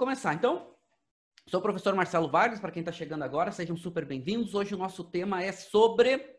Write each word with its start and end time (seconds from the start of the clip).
Começar. 0.00 0.32
Então, 0.32 0.74
sou 1.46 1.60
o 1.60 1.62
professor 1.62 1.94
Marcelo 1.94 2.26
Vargas, 2.26 2.58
para 2.58 2.70
quem 2.70 2.80
está 2.80 2.90
chegando 2.90 3.22
agora, 3.22 3.52
sejam 3.52 3.76
super 3.76 4.06
bem-vindos. 4.06 4.54
Hoje 4.54 4.74
o 4.74 4.78
nosso 4.78 5.04
tema 5.04 5.42
é 5.42 5.52
sobre 5.52 6.38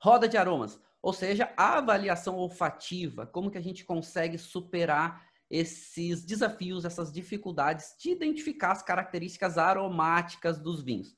roda 0.00 0.26
de 0.26 0.38
aromas, 0.38 0.80
ou 1.02 1.12
seja, 1.12 1.52
a 1.58 1.76
avaliação 1.76 2.38
olfativa, 2.38 3.26
como 3.26 3.50
que 3.50 3.58
a 3.58 3.60
gente 3.60 3.84
consegue 3.84 4.38
superar 4.38 5.28
esses 5.50 6.24
desafios, 6.24 6.86
essas 6.86 7.12
dificuldades 7.12 7.94
de 7.98 8.12
identificar 8.12 8.72
as 8.72 8.82
características 8.82 9.58
aromáticas 9.58 10.58
dos 10.58 10.82
vinhos. 10.82 11.14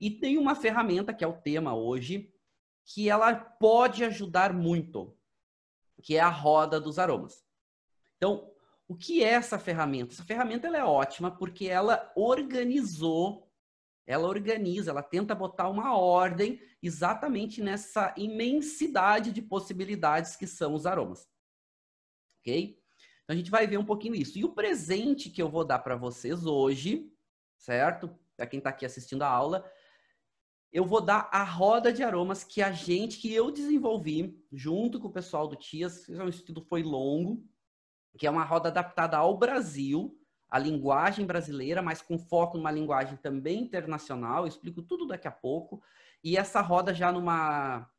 E 0.00 0.08
tem 0.08 0.38
uma 0.38 0.54
ferramenta, 0.54 1.12
que 1.12 1.24
é 1.24 1.26
o 1.26 1.40
tema 1.40 1.74
hoje, 1.74 2.32
que 2.84 3.10
ela 3.10 3.34
pode 3.34 4.04
ajudar 4.04 4.52
muito, 4.52 5.18
que 6.00 6.16
é 6.16 6.20
a 6.20 6.28
roda 6.28 6.80
dos 6.80 7.00
aromas. 7.00 7.44
Então, 8.18 8.53
o 8.86 8.94
que 8.94 9.24
é 9.24 9.28
essa 9.28 9.58
ferramenta? 9.58 10.12
Essa 10.12 10.24
ferramenta 10.24 10.66
ela 10.66 10.78
é 10.78 10.84
ótima 10.84 11.30
porque 11.30 11.66
ela 11.66 12.12
organizou, 12.14 13.50
ela 14.06 14.28
organiza, 14.28 14.90
ela 14.90 15.02
tenta 15.02 15.34
botar 15.34 15.68
uma 15.68 15.96
ordem 15.96 16.60
exatamente 16.82 17.62
nessa 17.62 18.14
imensidade 18.16 19.32
de 19.32 19.40
possibilidades 19.40 20.36
que 20.36 20.46
são 20.46 20.74
os 20.74 20.84
aromas. 20.84 21.26
Ok? 22.40 22.78
Então 23.22 23.34
a 23.34 23.36
gente 23.36 23.50
vai 23.50 23.66
ver 23.66 23.78
um 23.78 23.84
pouquinho 23.84 24.14
isso. 24.14 24.38
E 24.38 24.44
o 24.44 24.52
presente 24.52 25.30
que 25.30 25.40
eu 25.40 25.48
vou 25.48 25.64
dar 25.64 25.78
para 25.78 25.96
vocês 25.96 26.44
hoje, 26.44 27.10
certo? 27.56 28.14
Para 28.36 28.46
quem 28.46 28.58
está 28.58 28.68
aqui 28.68 28.84
assistindo 28.84 29.22
a 29.22 29.28
aula, 29.28 29.64
eu 30.70 30.84
vou 30.84 31.00
dar 31.00 31.30
a 31.32 31.42
roda 31.42 31.90
de 31.90 32.02
aromas 32.02 32.44
que 32.44 32.60
a 32.60 32.70
gente, 32.70 33.18
que 33.18 33.32
eu 33.32 33.50
desenvolvi 33.50 34.44
junto 34.52 35.00
com 35.00 35.08
o 35.08 35.12
pessoal 35.12 35.48
do 35.48 35.56
TIAS. 35.56 36.06
O 36.08 36.28
estudo 36.28 36.60
foi 36.60 36.82
longo, 36.82 37.42
que 38.16 38.26
é 38.26 38.30
uma 38.30 38.44
roda 38.44 38.68
adaptada 38.68 39.16
ao 39.16 39.36
Brasil, 39.36 40.16
a 40.48 40.58
linguagem 40.58 41.26
brasileira, 41.26 41.82
mas 41.82 42.00
com 42.00 42.18
foco 42.18 42.56
numa 42.56 42.70
linguagem 42.70 43.16
também 43.16 43.62
internacional. 43.62 44.44
Eu 44.44 44.48
explico 44.48 44.82
tudo 44.82 45.06
daqui 45.06 45.26
a 45.26 45.32
pouco. 45.32 45.82
E 46.22 46.36
essa 46.36 46.60
roda 46.60 46.94
já 46.94 47.10
numa. 47.10 47.90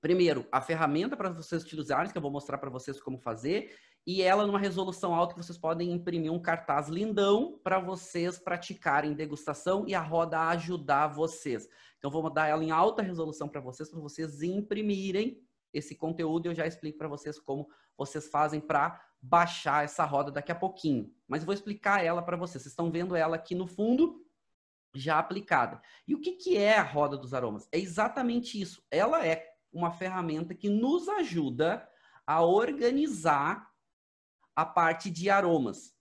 Primeiro, 0.00 0.46
a 0.52 0.60
ferramenta 0.60 1.16
para 1.16 1.30
vocês 1.30 1.62
utilizarem, 1.62 2.10
que 2.10 2.18
eu 2.18 2.22
vou 2.22 2.30
mostrar 2.30 2.58
para 2.58 2.68
vocês 2.68 3.00
como 3.00 3.18
fazer, 3.18 3.74
e 4.06 4.20
ela 4.20 4.44
numa 4.44 4.58
resolução 4.58 5.14
alta 5.14 5.32
que 5.34 5.42
vocês 5.42 5.56
podem 5.56 5.92
imprimir 5.92 6.32
um 6.32 6.42
cartaz 6.42 6.88
lindão 6.88 7.58
para 7.62 7.78
vocês 7.78 8.36
praticarem 8.36 9.14
degustação 9.14 9.84
e 9.86 9.94
a 9.94 10.00
roda 10.00 10.48
ajudar 10.48 11.06
vocês. 11.06 11.68
Então, 11.98 12.10
vou 12.10 12.28
dar 12.28 12.48
ela 12.48 12.64
em 12.64 12.72
alta 12.72 13.00
resolução 13.00 13.48
para 13.48 13.60
vocês, 13.60 13.88
para 13.88 14.00
vocês 14.00 14.42
imprimirem 14.42 15.40
esse 15.72 15.94
conteúdo 15.94 16.46
e 16.46 16.48
eu 16.48 16.54
já 16.54 16.66
explico 16.66 16.98
para 16.98 17.08
vocês 17.08 17.38
como 17.38 17.68
vocês 17.96 18.28
fazem 18.28 18.60
para 18.60 19.00
baixar 19.20 19.84
essa 19.84 20.04
roda 20.04 20.30
daqui 20.30 20.50
a 20.50 20.56
pouquinho. 20.56 21.14
Mas 21.28 21.44
vou 21.44 21.54
explicar 21.54 22.04
ela 22.04 22.22
para 22.22 22.36
vocês. 22.36 22.62
Vocês 22.62 22.72
estão 22.72 22.90
vendo 22.90 23.14
ela 23.14 23.36
aqui 23.36 23.54
no 23.54 23.66
fundo, 23.66 24.24
já 24.94 25.18
aplicada. 25.18 25.80
E 26.06 26.14
o 26.14 26.20
que, 26.20 26.32
que 26.32 26.56
é 26.56 26.76
a 26.76 26.82
roda 26.82 27.16
dos 27.16 27.32
aromas? 27.32 27.68
É 27.70 27.78
exatamente 27.78 28.60
isso. 28.60 28.82
Ela 28.90 29.26
é 29.26 29.48
uma 29.72 29.90
ferramenta 29.90 30.54
que 30.54 30.68
nos 30.68 31.08
ajuda 31.08 31.88
a 32.26 32.42
organizar 32.42 33.70
a 34.54 34.66
parte 34.66 35.10
de 35.10 35.30
aromas. 35.30 35.94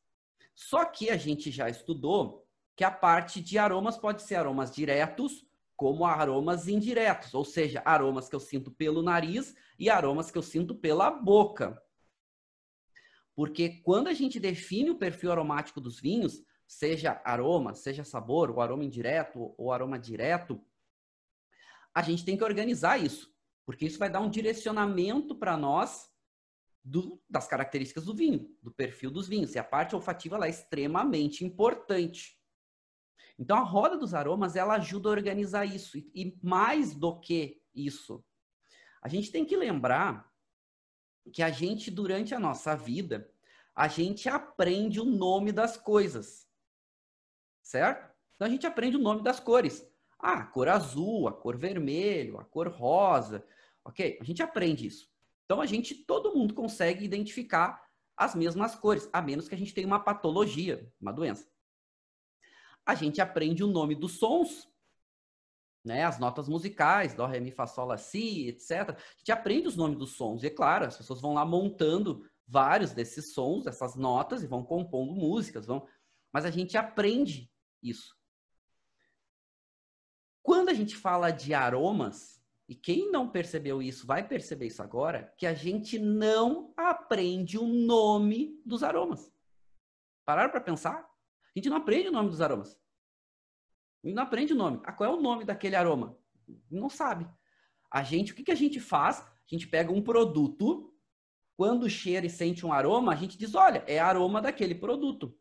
Só 0.53 0.83
que 0.85 1.09
a 1.09 1.17
gente 1.17 1.49
já 1.51 1.69
estudou 1.69 2.45
que 2.75 2.83
a 2.83 2.91
parte 2.91 3.41
de 3.41 3.57
aromas 3.57 3.97
pode 3.97 4.21
ser 4.23 4.35
aromas 4.35 4.73
diretos 4.73 5.45
como 5.81 6.05
aromas 6.05 6.67
indiretos, 6.67 7.33
ou 7.33 7.43
seja, 7.43 7.81
aromas 7.83 8.29
que 8.29 8.35
eu 8.35 8.39
sinto 8.39 8.69
pelo 8.69 9.01
nariz 9.01 9.55
e 9.79 9.89
aromas 9.89 10.29
que 10.29 10.37
eu 10.37 10.43
sinto 10.43 10.75
pela 10.75 11.09
boca. 11.09 11.81
Porque 13.35 13.81
quando 13.81 14.07
a 14.07 14.13
gente 14.13 14.39
define 14.39 14.91
o 14.91 14.99
perfil 14.99 15.31
aromático 15.31 15.81
dos 15.81 15.99
vinhos, 15.99 16.43
seja 16.67 17.19
aroma, 17.25 17.73
seja 17.73 18.03
sabor, 18.03 18.51
o 18.51 18.61
aroma 18.61 18.83
indireto 18.83 19.55
ou 19.57 19.71
aroma 19.71 19.97
direto, 19.97 20.63
a 21.95 22.03
gente 22.03 22.23
tem 22.23 22.37
que 22.37 22.43
organizar 22.43 22.99
isso, 22.99 23.33
porque 23.65 23.87
isso 23.87 23.97
vai 23.97 24.07
dar 24.07 24.21
um 24.21 24.29
direcionamento 24.29 25.33
para 25.33 25.57
nós 25.57 26.11
do, 26.83 27.19
das 27.27 27.47
características 27.47 28.05
do 28.05 28.13
vinho, 28.13 28.55
do 28.61 28.71
perfil 28.71 29.09
dos 29.09 29.27
vinhos. 29.27 29.55
E 29.55 29.57
a 29.57 29.63
parte 29.63 29.95
olfativa 29.95 30.45
é 30.45 30.49
extremamente 30.51 31.43
importante. 31.43 32.39
Então, 33.37 33.57
a 33.57 33.63
roda 33.63 33.97
dos 33.97 34.13
aromas, 34.13 34.55
ela 34.55 34.75
ajuda 34.75 35.09
a 35.09 35.11
organizar 35.11 35.65
isso. 35.65 35.97
E, 35.97 36.37
mais 36.41 36.93
do 36.93 37.19
que 37.19 37.61
isso, 37.73 38.23
a 39.01 39.07
gente 39.07 39.31
tem 39.31 39.45
que 39.45 39.55
lembrar 39.55 40.29
que 41.33 41.41
a 41.41 41.49
gente, 41.49 41.89
durante 41.89 42.33
a 42.33 42.39
nossa 42.39 42.75
vida, 42.75 43.29
a 43.75 43.87
gente 43.87 44.27
aprende 44.27 44.99
o 44.99 45.05
nome 45.05 45.51
das 45.51 45.77
coisas. 45.77 46.47
Certo? 47.63 48.11
Então, 48.35 48.47
a 48.47 48.51
gente 48.51 48.65
aprende 48.65 48.97
o 48.97 49.01
nome 49.01 49.23
das 49.23 49.39
cores. 49.39 49.87
Ah, 50.19 50.39
a 50.39 50.45
cor 50.45 50.67
azul, 50.67 51.27
a 51.27 51.33
cor 51.33 51.57
vermelho, 51.57 52.39
a 52.39 52.45
cor 52.45 52.67
rosa. 52.67 53.45
Ok? 53.83 54.17
A 54.19 54.23
gente 54.23 54.43
aprende 54.43 54.85
isso. 54.85 55.09
Então, 55.45 55.61
a 55.61 55.65
gente, 55.65 55.95
todo 55.95 56.33
mundo 56.33 56.53
consegue 56.53 57.03
identificar 57.03 57.83
as 58.15 58.35
mesmas 58.35 58.75
cores, 58.75 59.09
a 59.11 59.21
menos 59.21 59.47
que 59.47 59.55
a 59.55 59.57
gente 59.57 59.73
tenha 59.73 59.87
uma 59.87 59.99
patologia, 59.99 60.91
uma 60.99 61.11
doença 61.11 61.50
a 62.85 62.95
gente 62.95 63.21
aprende 63.21 63.63
o 63.63 63.67
nome 63.67 63.95
dos 63.95 64.17
sons, 64.17 64.69
né? 65.83 66.03
As 66.03 66.19
notas 66.19 66.47
musicais, 66.47 67.13
dó, 67.13 67.25
ré, 67.25 67.39
mi, 67.39 67.51
fá, 67.51 67.65
sol, 67.65 67.87
lá, 67.87 67.97
si, 67.97 68.47
etc. 68.47 68.89
A 68.89 69.17
gente 69.17 69.31
aprende 69.31 69.67
os 69.67 69.75
nomes 69.75 69.97
dos 69.97 70.15
sons. 70.15 70.43
E 70.43 70.47
é 70.47 70.49
claro, 70.49 70.85
as 70.85 70.97
pessoas 70.97 71.21
vão 71.21 71.33
lá 71.33 71.45
montando 71.45 72.23
vários 72.47 72.91
desses 72.93 73.33
sons, 73.33 73.63
dessas 73.63 73.95
notas 73.95 74.43
e 74.43 74.47
vão 74.47 74.63
compondo 74.63 75.13
músicas, 75.13 75.65
vão. 75.65 75.87
Mas 76.31 76.45
a 76.45 76.51
gente 76.51 76.77
aprende 76.77 77.51
isso. 77.81 78.15
Quando 80.43 80.69
a 80.69 80.73
gente 80.73 80.95
fala 80.95 81.31
de 81.31 81.53
aromas, 81.53 82.41
e 82.67 82.75
quem 82.75 83.11
não 83.11 83.29
percebeu 83.29 83.81
isso 83.81 84.07
vai 84.07 84.27
perceber 84.27 84.67
isso 84.67 84.81
agora, 84.81 85.33
que 85.37 85.45
a 85.45 85.53
gente 85.53 85.99
não 85.99 86.73
aprende 86.77 87.57
o 87.57 87.65
nome 87.65 88.61
dos 88.65 88.81
aromas. 88.81 89.31
Pararam 90.25 90.51
para 90.51 90.61
pensar? 90.61 91.10
A 91.55 91.59
gente 91.59 91.69
não 91.69 91.77
aprende 91.77 92.07
o 92.07 92.11
nome 92.11 92.29
dos 92.29 92.41
aromas. 92.41 92.79
A 94.03 94.07
gente 94.07 94.15
não 94.15 94.23
aprende 94.23 94.53
o 94.53 94.55
nome. 94.55 94.81
Ah, 94.83 94.91
qual 94.91 95.11
é 95.11 95.13
o 95.13 95.21
nome 95.21 95.43
daquele 95.45 95.75
aroma? 95.75 96.17
Não 96.69 96.89
sabe. 96.89 97.29
A 97.91 98.03
gente, 98.03 98.31
o 98.31 98.35
que, 98.35 98.43
que 98.43 98.51
a 98.51 98.55
gente 98.55 98.79
faz? 98.79 99.19
A 99.19 99.47
gente 99.47 99.67
pega 99.67 99.91
um 99.91 100.01
produto, 100.01 100.93
quando 101.57 101.89
cheira 101.89 102.25
e 102.25 102.29
sente 102.29 102.65
um 102.65 102.73
aroma, 102.73 103.11
a 103.11 103.15
gente 103.15 103.37
diz, 103.37 103.53
olha, 103.53 103.83
é 103.85 103.99
aroma 103.99 104.41
daquele 104.41 104.73
produto. 104.73 105.37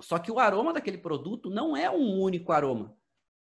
Só 0.00 0.18
que 0.18 0.30
o 0.30 0.38
aroma 0.38 0.72
daquele 0.72 0.98
produto 0.98 1.50
não 1.50 1.76
é 1.76 1.90
um 1.90 2.20
único 2.20 2.52
aroma. 2.52 2.96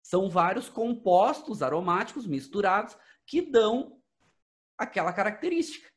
São 0.01 0.29
vários 0.29 0.67
compostos 0.69 1.61
aromáticos 1.61 2.25
misturados 2.25 2.97
que 3.25 3.41
dão 3.41 4.01
aquela 4.77 5.13
característica. 5.13 5.89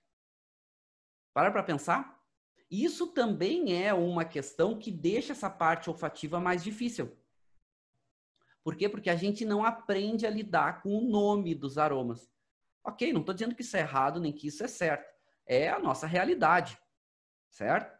Para 1.32 1.50
para 1.50 1.62
pensar? 1.62 2.15
Isso 2.70 3.08
também 3.08 3.80
é 3.80 3.94
uma 3.94 4.24
questão 4.24 4.78
que 4.78 4.90
deixa 4.90 5.32
essa 5.32 5.48
parte 5.48 5.88
olfativa 5.88 6.40
mais 6.40 6.64
difícil. 6.64 7.16
Por 8.64 8.74
quê? 8.74 8.88
Porque 8.88 9.08
a 9.08 9.14
gente 9.14 9.44
não 9.44 9.64
aprende 9.64 10.26
a 10.26 10.30
lidar 10.30 10.82
com 10.82 10.98
o 10.98 11.08
nome 11.08 11.54
dos 11.54 11.78
aromas. 11.78 12.28
Ok, 12.84 13.12
não 13.12 13.20
estou 13.20 13.34
dizendo 13.34 13.54
que 13.54 13.62
isso 13.62 13.76
é 13.76 13.80
errado 13.80 14.20
nem 14.20 14.32
que 14.32 14.48
isso 14.48 14.64
é 14.64 14.68
certo. 14.68 15.08
É 15.46 15.68
a 15.68 15.78
nossa 15.78 16.06
realidade, 16.06 16.76
certo? 17.48 17.96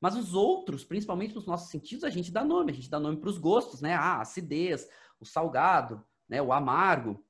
Mas 0.00 0.16
os 0.16 0.34
outros, 0.34 0.84
principalmente 0.84 1.34
nos 1.34 1.46
nossos 1.46 1.70
sentidos, 1.70 2.04
a 2.04 2.10
gente 2.10 2.32
dá 2.32 2.44
nome. 2.44 2.72
A 2.72 2.74
gente 2.74 2.90
dá 2.90 2.98
nome 2.98 3.16
para 3.18 3.30
os 3.30 3.38
gostos, 3.38 3.80
né? 3.80 3.94
A 3.94 4.20
acidez, 4.20 4.88
o 5.20 5.24
salgado, 5.24 6.04
né? 6.28 6.42
o 6.42 6.52
amargo 6.52 7.23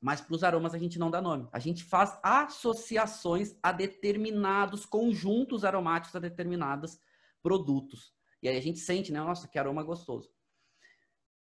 mas 0.00 0.20
para 0.20 0.34
os 0.34 0.44
aromas 0.44 0.74
a 0.74 0.78
gente 0.78 0.98
não 0.98 1.10
dá 1.10 1.20
nome. 1.20 1.48
A 1.52 1.58
gente 1.58 1.82
faz 1.82 2.18
associações 2.22 3.56
a 3.62 3.72
determinados 3.72 4.84
conjuntos 4.84 5.64
aromáticos 5.64 6.14
a 6.14 6.20
determinados 6.20 6.98
produtos. 7.42 8.14
E 8.42 8.48
aí 8.48 8.56
a 8.56 8.60
gente 8.60 8.78
sente, 8.78 9.10
né? 9.10 9.20
Nossa, 9.20 9.48
que 9.48 9.58
aroma 9.58 9.82
gostoso. 9.82 10.30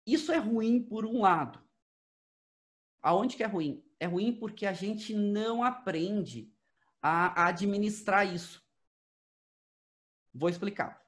Isso 0.05 0.31
é 0.31 0.37
ruim 0.37 0.81
por 0.81 1.05
um 1.05 1.21
lado. 1.21 1.61
Aonde 3.01 3.35
que 3.35 3.43
é 3.43 3.47
ruim? 3.47 3.83
É 3.99 4.05
ruim 4.05 4.33
porque 4.33 4.65
a 4.65 4.73
gente 4.73 5.13
não 5.13 5.63
aprende 5.63 6.51
a 7.01 7.47
administrar 7.47 8.25
isso. 8.25 8.63
Vou 10.33 10.49
explicar. 10.49 11.01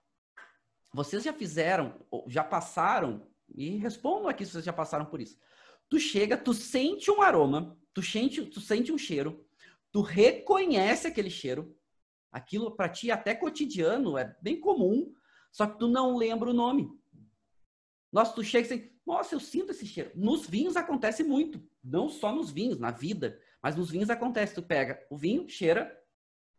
Vocês 0.92 1.24
já 1.24 1.32
fizeram, 1.32 2.06
já 2.28 2.44
passaram, 2.44 3.28
e 3.48 3.78
respondam 3.78 4.28
aqui 4.28 4.46
se 4.46 4.52
vocês 4.52 4.66
já 4.66 4.74
passaram 4.74 5.06
por 5.06 5.22
isso 5.22 5.40
tu 5.90 6.00
chega, 6.00 6.38
tu 6.38 6.54
sente 6.54 7.10
um 7.10 7.22
aroma, 7.22 7.78
tu 7.94 8.02
sente, 8.02 8.46
tu 8.46 8.62
sente 8.62 8.92
um 8.92 8.98
cheiro, 8.98 9.46
tu 9.92 10.02
reconhece 10.02 11.08
aquele 11.08 11.30
cheiro, 11.30 11.76
aquilo 12.32 12.76
para 12.76 12.90
ti 12.90 13.10
até 13.10 13.34
cotidiano, 13.34 14.18
é 14.18 14.36
bem 14.42 14.60
comum, 14.60 15.14
só 15.52 15.66
que 15.66 15.80
tu 15.80 15.88
não 15.88 16.16
lembra 16.16 16.50
o 16.50 16.54
nome. 16.54 16.90
Nossa, 18.12 18.34
tu 18.34 18.44
chega 18.44 18.68
e 18.68 18.72
assim, 18.74 18.92
nossa, 19.06 19.36
eu 19.36 19.40
sinto 19.40 19.72
esse 19.72 19.86
cheiro. 19.86 20.12
Nos 20.16 20.48
vinhos 20.48 20.76
acontece 20.76 21.24
muito, 21.24 21.62
não 21.84 22.08
só 22.08 22.32
nos 22.32 22.52
vinhos, 22.52 22.80
na 22.80 22.92
vida, 22.92 23.40
mas 23.62 23.76
nos 23.76 23.90
vinhos 23.90 24.10
acontece. 24.10 24.56
Tu 24.56 24.64
pega 24.64 25.04
o 25.10 25.18
vinho, 25.18 25.50
cheira, 25.50 25.96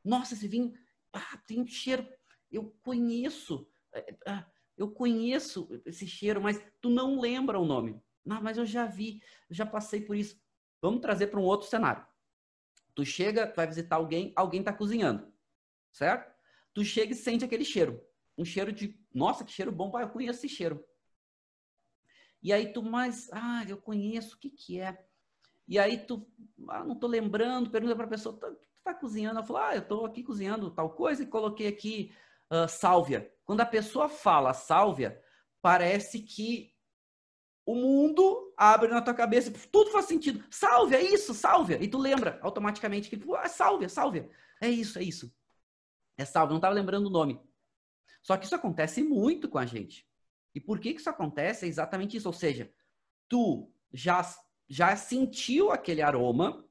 nossa, 0.04 0.34
esse 0.34 0.48
vinho, 0.48 0.72
ah, 1.12 1.38
tem 1.46 1.60
um 1.60 1.66
cheiro. 1.66 2.06
eu 2.50 2.74
conheço, 2.82 3.68
é, 3.92 4.14
é, 4.26 4.44
eu 4.76 4.90
conheço 4.90 5.68
esse 5.84 6.06
cheiro, 6.06 6.40
mas 6.40 6.60
tu 6.80 6.90
não 6.90 7.20
lembra 7.20 7.58
o 7.58 7.64
nome. 7.64 8.00
Não, 8.24 8.42
mas 8.42 8.58
eu 8.58 8.66
já 8.66 8.86
vi, 8.86 9.22
já 9.50 9.64
passei 9.64 10.00
por 10.00 10.16
isso. 10.16 10.40
Vamos 10.80 11.00
trazer 11.00 11.28
para 11.28 11.40
um 11.40 11.44
outro 11.44 11.68
cenário. 11.68 12.06
Tu 12.94 13.04
chega, 13.04 13.46
tu 13.46 13.56
vai 13.56 13.66
visitar 13.66 13.96
alguém, 13.96 14.32
alguém 14.36 14.60
está 14.60 14.72
cozinhando, 14.72 15.32
certo? 15.92 16.34
Tu 16.74 16.84
chega 16.84 17.12
e 17.12 17.16
sente 17.16 17.44
aquele 17.44 17.64
cheiro. 17.64 18.02
Um 18.36 18.44
cheiro 18.44 18.72
de, 18.72 18.98
nossa, 19.12 19.44
que 19.44 19.52
cheiro 19.52 19.72
bom, 19.72 19.90
pai, 19.90 20.04
eu 20.04 20.10
conheço 20.10 20.40
esse 20.40 20.48
cheiro. 20.48 20.84
E 22.42 22.52
aí 22.52 22.72
tu, 22.72 22.82
mas, 22.82 23.28
ah, 23.32 23.64
eu 23.68 23.76
conheço, 23.76 24.36
o 24.36 24.38
que 24.38 24.50
que 24.50 24.80
é? 24.80 25.06
E 25.68 25.78
aí 25.78 25.98
tu, 25.98 26.26
ah, 26.68 26.84
não 26.84 26.98
tô 26.98 27.06
lembrando, 27.06 27.70
pergunta 27.70 27.94
para 27.94 28.06
a 28.06 28.10
pessoa, 28.10 28.36
tu, 28.36 28.54
tu 28.54 28.68
tá 28.82 28.94
cozinhando? 28.94 29.38
Ela 29.38 29.46
fala, 29.46 29.68
ah, 29.68 29.76
eu 29.76 29.86
tô 29.86 30.04
aqui 30.06 30.22
cozinhando 30.22 30.70
tal 30.70 30.90
coisa 30.94 31.22
e 31.22 31.26
coloquei 31.26 31.68
aqui 31.68 32.12
uh, 32.50 32.68
sálvia. 32.68 33.32
Quando 33.44 33.60
a 33.60 33.66
pessoa 33.66 34.08
fala 34.08 34.54
sálvia, 34.54 35.22
parece 35.60 36.20
que 36.20 36.74
o 37.70 37.74
mundo 37.76 38.52
abre 38.56 38.88
na 38.88 39.00
tua 39.00 39.14
cabeça, 39.14 39.52
tudo 39.70 39.92
faz 39.92 40.06
sentido. 40.06 40.44
Sálvia, 40.50 40.96
é 40.96 41.02
isso, 41.02 41.32
sálvia. 41.32 41.80
E 41.80 41.86
tu 41.86 41.98
lembra 41.98 42.40
automaticamente 42.42 43.08
que, 43.08 43.22
ah, 43.36 43.48
sálvia, 43.48 43.88
sálvia. 43.88 44.28
É 44.60 44.68
isso, 44.68 44.98
é 44.98 45.04
isso. 45.04 45.32
É 46.18 46.24
sálvia, 46.24 46.50
não 46.50 46.58
estava 46.58 46.74
lembrando 46.74 47.06
o 47.06 47.10
nome. 47.10 47.40
Só 48.22 48.36
que 48.36 48.44
isso 48.44 48.56
acontece 48.56 49.04
muito 49.04 49.48
com 49.48 49.56
a 49.56 49.64
gente. 49.64 50.04
E 50.52 50.60
por 50.60 50.80
que, 50.80 50.92
que 50.92 51.00
isso 51.00 51.08
acontece? 51.08 51.64
É 51.64 51.68
exatamente 51.68 52.16
isso. 52.16 52.28
Ou 52.28 52.32
seja, 52.32 52.72
tu 53.28 53.72
já, 53.92 54.20
já 54.68 54.96
sentiu 54.96 55.70
aquele 55.70 56.02
aroma, 56.02 56.68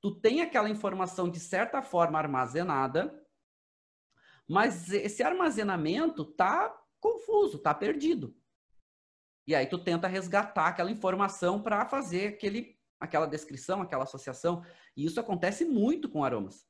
tu 0.00 0.10
tem 0.10 0.40
aquela 0.40 0.70
informação 0.70 1.28
de 1.28 1.38
certa 1.38 1.82
forma 1.82 2.18
armazenada, 2.18 3.22
mas 4.48 4.90
esse 4.90 5.22
armazenamento 5.22 6.24
tá 6.24 6.74
confuso, 6.98 7.58
tá 7.58 7.74
perdido. 7.74 8.34
E 9.46 9.54
aí 9.54 9.66
tu 9.66 9.78
tenta 9.78 10.06
resgatar 10.06 10.68
aquela 10.68 10.90
informação 10.90 11.60
para 11.60 11.84
fazer 11.86 12.28
aquele, 12.28 12.78
aquela 13.00 13.26
descrição, 13.26 13.82
aquela 13.82 14.04
associação. 14.04 14.64
E 14.96 15.04
isso 15.04 15.20
acontece 15.20 15.64
muito 15.64 16.08
com 16.08 16.24
aromas. 16.24 16.66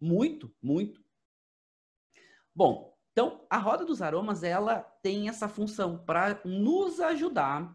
Muito, 0.00 0.54
muito. 0.60 1.04
Bom, 2.54 2.96
então, 3.12 3.46
a 3.48 3.56
roda 3.56 3.84
dos 3.84 4.02
aromas, 4.02 4.42
ela 4.42 4.80
tem 5.02 5.28
essa 5.28 5.48
função 5.48 6.04
para 6.04 6.40
nos 6.44 7.00
ajudar 7.00 7.74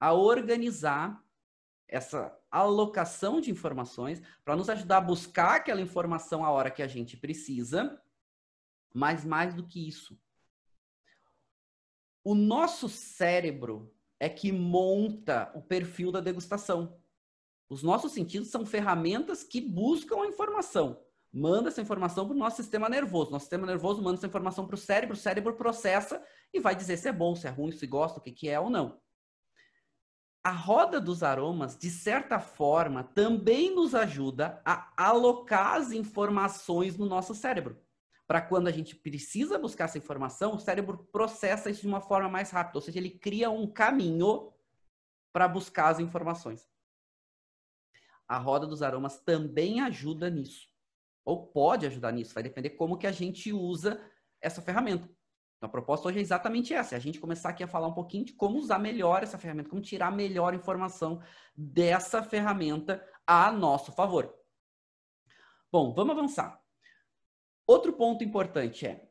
a 0.00 0.12
organizar 0.12 1.22
essa 1.88 2.36
alocação 2.50 3.40
de 3.40 3.50
informações, 3.50 4.22
para 4.44 4.56
nos 4.56 4.68
ajudar 4.68 4.98
a 4.98 5.02
buscar 5.02 5.56
aquela 5.56 5.80
informação 5.80 6.44
a 6.44 6.50
hora 6.50 6.70
que 6.70 6.82
a 6.82 6.88
gente 6.88 7.16
precisa, 7.16 8.00
mas 8.94 9.24
mais 9.24 9.54
do 9.54 9.66
que 9.66 9.86
isso. 9.86 10.18
O 12.26 12.34
nosso 12.34 12.88
cérebro 12.88 13.94
é 14.18 14.28
que 14.28 14.50
monta 14.50 15.52
o 15.54 15.62
perfil 15.62 16.10
da 16.10 16.20
degustação. 16.20 16.98
Os 17.68 17.84
nossos 17.84 18.12
sentidos 18.12 18.48
são 18.48 18.66
ferramentas 18.66 19.44
que 19.44 19.60
buscam 19.60 20.22
a 20.22 20.26
informação 20.26 21.06
manda 21.36 21.68
essa 21.68 21.82
informação 21.82 22.26
para 22.26 22.34
o 22.34 22.38
nosso 22.38 22.56
sistema 22.56 22.88
nervoso. 22.88 23.30
Nosso 23.30 23.44
sistema 23.44 23.66
nervoso 23.66 24.02
manda 24.02 24.16
essa 24.16 24.26
informação 24.26 24.66
para 24.66 24.74
o 24.74 24.78
cérebro, 24.78 25.14
o 25.14 25.18
cérebro 25.18 25.54
processa 25.54 26.22
e 26.52 26.58
vai 26.58 26.74
dizer 26.74 26.96
se 26.96 27.08
é 27.08 27.12
bom, 27.12 27.36
se 27.36 27.46
é 27.46 27.50
ruim, 27.50 27.72
se 27.72 27.86
gosta, 27.86 28.18
o 28.18 28.22
que, 28.22 28.32
que 28.32 28.48
é 28.48 28.58
ou 28.58 28.70
não. 28.70 28.98
A 30.42 30.50
roda 30.50 30.98
dos 30.98 31.22
aromas, 31.22 31.76
de 31.76 31.90
certa 31.90 32.40
forma, 32.40 33.04
também 33.04 33.74
nos 33.74 33.94
ajuda 33.94 34.62
a 34.64 34.90
alocar 34.96 35.74
as 35.74 35.92
informações 35.92 36.96
no 36.96 37.04
nosso 37.04 37.34
cérebro. 37.34 37.78
Para 38.26 38.42
quando 38.42 38.68
a 38.68 38.72
gente 38.72 38.96
precisa 38.96 39.58
buscar 39.58 39.84
essa 39.84 39.98
informação, 39.98 40.54
o 40.54 40.58
cérebro 40.58 41.08
processa 41.12 41.70
isso 41.70 41.82
de 41.82 41.86
uma 41.86 42.00
forma 42.00 42.28
mais 42.28 42.50
rápida, 42.50 42.78
ou 42.78 42.82
seja, 42.82 42.98
ele 42.98 43.10
cria 43.10 43.50
um 43.50 43.66
caminho 43.66 44.52
para 45.32 45.46
buscar 45.46 45.88
as 45.88 46.00
informações. 46.00 46.68
A 48.26 48.38
roda 48.38 48.66
dos 48.66 48.82
aromas 48.82 49.20
também 49.20 49.80
ajuda 49.80 50.28
nisso 50.28 50.76
ou 51.26 51.44
pode 51.48 51.84
ajudar 51.86 52.12
nisso, 52.12 52.32
vai 52.32 52.42
depender 52.42 52.70
como 52.70 52.96
que 52.96 53.06
a 53.06 53.10
gente 53.12 53.52
usa 53.52 54.00
essa 54.40 54.62
ferramenta. 54.62 55.10
Então, 55.56 55.68
a 55.68 55.68
proposta 55.68 56.06
hoje 56.06 56.18
é 56.18 56.22
exatamente 56.22 56.72
essa, 56.72 56.94
é 56.94 56.96
a 56.96 57.00
gente 57.00 57.18
começar 57.18 57.48
aqui 57.48 57.64
a 57.64 57.68
falar 57.68 57.88
um 57.88 57.94
pouquinho 57.94 58.24
de 58.24 58.32
como 58.32 58.58
usar 58.58 58.78
melhor 58.78 59.24
essa 59.24 59.36
ferramenta, 59.36 59.68
como 59.68 59.82
tirar 59.82 60.12
melhor 60.12 60.54
informação 60.54 61.20
dessa 61.56 62.22
ferramenta 62.22 63.04
a 63.26 63.50
nosso 63.50 63.90
favor. 63.90 64.32
Bom, 65.72 65.92
vamos 65.92 66.16
avançar. 66.16 66.62
Outro 67.66 67.92
ponto 67.92 68.22
importante 68.22 68.86
é 68.86 69.08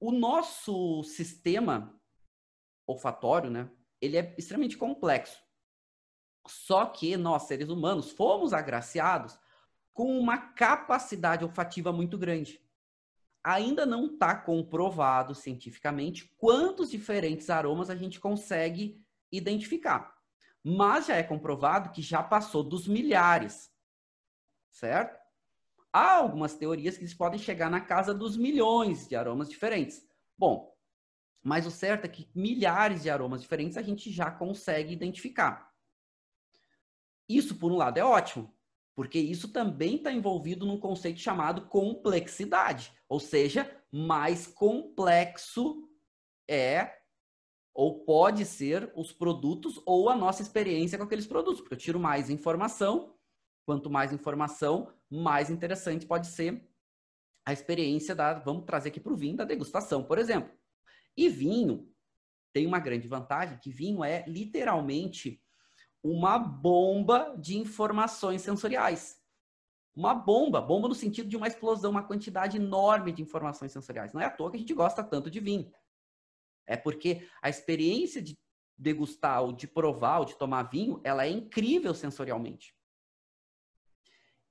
o 0.00 0.10
nosso 0.12 1.02
sistema 1.02 2.00
olfatório, 2.86 3.50
né? 3.50 3.70
Ele 4.00 4.16
é 4.16 4.34
extremamente 4.38 4.76
complexo. 4.76 5.42
Só 6.46 6.86
que 6.86 7.16
nós, 7.16 7.42
seres 7.42 7.68
humanos, 7.68 8.10
fomos 8.10 8.52
agraciados 8.52 9.38
com 9.92 10.18
uma 10.18 10.38
capacidade 10.38 11.44
olfativa 11.44 11.92
muito 11.92 12.16
grande. 12.16 12.64
Ainda 13.44 13.84
não 13.84 14.06
está 14.06 14.34
comprovado 14.34 15.34
cientificamente 15.34 16.32
quantos 16.38 16.90
diferentes 16.90 17.50
aromas 17.50 17.90
a 17.90 17.96
gente 17.96 18.20
consegue 18.20 19.04
identificar. 19.30 20.16
Mas 20.64 21.06
já 21.06 21.16
é 21.16 21.22
comprovado 21.22 21.90
que 21.90 22.00
já 22.00 22.22
passou 22.22 22.62
dos 22.62 22.86
milhares, 22.86 23.70
certo? 24.70 25.17
Há 25.92 26.16
algumas 26.16 26.54
teorias 26.54 26.96
que 26.96 27.02
eles 27.02 27.14
podem 27.14 27.38
chegar 27.38 27.70
na 27.70 27.80
casa 27.80 28.14
dos 28.14 28.36
milhões 28.36 29.08
de 29.08 29.16
aromas 29.16 29.48
diferentes. 29.48 30.06
Bom, 30.36 30.72
mas 31.42 31.66
o 31.66 31.70
certo 31.70 32.04
é 32.04 32.08
que 32.08 32.28
milhares 32.34 33.02
de 33.02 33.10
aromas 33.10 33.40
diferentes 33.40 33.76
a 33.76 33.82
gente 33.82 34.10
já 34.10 34.30
consegue 34.30 34.92
identificar. 34.92 35.72
Isso, 37.28 37.56
por 37.56 37.72
um 37.72 37.76
lado, 37.76 37.98
é 37.98 38.04
ótimo, 38.04 38.54
porque 38.94 39.18
isso 39.18 39.48
também 39.52 39.96
está 39.96 40.12
envolvido 40.12 40.66
num 40.66 40.78
conceito 40.78 41.20
chamado 41.20 41.66
complexidade, 41.66 42.92
ou 43.08 43.20
seja, 43.20 43.70
mais 43.90 44.46
complexo 44.46 45.88
é 46.48 46.98
ou 47.74 48.04
pode 48.04 48.44
ser 48.44 48.90
os 48.96 49.12
produtos 49.12 49.80
ou 49.86 50.08
a 50.08 50.16
nossa 50.16 50.42
experiência 50.42 50.98
com 50.98 51.04
aqueles 51.04 51.28
produtos, 51.28 51.60
porque 51.60 51.74
eu 51.74 51.78
tiro 51.78 52.00
mais 52.00 52.28
informação, 52.28 53.14
quanto 53.64 53.88
mais 53.88 54.12
informação, 54.12 54.92
mais 55.10 55.50
interessante 55.50 56.06
pode 56.06 56.26
ser 56.26 56.66
a 57.46 57.52
experiência 57.52 58.14
da, 58.14 58.34
vamos 58.34 58.64
trazer 58.64 58.90
aqui 58.90 59.00
para 59.00 59.12
o 59.12 59.16
vinho, 59.16 59.36
da 59.36 59.44
degustação, 59.44 60.04
por 60.04 60.18
exemplo. 60.18 60.50
E 61.16 61.28
vinho 61.28 61.90
tem 62.52 62.66
uma 62.66 62.78
grande 62.78 63.08
vantagem, 63.08 63.58
que 63.58 63.70
vinho 63.70 64.04
é 64.04 64.24
literalmente 64.26 65.42
uma 66.02 66.38
bomba 66.38 67.34
de 67.38 67.56
informações 67.56 68.42
sensoriais. 68.42 69.18
Uma 69.94 70.14
bomba, 70.14 70.60
bomba 70.60 70.88
no 70.88 70.94
sentido 70.94 71.28
de 71.28 71.36
uma 71.36 71.48
explosão, 71.48 71.90
uma 71.90 72.06
quantidade 72.06 72.56
enorme 72.56 73.12
de 73.12 73.22
informações 73.22 73.72
sensoriais. 73.72 74.12
Não 74.12 74.20
é 74.20 74.26
à 74.26 74.30
toa 74.30 74.50
que 74.50 74.56
a 74.56 74.60
gente 74.60 74.74
gosta 74.74 75.02
tanto 75.02 75.30
de 75.30 75.40
vinho. 75.40 75.72
É 76.66 76.76
porque 76.76 77.26
a 77.42 77.48
experiência 77.48 78.22
de 78.22 78.38
degustar, 78.76 79.42
ou 79.42 79.52
de 79.52 79.66
provar, 79.66 80.20
ou 80.20 80.24
de 80.24 80.36
tomar 80.36 80.62
vinho, 80.64 81.00
ela 81.02 81.26
é 81.26 81.30
incrível 81.30 81.92
sensorialmente. 81.94 82.77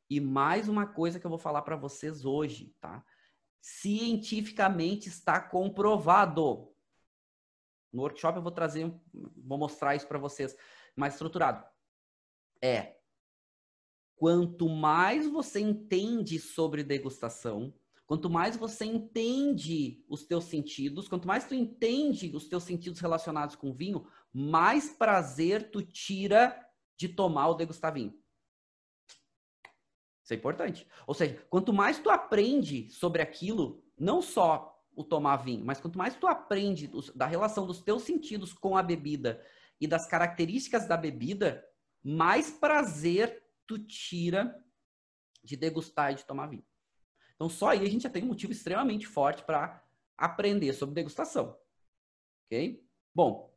E 0.10 0.20
mais 0.20 0.70
uma 0.70 0.88
coisa 0.88 1.20
que 1.20 1.26
eu 1.26 1.30
vou 1.30 1.40
falar 1.40 1.62
para 1.62 1.76
vocês 1.76 2.24
hoje, 2.26 2.74
tá? 2.80 3.04
Cientificamente 3.62 5.10
está 5.10 5.40
comprovado. 5.40 6.74
No 7.92 8.04
workshop 8.04 8.38
eu 8.38 8.44
vou 8.44 8.52
trazer, 8.52 8.94
vou 9.36 9.58
mostrar 9.58 9.96
isso 9.96 10.08
para 10.08 10.20
vocês 10.20 10.56
mais 10.96 11.14
estruturado. 11.14 11.66
É 12.62 12.98
quanto 14.18 14.68
mais 14.68 15.28
você 15.28 15.60
entende 15.60 16.40
sobre 16.40 16.84
degustação, 16.84 17.74
quanto 18.06 18.30
mais 18.30 18.58
você 18.58 18.84
entende 18.84 20.04
os 20.10 20.26
teus 20.26 20.46
sentidos, 20.46 21.08
quanto 21.08 21.28
mais 21.28 21.46
tu 21.46 21.54
entende 21.54 22.36
os 22.36 22.48
teus 22.48 22.64
sentidos 22.64 23.00
relacionados 23.00 23.56
com 23.56 23.74
vinho, 23.74 24.08
mais 24.34 24.90
prazer 24.90 25.70
tu 25.70 25.84
tira 25.84 26.60
de 26.98 27.08
tomar 27.08 27.50
ou 27.50 27.56
degustar 27.56 27.94
vinho. 27.94 28.18
Isso 30.28 30.34
é 30.34 30.36
importante. 30.36 30.86
Ou 31.08 31.14
seja, 31.14 31.42
quanto 31.50 31.72
mais 31.72 32.00
tu 32.00 32.10
aprende 32.10 32.90
sobre 32.90 33.22
aquilo, 33.22 33.82
não 33.98 34.22
só 34.22 34.78
o 34.94 35.02
tomar 35.02 35.38
vinho, 35.38 35.64
mas 35.64 35.80
quanto 35.80 35.98
mais 35.98 36.18
tu 36.18 36.28
aprende 36.28 36.92
da 37.16 37.26
relação 37.26 37.66
dos 37.66 37.82
teus 37.82 38.04
sentidos 38.04 38.52
com 38.52 38.76
a 38.76 38.84
bebida 38.84 39.42
e 39.80 39.88
das 39.88 40.06
características 40.06 40.86
da 40.86 40.98
bebida, 40.98 41.66
mais 42.04 42.52
prazer 42.52 43.42
tu 43.66 43.80
tira 43.80 44.54
de 45.42 45.56
degustar 45.56 46.12
e 46.12 46.16
de 46.16 46.26
tomar 46.26 46.48
vinho. 46.48 46.66
Então, 47.36 47.48
só 47.48 47.70
aí 47.70 47.86
a 47.86 47.90
gente 47.90 48.04
já 48.04 48.10
tem 48.10 48.26
um 48.26 48.28
motivo 48.28 48.52
extremamente 48.52 49.08
forte 49.08 49.44
para 49.44 49.82
aprender 50.18 50.74
sobre 50.74 50.94
degustação. 50.94 51.58
Ok? 52.48 52.86
Bom, 53.16 53.56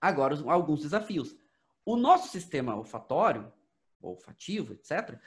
agora 0.00 0.34
alguns 0.50 0.80
desafios. 0.80 1.36
O 1.84 1.96
nosso 1.96 2.30
sistema 2.30 2.74
olfatório, 2.74 3.52
olfativo, 4.00 4.72
etc., 4.72 5.20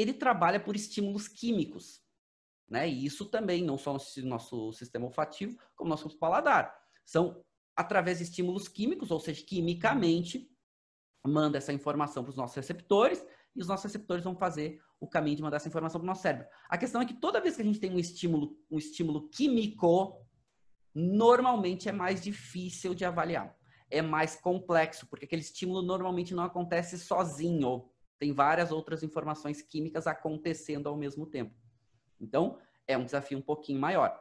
ele 0.00 0.12
trabalha 0.14 0.60
por 0.60 0.76
estímulos 0.76 1.26
químicos. 1.28 2.02
né? 2.70 2.88
E 2.88 3.04
isso 3.04 3.24
também, 3.26 3.64
não 3.64 3.78
só 3.78 3.92
no 3.92 4.28
nosso 4.28 4.72
sistema 4.72 5.06
olfativo, 5.06 5.58
como 5.74 5.90
nosso 5.90 6.08
paladar. 6.18 6.74
São 7.04 7.42
através 7.74 8.18
de 8.18 8.24
estímulos 8.24 8.68
químicos, 8.68 9.10
ou 9.10 9.20
seja, 9.20 9.44
quimicamente, 9.44 10.50
manda 11.24 11.58
essa 11.58 11.72
informação 11.72 12.22
para 12.22 12.30
os 12.30 12.36
nossos 12.36 12.56
receptores 12.56 13.24
e 13.54 13.60
os 13.60 13.68
nossos 13.68 13.84
receptores 13.84 14.24
vão 14.24 14.36
fazer 14.36 14.80
o 15.00 15.08
caminho 15.08 15.36
de 15.36 15.42
mandar 15.42 15.56
essa 15.56 15.68
informação 15.68 16.00
para 16.00 16.04
o 16.04 16.08
nosso 16.08 16.22
cérebro. 16.22 16.46
A 16.68 16.76
questão 16.76 17.00
é 17.00 17.06
que 17.06 17.14
toda 17.14 17.40
vez 17.40 17.56
que 17.56 17.62
a 17.62 17.64
gente 17.64 17.80
tem 17.80 17.92
um 17.92 17.98
estímulo, 17.98 18.58
um 18.70 18.78
estímulo 18.78 19.28
químico, 19.30 20.26
normalmente 20.94 21.88
é 21.88 21.92
mais 21.92 22.20
difícil 22.20 22.94
de 22.94 23.04
avaliar. 23.04 23.56
É 23.90 24.02
mais 24.02 24.36
complexo, 24.36 25.06
porque 25.06 25.24
aquele 25.24 25.42
estímulo 25.42 25.82
normalmente 25.82 26.34
não 26.34 26.42
acontece 26.42 26.98
sozinho. 26.98 27.88
Tem 28.18 28.32
várias 28.32 28.72
outras 28.72 29.02
informações 29.02 29.62
químicas 29.62 30.06
acontecendo 30.06 30.88
ao 30.88 30.96
mesmo 30.96 31.26
tempo. 31.26 31.54
Então, 32.20 32.58
é 32.86 32.96
um 32.96 33.04
desafio 33.04 33.38
um 33.38 33.42
pouquinho 33.42 33.80
maior. 33.80 34.20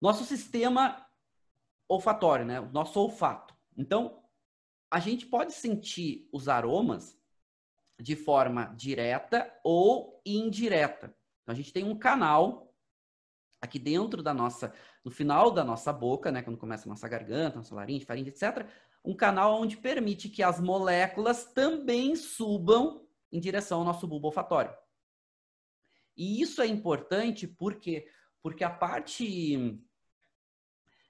Nosso 0.00 0.24
sistema 0.24 1.06
olfatório, 1.88 2.44
né? 2.44 2.60
Nosso 2.60 3.00
olfato. 3.00 3.54
Então, 3.76 4.22
a 4.90 5.00
gente 5.00 5.26
pode 5.26 5.52
sentir 5.52 6.28
os 6.32 6.48
aromas 6.48 7.18
de 8.00 8.16
forma 8.16 8.66
direta 8.76 9.52
ou 9.64 10.20
indireta. 10.24 11.14
Então, 11.42 11.52
a 11.52 11.54
gente 11.54 11.72
tem 11.72 11.84
um 11.84 11.98
canal 11.98 12.72
aqui 13.60 13.78
dentro 13.78 14.22
da 14.22 14.34
nossa, 14.34 14.74
no 15.04 15.10
final 15.10 15.50
da 15.50 15.62
nossa 15.62 15.92
boca, 15.92 16.32
né, 16.32 16.42
quando 16.42 16.58
começa 16.58 16.88
a 16.88 16.90
nossa 16.90 17.08
garganta, 17.08 17.58
nossa 17.58 17.74
laringe, 17.74 18.04
faringe, 18.04 18.30
etc., 18.30 18.66
um 19.04 19.14
canal 19.14 19.60
onde 19.60 19.76
permite 19.76 20.28
que 20.28 20.42
as 20.42 20.60
moléculas 20.60 21.44
também 21.44 22.14
subam 22.14 23.06
em 23.30 23.40
direção 23.40 23.78
ao 23.78 23.84
nosso 23.84 24.06
bulbo 24.06 24.28
olfatório. 24.28 24.72
E 26.16 26.40
isso 26.40 26.60
é 26.62 26.66
importante 26.66 27.46
porque 27.46 28.08
porque 28.42 28.64
a 28.64 28.70
parte 28.70 29.80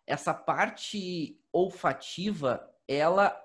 essa 0.07 0.35
parte 0.35 1.41
olfativa, 1.53 2.71
ela 2.89 3.39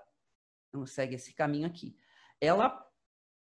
segue 0.86 1.16
esse 1.16 1.34
caminho 1.34 1.68
aqui. 1.68 1.96
Ela 2.42 2.86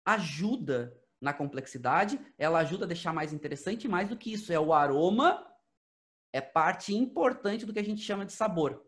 ajuda 0.04 0.96
na 1.20 1.32
complexidade, 1.32 2.20
ela 2.38 2.58
ajuda 2.60 2.84
a 2.84 2.88
deixar 2.88 3.12
mais 3.12 3.32
interessante, 3.32 3.88
mais 3.88 4.08
do 4.08 4.16
que 4.16 4.32
isso, 4.32 4.52
é 4.52 4.60
o 4.60 4.72
aroma, 4.72 5.44
é 6.32 6.40
parte 6.40 6.94
importante 6.94 7.64
do 7.64 7.72
que 7.72 7.78
a 7.78 7.84
gente 7.84 8.02
chama 8.02 8.26
de 8.26 8.32
sabor. 8.32 8.84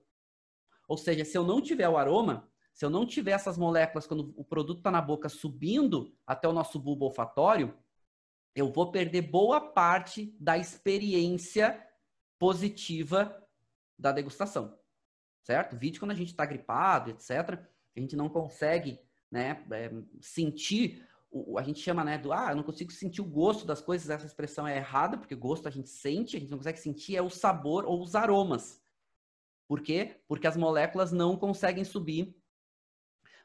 Ou 0.88 0.96
seja, 0.96 1.24
se 1.24 1.36
eu 1.36 1.44
não 1.44 1.60
tiver 1.60 1.88
o 1.88 1.96
aroma, 1.96 2.50
se 2.72 2.84
eu 2.84 2.90
não 2.90 3.06
tiver 3.06 3.32
essas 3.32 3.58
moléculas 3.58 4.06
quando 4.06 4.34
o 4.36 4.44
produto 4.44 4.78
está 4.78 4.90
na 4.90 5.02
boca 5.02 5.28
subindo 5.28 6.16
até 6.26 6.48
o 6.48 6.52
nosso 6.52 6.78
bulbo 6.78 7.04
olfatório, 7.04 7.76
eu 8.54 8.72
vou 8.72 8.90
perder 8.90 9.22
boa 9.22 9.60
parte 9.60 10.34
da 10.40 10.56
experiência 10.56 11.86
positiva 12.38 13.46
da 13.98 14.10
degustação. 14.10 14.78
Certo? 15.42 15.76
Vídeo 15.76 16.00
quando 16.00 16.12
a 16.12 16.16
gente 16.16 16.30
está 16.30 16.44
gripado, 16.46 17.10
etc., 17.10 17.60
a 17.96 18.00
gente 18.00 18.16
não 18.16 18.28
consegue 18.28 18.98
né, 19.30 19.64
é, 19.70 19.92
sentir 20.20 21.06
a 21.58 21.62
gente 21.62 21.80
chama, 21.80 22.02
né, 22.02 22.16
do, 22.16 22.32
ah, 22.32 22.48
eu 22.50 22.56
não 22.56 22.62
consigo 22.62 22.90
sentir 22.90 23.20
o 23.20 23.24
gosto 23.24 23.66
das 23.66 23.82
coisas, 23.82 24.08
essa 24.08 24.24
expressão 24.24 24.66
é 24.66 24.78
errada, 24.78 25.18
porque 25.18 25.34
gosto 25.34 25.68
a 25.68 25.70
gente 25.70 25.90
sente, 25.90 26.36
a 26.36 26.40
gente 26.40 26.50
não 26.50 26.58
consegue 26.58 26.78
sentir 26.78 27.16
é 27.16 27.22
o 27.22 27.28
sabor 27.28 27.84
ou 27.84 28.02
os 28.02 28.14
aromas. 28.14 28.82
Por 29.68 29.82
quê? 29.82 30.20
Porque 30.26 30.46
as 30.46 30.56
moléculas 30.56 31.12
não 31.12 31.36
conseguem 31.36 31.84
subir 31.84 32.34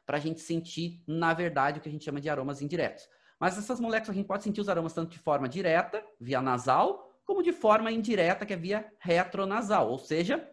para 0.06 0.16
a 0.16 0.20
gente 0.20 0.40
sentir, 0.40 1.02
na 1.06 1.34
verdade, 1.34 1.78
o 1.78 1.82
que 1.82 1.88
a 1.88 1.92
gente 1.92 2.04
chama 2.04 2.20
de 2.20 2.28
aromas 2.28 2.62
indiretos. 2.62 3.08
Mas 3.38 3.58
essas 3.58 3.78
moléculas, 3.78 4.10
a 4.10 4.14
gente 4.14 4.26
pode 4.26 4.42
sentir 4.42 4.60
os 4.60 4.68
aromas 4.68 4.94
tanto 4.94 5.10
de 5.10 5.18
forma 5.18 5.48
direta, 5.48 6.04
via 6.18 6.40
nasal, 6.40 7.14
como 7.24 7.42
de 7.42 7.52
forma 7.52 7.92
indireta, 7.92 8.46
que 8.46 8.54
é 8.54 8.56
via 8.56 8.90
retronasal, 8.98 9.90
ou 9.90 9.98
seja, 9.98 10.50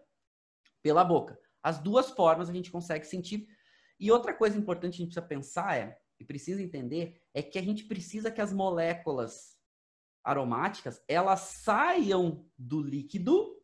pela 0.82 1.04
boca. 1.04 1.40
As 1.64 1.80
duas 1.80 2.12
formas 2.12 2.50
a 2.50 2.54
gente 2.54 2.72
consegue 2.72 3.06
sentir. 3.06 3.48
E 4.00 4.12
outra 4.12 4.34
coisa 4.34 4.58
importante 4.58 4.98
que 4.98 5.04
a 5.04 5.06
gente 5.06 5.14
precisa 5.14 5.28
pensar 5.28 5.78
é, 5.78 5.98
e 6.20 6.26
precisa 6.26 6.62
entender 6.62 7.22
é 7.34 7.42
que 7.42 7.60
a 7.60 7.62
gente 7.62 7.86
precisa 7.86 8.32
que 8.32 8.42
as 8.42 8.52
moléculas 8.52 9.58
aromáticas 10.24 11.04
elas 11.08 11.40
saiam 11.40 12.46
do 12.58 12.82
líquido, 12.82 13.61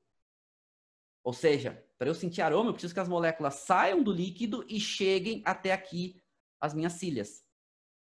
ou 1.27 1.33
seja, 1.33 1.83
para 1.97 2.07
eu 2.07 2.15
sentir 2.15 2.41
aroma, 2.41 2.69
eu 2.69 2.73
preciso 2.73 2.93
que 2.93 2.99
as 3.01 3.09
moléculas 3.09 3.55
saiam 3.55 4.01
do 4.01 4.13
líquido 4.13 4.65
e 4.69 4.79
cheguem 4.79 5.41
até 5.45 5.73
aqui 5.73 6.23
as 6.61 6.73
minhas 6.73 6.93
cílias, 6.93 7.43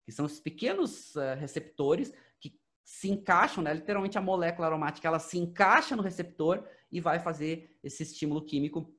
que 0.06 0.12
são 0.12 0.26
os 0.26 0.40
pequenos 0.40 1.16
uh, 1.16 1.36
receptores 1.40 2.14
que 2.40 2.60
se 2.84 3.10
encaixam, 3.10 3.64
né? 3.64 3.74
Literalmente 3.74 4.16
a 4.16 4.22
molécula 4.22 4.68
aromática 4.68 5.08
ela 5.08 5.18
se 5.18 5.40
encaixa 5.40 5.96
no 5.96 6.04
receptor 6.04 6.64
e 6.92 7.02
vai 7.02 7.18
fazer 7.18 7.80
esse 7.84 8.04
estímulo 8.04 8.46
químico 8.46 8.96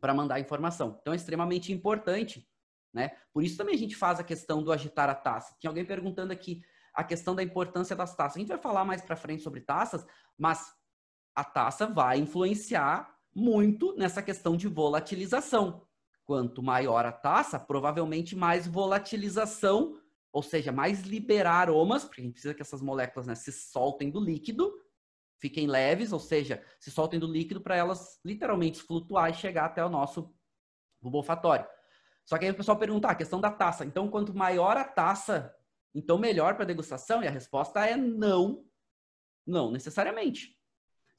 para 0.00 0.14
mandar 0.14 0.36
a 0.36 0.40
informação. 0.40 0.96
Então 1.02 1.12
é 1.12 1.16
extremamente 1.16 1.72
importante 1.72 2.48
né? 2.94 3.12
Por 3.32 3.42
isso 3.42 3.56
também 3.56 3.74
a 3.74 3.78
gente 3.78 3.96
faz 3.96 4.20
a 4.20 4.24
questão 4.24 4.62
do 4.62 4.70
agitar 4.72 5.08
a 5.08 5.14
taça. 5.14 5.56
Tinha 5.58 5.70
alguém 5.70 5.84
perguntando 5.84 6.32
aqui 6.32 6.62
a 6.94 7.02
questão 7.02 7.34
da 7.34 7.42
importância 7.42 7.96
das 7.96 8.14
taças. 8.14 8.36
A 8.36 8.40
gente 8.40 8.48
vai 8.48 8.58
falar 8.58 8.84
mais 8.84 9.00
para 9.00 9.16
frente 9.16 9.42
sobre 9.42 9.62
taças, 9.62 10.06
mas 10.36 10.74
a 11.34 11.42
taça 11.42 11.86
vai 11.86 12.18
influenciar 12.18 13.10
muito 13.34 13.94
nessa 13.96 14.22
questão 14.22 14.56
de 14.56 14.68
volatilização. 14.68 15.86
Quanto 16.24 16.62
maior 16.62 17.04
a 17.04 17.12
taça, 17.12 17.58
provavelmente 17.58 18.36
mais 18.36 18.66
volatilização, 18.66 19.98
ou 20.32 20.42
seja, 20.42 20.72
mais 20.72 21.02
liberar 21.02 21.62
aromas, 21.62 22.04
porque 22.04 22.20
a 22.20 22.24
gente 22.24 22.34
precisa 22.34 22.54
que 22.54 22.62
essas 22.62 22.80
moléculas 22.80 23.26
né, 23.26 23.34
se 23.34 23.52
soltem 23.52 24.10
do 24.10 24.20
líquido, 24.20 24.72
fiquem 25.38 25.66
leves, 25.66 26.12
ou 26.12 26.20
seja, 26.20 26.64
se 26.78 26.90
soltem 26.90 27.18
do 27.18 27.26
líquido 27.26 27.60
para 27.60 27.76
elas 27.76 28.20
literalmente 28.24 28.80
flutuar 28.80 29.30
e 29.30 29.34
chegar 29.34 29.66
até 29.66 29.84
o 29.84 29.90
nosso 29.90 30.32
bulbo 31.00 31.18
olfatório. 31.18 31.66
Só 32.24 32.38
que 32.38 32.44
aí 32.44 32.50
o 32.52 32.56
pessoal 32.56 32.78
pergunta, 32.78 33.08
ah, 33.08 33.10
a 33.10 33.16
questão 33.16 33.40
da 33.40 33.50
taça. 33.50 33.84
Então, 33.84 34.08
quanto 34.08 34.34
maior 34.34 34.76
a 34.76 34.84
taça, 34.84 35.54
então 35.94 36.16
melhor 36.16 36.54
para 36.54 36.64
degustação? 36.64 37.22
E 37.22 37.26
a 37.26 37.30
resposta 37.30 37.84
é 37.84 37.96
não. 37.96 38.64
Não 39.44 39.70
necessariamente. 39.70 40.56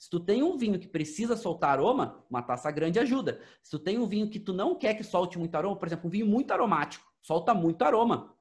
Se 0.04 0.10
tu 0.10 0.20
tem 0.20 0.44
um 0.44 0.58
vinho 0.58 0.78
que 0.78 0.88
precisa 0.90 1.38
soltar 1.38 1.70
aroma, 1.70 2.26
uma 2.30 2.42
taça 2.42 2.70
grande 2.70 3.00
ajuda. 3.00 3.42
Se 3.62 3.72
tu 3.72 3.80
tem 3.80 3.98
um 3.98 4.06
vinho 4.06 4.30
que 4.30 4.38
tu 4.38 4.52
não 4.52 4.76
quer 4.76 4.96
que 4.96 5.04
solte 5.04 5.40
muito 5.40 5.56
aroma, 5.56 5.78
por 5.78 5.88
exemplo, 5.88 6.08
um 6.08 6.10
vinho 6.10 6.26
muito 6.26 6.52
aromático, 6.52 7.10
solta 7.22 7.54
muito 7.54 7.82
aroma. 7.84 8.38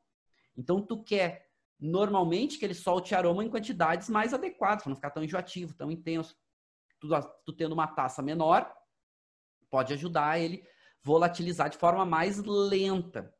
Então 0.56 0.82
tu 0.82 1.04
quer 1.04 1.52
normalmente 1.78 2.58
que 2.58 2.64
ele 2.64 2.74
solte 2.74 3.14
aroma 3.14 3.44
em 3.44 3.48
quantidades 3.48 4.08
mais 4.08 4.34
adequadas, 4.34 4.82
para 4.82 4.90
não 4.90 4.96
ficar 4.96 5.10
tão 5.10 5.22
enjoativo, 5.22 5.72
tão 5.72 5.88
intenso. 5.88 6.36
Tu, 6.98 7.08
tu 7.46 7.52
tendo 7.52 7.74
uma 7.74 7.86
taça 7.86 8.20
menor, 8.20 8.68
pode 9.70 9.92
ajudar 9.92 10.40
ele 10.40 10.66
volatilizar 11.00 11.70
de 11.70 11.78
forma 11.78 12.04
mais 12.04 12.42
lenta. 12.42 13.32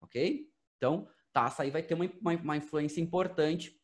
Ok? 0.00 0.50
Então, 0.78 1.06
taça 1.34 1.64
aí 1.64 1.70
vai 1.70 1.82
ter 1.82 1.92
uma, 1.92 2.10
uma, 2.18 2.32
uma 2.32 2.56
influência 2.56 3.02
importante, 3.02 3.78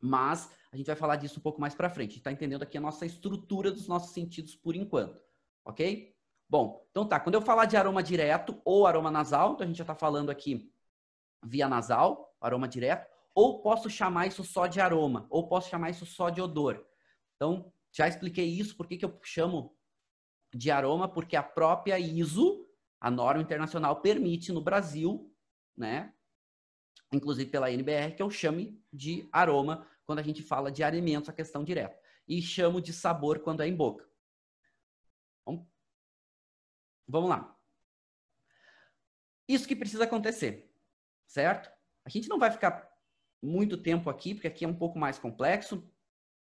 mas 0.00 0.50
a 0.72 0.76
gente 0.76 0.86
vai 0.86 0.96
falar 0.96 1.16
disso 1.16 1.38
um 1.38 1.42
pouco 1.42 1.60
mais 1.60 1.74
para 1.74 1.90
frente. 1.90 2.18
Está 2.18 2.30
entendendo 2.30 2.62
aqui 2.62 2.78
a 2.78 2.80
nossa 2.80 3.06
estrutura 3.06 3.70
dos 3.70 3.88
nossos 3.88 4.12
sentidos 4.12 4.54
por 4.54 4.76
enquanto. 4.76 5.20
Ok? 5.64 6.14
Bom, 6.48 6.86
então 6.90 7.06
tá. 7.06 7.18
Quando 7.18 7.34
eu 7.36 7.42
falar 7.42 7.64
de 7.64 7.76
aroma 7.76 8.02
direto 8.02 8.60
ou 8.64 8.86
aroma 8.86 9.10
nasal, 9.10 9.52
então 9.52 9.64
a 9.64 9.66
gente 9.66 9.76
já 9.76 9.84
está 9.84 9.94
falando 9.94 10.30
aqui 10.30 10.72
via 11.42 11.68
nasal, 11.68 12.36
aroma 12.40 12.68
direto, 12.68 13.08
ou 13.34 13.62
posso 13.62 13.88
chamar 13.88 14.26
isso 14.26 14.44
só 14.44 14.66
de 14.66 14.80
aroma, 14.80 15.26
ou 15.30 15.48
posso 15.48 15.70
chamar 15.70 15.90
isso 15.90 16.04
só 16.04 16.28
de 16.28 16.40
odor. 16.40 16.84
Então, 17.36 17.72
já 17.92 18.06
expliquei 18.06 18.46
isso, 18.46 18.76
por 18.76 18.86
que, 18.86 18.96
que 18.96 19.04
eu 19.04 19.18
chamo 19.22 19.76
de 20.52 20.70
aroma, 20.70 21.08
porque 21.08 21.36
a 21.36 21.42
própria 21.42 21.98
ISO, 21.98 22.66
a 23.00 23.10
norma 23.10 23.40
internacional, 23.40 24.00
permite 24.00 24.52
no 24.52 24.60
Brasil, 24.60 25.32
né? 25.76 26.12
Inclusive 27.12 27.50
pela 27.50 27.70
NBR, 27.70 28.14
que 28.14 28.22
eu 28.22 28.30
chame 28.30 28.80
de 28.92 29.28
aroma 29.32 29.86
quando 30.04 30.20
a 30.20 30.22
gente 30.22 30.42
fala 30.42 30.70
de 30.70 30.82
alimentos, 30.82 31.28
a 31.28 31.32
questão 31.32 31.64
direta. 31.64 31.98
E 32.26 32.40
chamo 32.40 32.80
de 32.80 32.92
sabor 32.92 33.40
quando 33.40 33.62
é 33.62 33.68
em 33.68 33.74
boca. 33.74 34.08
Bom, 35.44 35.66
vamos 37.06 37.30
lá. 37.30 37.56
Isso 39.48 39.66
que 39.66 39.74
precisa 39.74 40.04
acontecer, 40.04 40.72
certo? 41.26 41.70
A 42.04 42.08
gente 42.08 42.28
não 42.28 42.38
vai 42.38 42.50
ficar 42.50 42.88
muito 43.42 43.76
tempo 43.76 44.08
aqui, 44.08 44.34
porque 44.34 44.46
aqui 44.46 44.64
é 44.64 44.68
um 44.68 44.76
pouco 44.76 44.98
mais 44.98 45.18
complexo 45.18 45.88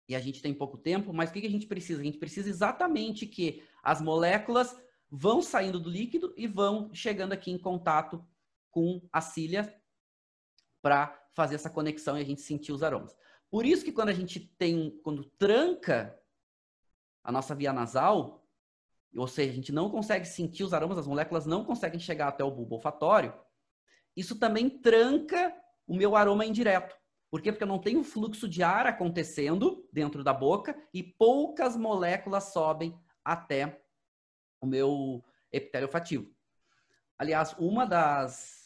e 0.09 0.15
a 0.15 0.21
gente 0.21 0.43
tem 0.43 0.53
pouco 0.53 0.77
tempo, 0.77 1.13
mas 1.13 1.31
o 1.31 1.33
que 1.33 1.47
a 1.47 1.51
gente 1.51 1.67
precisa? 1.67 2.01
A 2.01 2.05
gente 2.05 2.19
precisa 2.19 2.49
exatamente 2.49 3.27
que 3.27 3.63
as 3.83 4.01
moléculas 4.01 4.77
vão 5.11 5.41
saindo 5.41 5.79
do 5.79 5.89
líquido 5.89 6.35
e 6.37 6.47
vão 6.47 6.93
chegando 6.93 7.33
aqui 7.33 7.51
em 7.51 7.59
contato 7.59 8.27
com 8.71 9.07
a 9.13 9.21
cília 9.21 9.75
para 10.83 11.19
fazer 11.33 11.55
essa 11.55 11.71
conexão 11.71 12.19
e 12.19 12.21
a 12.21 12.25
gente 12.25 12.43
sentir 12.43 12.73
os 12.73 12.83
aromas. 12.83 13.17
Por 13.51 13.65
isso 13.65 13.85
que 13.85 13.93
quando 13.93 14.09
a 14.09 14.15
gente 14.15 14.41
tem, 14.41 14.99
quando 15.03 15.25
tranca 15.25 16.19
a 17.23 17.31
nossa 17.31 17.55
via 17.55 17.73
nasal, 17.73 18.47
ou 19.17 19.29
seja, 19.29 19.53
a 19.53 19.55
gente 19.55 19.73
não 19.73 19.91
consegue 19.91 20.27
sentir 20.27 20.65
os 20.65 20.75
aromas, 20.75 20.99
as 20.99 21.07
moléculas 21.07 21.47
não 21.47 21.65
conseguem 21.65 22.01
chegar 22.01 22.29
até 22.29 22.43
o 22.43 22.51
bulbo 22.51 22.77
olfatório, 22.77 23.33
isso 24.17 24.39
também 24.39 24.69
tranca 24.69 25.55
o 25.87 25.95
meu 25.95 26.17
aroma 26.17 26.45
indireto. 26.45 26.97
Por 27.31 27.41
quê? 27.41 27.51
Porque 27.51 27.65
eu 27.65 27.69
não 27.69 27.79
tenho 27.79 28.05
fluxo 28.05 28.47
de 28.49 28.63
ar 28.63 28.87
acontecendo 28.87 29.89
dentro 29.91 30.23
da 30.23 30.35
boca 30.35 30.77
e 30.93 31.03
poucas 31.03 31.77
moléculas 31.77 32.53
sobem 32.53 32.99
até 33.25 33.83
o 34.61 34.67
meu 34.67 35.25
epitélio 35.51 35.89
olfativo. 35.89 36.31
Aliás, 37.19 37.55
uma 37.59 37.87
das 37.87 38.62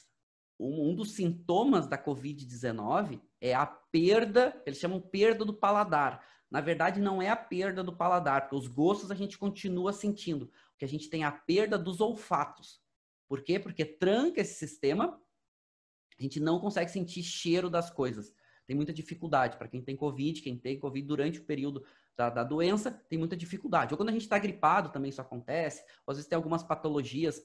um 0.58 0.94
dos 0.94 1.12
sintomas 1.12 1.86
da 1.86 1.98
COVID-19 1.98 3.20
é 3.40 3.54
a 3.54 3.66
perda, 3.66 4.60
eles 4.64 4.78
chamam 4.78 5.00
perda 5.00 5.44
do 5.44 5.52
paladar. 5.52 6.25
Na 6.50 6.60
verdade, 6.60 7.00
não 7.00 7.20
é 7.20 7.28
a 7.28 7.36
perda 7.36 7.82
do 7.82 7.94
paladar, 7.94 8.42
porque 8.42 8.56
os 8.56 8.66
gostos 8.66 9.10
a 9.10 9.14
gente 9.14 9.36
continua 9.36 9.92
sentindo. 9.92 10.50
Que 10.78 10.84
a 10.84 10.88
gente 10.88 11.10
tem 11.10 11.22
é 11.22 11.26
a 11.26 11.32
perda 11.32 11.78
dos 11.78 12.00
olfatos. 12.00 12.80
Por 13.28 13.42
quê? 13.42 13.58
Porque 13.58 13.84
tranca 13.84 14.40
esse 14.40 14.54
sistema, 14.54 15.20
a 16.18 16.22
gente 16.22 16.40
não 16.40 16.60
consegue 16.60 16.90
sentir 16.90 17.22
cheiro 17.22 17.68
das 17.68 17.90
coisas. 17.90 18.32
Tem 18.66 18.75
muita 18.75 18.92
dificuldade. 18.92 19.56
Para 19.56 19.68
quem 19.68 19.82
tem 19.82 19.96
Covid, 19.96 20.40
quem 20.40 20.56
tem 20.56 20.78
Covid 20.78 21.06
durante 21.06 21.40
o 21.40 21.44
período 21.44 21.84
da, 22.16 22.30
da 22.30 22.44
doença, 22.44 22.90
tem 23.08 23.18
muita 23.18 23.36
dificuldade. 23.36 23.92
Ou 23.92 23.98
quando 23.98 24.08
a 24.08 24.12
gente 24.12 24.22
está 24.22 24.38
gripado, 24.38 24.90
também 24.90 25.10
isso 25.10 25.20
acontece. 25.20 25.82
Ou 26.06 26.12
às 26.12 26.16
vezes 26.16 26.28
tem 26.28 26.36
algumas 26.36 26.62
patologias 26.62 27.42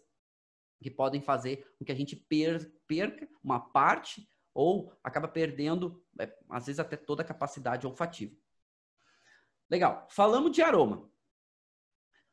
que 0.81 0.91
podem 0.91 1.21
fazer 1.21 1.73
com 1.77 1.85
que 1.85 1.91
a 1.91 1.95
gente 1.95 2.15
perca 2.15 3.27
uma 3.43 3.59
parte 3.59 4.27
ou 4.53 4.93
acaba 5.03 5.27
perdendo, 5.27 6.03
é, 6.19 6.31
às 6.49 6.65
vezes, 6.65 6.79
até 6.79 6.97
toda 6.97 7.21
a 7.21 7.25
capacidade 7.25 7.87
olfativa. 7.87 8.35
Legal. 9.69 10.05
Falamos 10.09 10.51
de 10.51 10.61
aroma. 10.61 11.09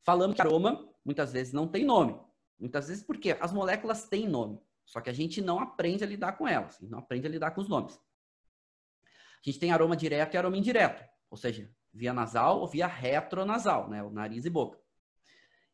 Falamos 0.02 0.34
que 0.34 0.42
aroma 0.42 0.88
muitas 1.04 1.32
vezes 1.32 1.52
não 1.52 1.68
tem 1.68 1.84
nome. 1.84 2.18
Muitas 2.58 2.88
vezes 2.88 3.04
porque 3.04 3.36
as 3.40 3.52
moléculas 3.52 4.08
têm 4.08 4.28
nome, 4.28 4.60
só 4.84 5.00
que 5.00 5.08
a 5.08 5.12
gente 5.12 5.40
não 5.40 5.60
aprende 5.60 6.02
a 6.02 6.06
lidar 6.06 6.32
com 6.32 6.48
elas, 6.48 6.80
não 6.80 6.98
aprende 6.98 7.26
a 7.26 7.30
lidar 7.30 7.52
com 7.52 7.60
os 7.60 7.68
nomes. 7.68 7.94
A 7.94 9.42
gente 9.44 9.60
tem 9.60 9.70
aroma 9.70 9.96
direto 9.96 10.34
e 10.34 10.36
aroma 10.36 10.56
indireto, 10.56 11.04
ou 11.30 11.36
seja, 11.36 11.72
via 11.92 12.12
nasal 12.12 12.58
ou 12.60 12.66
via 12.66 12.88
retronasal, 12.88 13.88
né, 13.88 14.02
o 14.02 14.10
nariz 14.10 14.44
e 14.44 14.50
boca. 14.50 14.80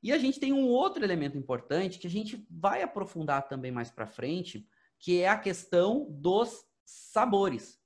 E 0.05 0.13
a 0.13 0.19
gente 0.19 0.39
tem 0.39 0.53
um 0.53 0.69
outro 0.69 1.03
elemento 1.03 1.39
importante 1.39 1.99
que 1.99 2.07
a 2.07 2.11
gente 2.11 2.47
vai 2.51 2.83
aprofundar 2.83 3.49
também 3.49 3.73
mais 3.73 3.91
para 3.91 4.07
frente, 4.07 4.69
que 4.99 5.23
é 5.23 5.29
a 5.31 5.39
questão 5.39 6.07
dos 6.11 6.63
sabores. 6.85 7.81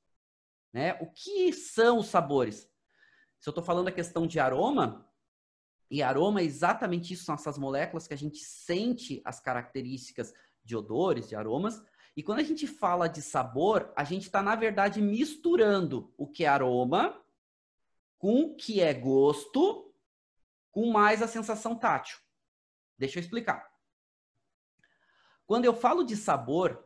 Né? 0.73 0.95
O 0.95 1.07
que 1.07 1.53
são 1.53 1.99
os 1.99 2.09
sabores? 2.09 2.69
Se 3.39 3.49
eu 3.49 3.53
estou 3.53 3.63
falando 3.63 3.87
a 3.87 3.93
questão 3.93 4.27
de 4.27 4.41
aroma, 4.41 5.09
e 5.89 6.03
aroma 6.03 6.41
é 6.41 6.45
exatamente 6.45 7.15
isso, 7.15 7.25
são 7.25 7.37
essas 7.37 7.57
moléculas 7.57 8.09
que 8.09 8.15
a 8.15 8.19
gente 8.19 8.39
sente 8.39 9.23
as 9.25 9.39
características 9.39 10.35
de 10.65 10.77
odores, 10.77 11.29
de 11.29 11.37
aromas. 11.37 11.81
E 12.17 12.23
quando 12.25 12.41
a 12.41 12.45
gente 12.45 12.67
fala 12.67 13.07
de 13.07 13.23
sabor, 13.23 13.93
a 13.97 14.03
gente 14.03 14.25
está, 14.25 14.43
na 14.43 14.57
verdade, 14.57 15.01
misturando 15.01 16.13
o 16.19 16.27
que 16.27 16.45
é 16.45 16.49
aroma 16.49 17.17
com 18.19 18.41
o 18.41 18.57
que 18.57 18.81
é 18.81 18.93
gosto, 18.93 19.88
com 20.71 20.91
mais 20.91 21.23
a 21.23 21.29
sensação 21.29 21.77
tátil. 21.77 22.19
Deixa 22.97 23.19
eu 23.19 23.23
explicar. 23.23 23.69
Quando 25.47 25.65
eu 25.65 25.75
falo 25.75 26.05
de 26.05 26.17
sabor, 26.17 26.85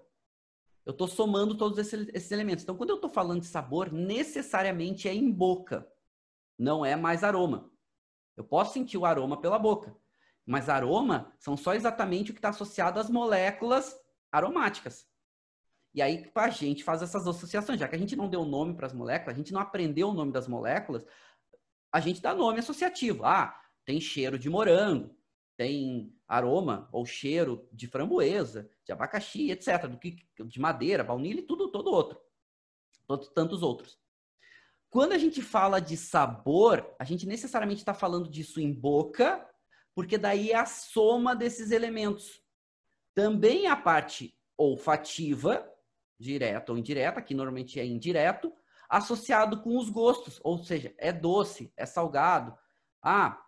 eu 0.85 0.93
estou 0.93 1.09
somando 1.09 1.57
todos 1.57 1.79
esses, 1.79 2.09
esses, 2.15 2.31
elementos. 2.31 2.63
Então, 2.63 2.77
quando 2.77 2.91
eu 2.91 2.97
estou 2.97 3.11
falando 3.11 3.41
de 3.41 3.47
sabor, 3.47 3.93
necessariamente 3.93 5.09
é 5.09 5.15
em 5.15 5.31
boca 5.31 5.89
não 6.59 6.85
é 6.85 6.95
mais 6.95 7.25
aroma. 7.25 7.71
Eu 8.37 8.45
posso 8.45 8.73
sentir 8.73 8.97
o 8.97 9.05
aroma 9.05 9.41
pela 9.41 9.59
boca, 9.59 9.95
mas 10.47 10.69
aroma 10.69 11.33
são 11.39 11.57
só 11.57 11.75
exatamente 11.75 12.31
o 12.31 12.35
que 12.35 12.39
está 12.39 12.51
associado 12.51 13.01
às 13.01 13.11
moléculas 13.11 13.95
aromáticas. 14.31 15.07
E 15.95 16.01
aí 16.01 16.31
a 16.35 16.51
gente 16.51 16.83
faz 16.83 17.03
essas 17.03 17.27
associações, 17.27 17.79
já 17.79 17.87
que 17.87 17.95
a 17.95 17.99
gente 17.99 18.17
não 18.17 18.29
deu 18.29 18.45
nome 18.45 18.75
para 18.75 18.87
as 18.87 18.93
moléculas, 18.93 19.35
a 19.35 19.39
gente 19.39 19.53
não 19.53 19.61
aprendeu 19.61 20.09
o 20.09 20.15
nome 20.15 20.33
das 20.33 20.49
moléculas, 20.49 21.05
a 21.93 22.01
gente 22.01 22.23
dá 22.23 22.35
nome 22.35 22.61
associativo. 22.61 23.25
Ah, 23.25 23.61
tem 23.85 24.01
cheiro 24.01 24.39
de 24.39 24.49
morango, 24.49 25.15
tem 25.57 26.15
aroma 26.27 26.89
ou 26.93 27.05
cheiro 27.05 27.69
de 27.73 27.87
framboesa, 27.87 28.71
de 28.85 28.93
abacaxi, 28.93 29.51
etc. 29.51 29.87
Do 29.87 29.99
que 29.99 30.17
de 30.45 30.61
madeira, 30.61 31.05
baunilha 31.05 31.41
e 31.41 31.47
tudo 31.47 31.71
todo 31.71 31.93
outro, 31.93 32.21
todos 33.07 33.29
tantos 33.29 33.63
outros. 33.63 34.01
Quando 34.89 35.13
a 35.13 35.19
gente 35.19 35.41
fala 35.41 35.81
de 35.81 35.97
sabor, 35.97 36.95
a 36.99 37.05
gente 37.05 37.27
necessariamente 37.27 37.81
está 37.81 37.95
falando 37.95 38.29
disso 38.29 38.61
em 38.61 38.73
boca, 38.73 39.49
porque 39.95 40.19
daí 40.19 40.51
é 40.51 40.57
a 40.57 40.67
soma 40.67 41.35
desses 41.35 41.71
elementos. 41.71 42.43
Também 43.15 43.67
a 43.67 43.77
parte 43.77 44.37
olfativa, 44.57 45.67
direta 46.19 46.73
ou 46.73 46.79
indireta, 46.79 47.23
que 47.23 47.35
normalmente 47.35 47.81
é 47.81 47.87
indireto, 47.87 48.53
associado 48.89 49.63
com 49.63 49.79
os 49.79 49.89
gostos, 49.89 50.39
ou 50.45 50.63
seja, 50.63 50.95
é 50.99 51.11
doce, 51.11 51.73
é 51.77 51.87
salgado. 51.87 52.55
Ah, 53.03 53.43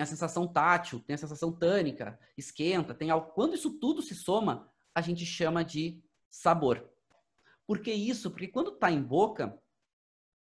tem 0.00 0.04
a 0.04 0.06
sensação 0.06 0.48
tátil, 0.48 0.98
tem 1.00 1.12
a 1.12 1.18
sensação 1.18 1.52
tânica, 1.52 2.18
esquenta, 2.34 2.94
tem 2.94 3.10
algo. 3.10 3.32
Quando 3.32 3.54
isso 3.54 3.78
tudo 3.78 4.00
se 4.00 4.14
soma, 4.14 4.72
a 4.94 5.02
gente 5.02 5.26
chama 5.26 5.62
de 5.62 6.02
sabor. 6.30 6.90
Por 7.66 7.80
que 7.80 7.92
isso? 7.92 8.30
Porque 8.30 8.48
quando 8.48 8.72
está 8.72 8.90
em 8.90 9.02
boca, 9.02 9.60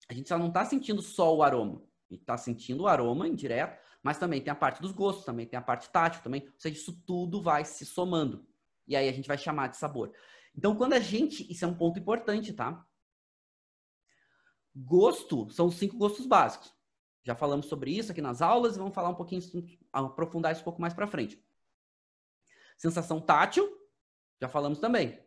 a 0.10 0.14
gente 0.14 0.28
só 0.28 0.40
não 0.40 0.48
está 0.48 0.66
sentindo 0.66 1.04
só 1.04 1.36
o 1.36 1.44
aroma. 1.44 1.84
A 2.10 2.14
gente 2.16 2.22
está 2.22 2.36
sentindo 2.36 2.84
o 2.84 2.88
aroma 2.88 3.28
indireto, 3.28 3.80
mas 4.02 4.18
também 4.18 4.42
tem 4.42 4.52
a 4.52 4.56
parte 4.56 4.82
dos 4.82 4.92
gostos, 4.92 5.24
também 5.24 5.46
tem 5.46 5.60
a 5.60 5.62
parte 5.62 5.88
tátil, 5.92 6.24
também. 6.24 6.42
Ou 6.48 6.54
seja, 6.60 6.76
isso 6.76 7.00
tudo 7.06 7.40
vai 7.40 7.64
se 7.64 7.86
somando. 7.86 8.44
E 8.88 8.96
aí 8.96 9.08
a 9.08 9.14
gente 9.14 9.28
vai 9.28 9.38
chamar 9.38 9.68
de 9.68 9.78
sabor. 9.78 10.12
Então, 10.58 10.76
quando 10.76 10.94
a 10.94 11.00
gente. 11.00 11.50
Isso 11.52 11.64
é 11.64 11.68
um 11.68 11.76
ponto 11.76 12.00
importante, 12.00 12.54
tá? 12.54 12.84
Gosto 14.76 15.48
são 15.52 15.68
os 15.68 15.76
cinco 15.76 15.96
gostos 15.96 16.26
básicos. 16.26 16.73
Já 17.24 17.36
falamos 17.36 17.68
sobre 17.68 17.92
isso 17.92 18.12
aqui 18.12 18.22
nas 18.22 18.42
aulas 18.42 18.76
e 18.76 18.80
vamos 18.80 18.94
falar 18.94 19.10
um 19.10 19.16
pouquinho, 19.16 19.42
aprofundar 19.92 20.52
isso 20.52 20.62
um 20.62 20.66
pouco 20.66 20.82
mais 20.82 20.94
para 20.94 21.08
frente. 21.08 21.42
Sensação 22.78 23.22
tátil, 23.22 23.70
já 24.42 24.50
falamos 24.50 24.80
também. 24.80 25.24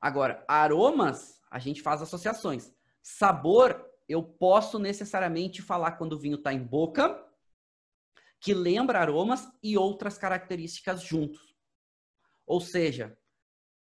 Agora, 0.00 0.44
aromas, 0.48 1.40
a 1.50 1.58
gente 1.58 1.82
faz 1.82 2.00
associações. 2.00 2.72
Sabor, 3.02 3.84
eu 4.08 4.22
posso 4.22 4.78
necessariamente 4.78 5.60
falar 5.60 5.92
quando 5.92 6.14
o 6.14 6.18
vinho 6.18 6.36
está 6.36 6.52
em 6.52 6.62
boca, 6.62 7.24
que 8.40 8.54
lembra 8.54 9.00
aromas 9.00 9.46
e 9.62 9.76
outras 9.76 10.16
características 10.16 11.02
juntos. 11.02 11.54
Ou 12.46 12.60
seja, 12.60 13.18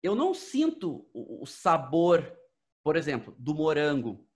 eu 0.03 0.15
não 0.15 0.35
sinto 0.35 1.09
o 1.15 1.47
sabor, 1.47 2.37
por 2.83 2.97
exemplo, 2.97 3.37
do 3.39 3.55
morango 3.55 4.27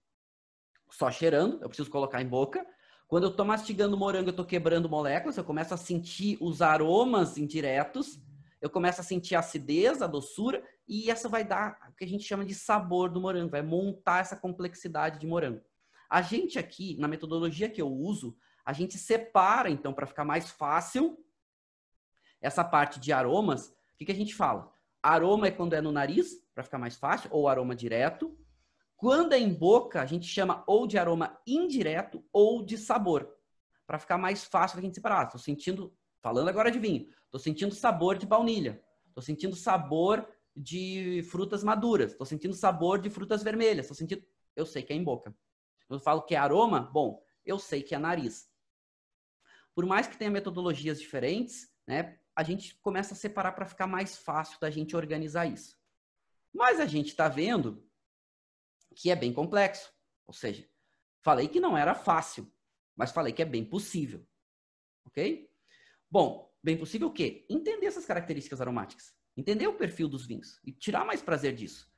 só 0.90 1.10
cheirando, 1.10 1.62
eu 1.62 1.68
preciso 1.68 1.90
colocar 1.90 2.20
em 2.20 2.28
boca. 2.28 2.64
Quando 3.10 3.24
eu 3.24 3.30
estou 3.30 3.44
mastigando 3.44 3.96
morango, 3.96 4.28
eu 4.28 4.30
estou 4.30 4.44
quebrando 4.44 4.88
moléculas, 4.88 5.36
eu 5.36 5.42
começo 5.42 5.74
a 5.74 5.76
sentir 5.76 6.38
os 6.40 6.62
aromas 6.62 7.36
indiretos, 7.36 8.20
eu 8.60 8.70
começo 8.70 9.00
a 9.00 9.02
sentir 9.02 9.34
a 9.34 9.40
acidez, 9.40 10.00
a 10.00 10.06
doçura, 10.06 10.62
e 10.86 11.10
essa 11.10 11.28
vai 11.28 11.42
dar 11.42 11.76
o 11.90 11.96
que 11.96 12.04
a 12.04 12.06
gente 12.06 12.22
chama 12.22 12.44
de 12.44 12.54
sabor 12.54 13.10
do 13.10 13.20
morango, 13.20 13.50
vai 13.50 13.62
montar 13.62 14.20
essa 14.20 14.36
complexidade 14.36 15.18
de 15.18 15.26
morango. 15.26 15.60
A 16.08 16.22
gente 16.22 16.56
aqui, 16.56 16.96
na 17.00 17.08
metodologia 17.08 17.68
que 17.68 17.82
eu 17.82 17.88
uso, 17.92 18.36
a 18.64 18.72
gente 18.72 18.96
separa, 18.96 19.68
então, 19.68 19.92
para 19.92 20.06
ficar 20.06 20.24
mais 20.24 20.48
fácil, 20.48 21.18
essa 22.40 22.62
parte 22.62 23.00
de 23.00 23.12
aromas. 23.12 23.70
O 23.70 23.96
que, 23.98 24.04
que 24.04 24.12
a 24.12 24.14
gente 24.14 24.36
fala? 24.36 24.72
Aroma 25.02 25.48
é 25.48 25.50
quando 25.50 25.74
é 25.74 25.80
no 25.80 25.90
nariz, 25.90 26.36
para 26.54 26.62
ficar 26.62 26.78
mais 26.78 26.94
fácil, 26.94 27.28
ou 27.32 27.48
aroma 27.48 27.74
direto. 27.74 28.38
Quando 28.96 29.32
é 29.32 29.38
em 29.40 29.52
boca, 29.52 30.00
a 30.00 30.06
gente 30.06 30.26
chama 30.26 30.62
ou 30.64 30.86
de 30.86 30.96
aroma 30.96 31.29
indireto 31.54 32.24
ou 32.32 32.64
de 32.64 32.76
sabor, 32.78 33.36
para 33.86 33.98
ficar 33.98 34.18
mais 34.18 34.44
fácil 34.44 34.78
a 34.78 34.82
gente 34.82 34.94
separar. 34.94 35.26
Estou 35.26 35.40
sentindo, 35.40 35.96
falando 36.20 36.48
agora 36.48 36.70
de 36.70 36.78
vinho, 36.78 37.08
estou 37.24 37.40
sentindo 37.40 37.74
sabor 37.74 38.18
de 38.18 38.26
baunilha, 38.26 38.82
estou 39.08 39.22
sentindo 39.22 39.56
sabor 39.56 40.28
de 40.54 41.22
frutas 41.30 41.64
maduras, 41.64 42.12
estou 42.12 42.26
sentindo 42.26 42.54
sabor 42.54 43.00
de 43.00 43.10
frutas 43.10 43.42
vermelhas, 43.42 43.86
estou 43.86 43.96
sentindo, 43.96 44.24
eu 44.54 44.66
sei 44.66 44.82
que 44.82 44.92
é 44.92 44.96
em 44.96 45.04
boca. 45.04 45.34
Eu 45.88 45.98
falo 45.98 46.22
que 46.22 46.34
é 46.34 46.38
aroma, 46.38 46.82
bom, 46.82 47.22
eu 47.44 47.58
sei 47.58 47.82
que 47.82 47.94
é 47.94 47.98
nariz. 47.98 48.48
Por 49.74 49.86
mais 49.86 50.06
que 50.06 50.16
tenha 50.16 50.30
metodologias 50.30 51.00
diferentes, 51.00 51.72
né, 51.86 52.18
a 52.34 52.42
gente 52.42 52.76
começa 52.76 53.14
a 53.14 53.16
separar 53.16 53.52
para 53.52 53.66
ficar 53.66 53.86
mais 53.86 54.16
fácil 54.16 54.58
da 54.60 54.70
gente 54.70 54.96
organizar 54.96 55.46
isso. 55.46 55.76
Mas 56.52 56.80
a 56.80 56.86
gente 56.86 57.08
está 57.08 57.28
vendo 57.28 57.84
que 58.94 59.10
é 59.10 59.16
bem 59.16 59.32
complexo. 59.32 59.92
Ou 60.26 60.34
seja, 60.34 60.68
falei 61.22 61.48
que 61.48 61.60
não 61.60 61.76
era 61.76 61.94
fácil, 61.94 62.50
mas 62.96 63.12
falei 63.12 63.32
que 63.32 63.42
é 63.42 63.46
bem 63.46 63.64
possível. 63.64 64.26
Ok? 65.06 65.48
Bom, 66.10 66.52
bem 66.62 66.76
possível 66.76 67.08
o 67.08 67.12
quê? 67.12 67.46
Entender 67.48 67.86
essas 67.86 68.06
características 68.06 68.60
aromáticas. 68.60 69.14
Entender 69.36 69.66
o 69.66 69.74
perfil 69.74 70.08
dos 70.08 70.26
vinhos 70.26 70.60
e 70.64 70.72
tirar 70.72 71.04
mais 71.04 71.22
prazer 71.22 71.54
disso. 71.54 71.90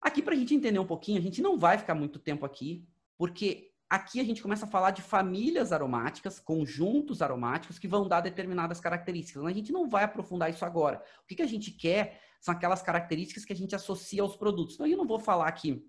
Aqui, 0.00 0.22
para 0.22 0.34
a 0.34 0.36
gente 0.36 0.54
entender 0.54 0.78
um 0.78 0.86
pouquinho, 0.86 1.18
a 1.18 1.22
gente 1.22 1.40
não 1.40 1.58
vai 1.58 1.78
ficar 1.78 1.94
muito 1.94 2.18
tempo 2.18 2.44
aqui, 2.44 2.86
porque 3.16 3.72
aqui 3.88 4.20
a 4.20 4.24
gente 4.24 4.42
começa 4.42 4.66
a 4.66 4.68
falar 4.68 4.90
de 4.90 5.02
famílias 5.02 5.72
aromáticas, 5.72 6.38
conjuntos 6.38 7.22
aromáticos 7.22 7.78
que 7.78 7.88
vão 7.88 8.06
dar 8.06 8.20
determinadas 8.20 8.80
características. 8.80 9.44
A 9.44 9.52
gente 9.52 9.72
não 9.72 9.88
vai 9.88 10.04
aprofundar 10.04 10.50
isso 10.50 10.64
agora. 10.64 11.02
O 11.22 11.26
que, 11.26 11.36
que 11.36 11.42
a 11.42 11.46
gente 11.46 11.70
quer 11.70 12.20
são 12.40 12.54
aquelas 12.54 12.82
características 12.82 13.44
que 13.44 13.52
a 13.52 13.56
gente 13.56 13.74
associa 13.74 14.22
aos 14.22 14.36
produtos. 14.36 14.74
Então, 14.74 14.86
eu 14.86 14.96
não 14.96 15.06
vou 15.06 15.18
falar 15.18 15.48
aqui 15.48 15.84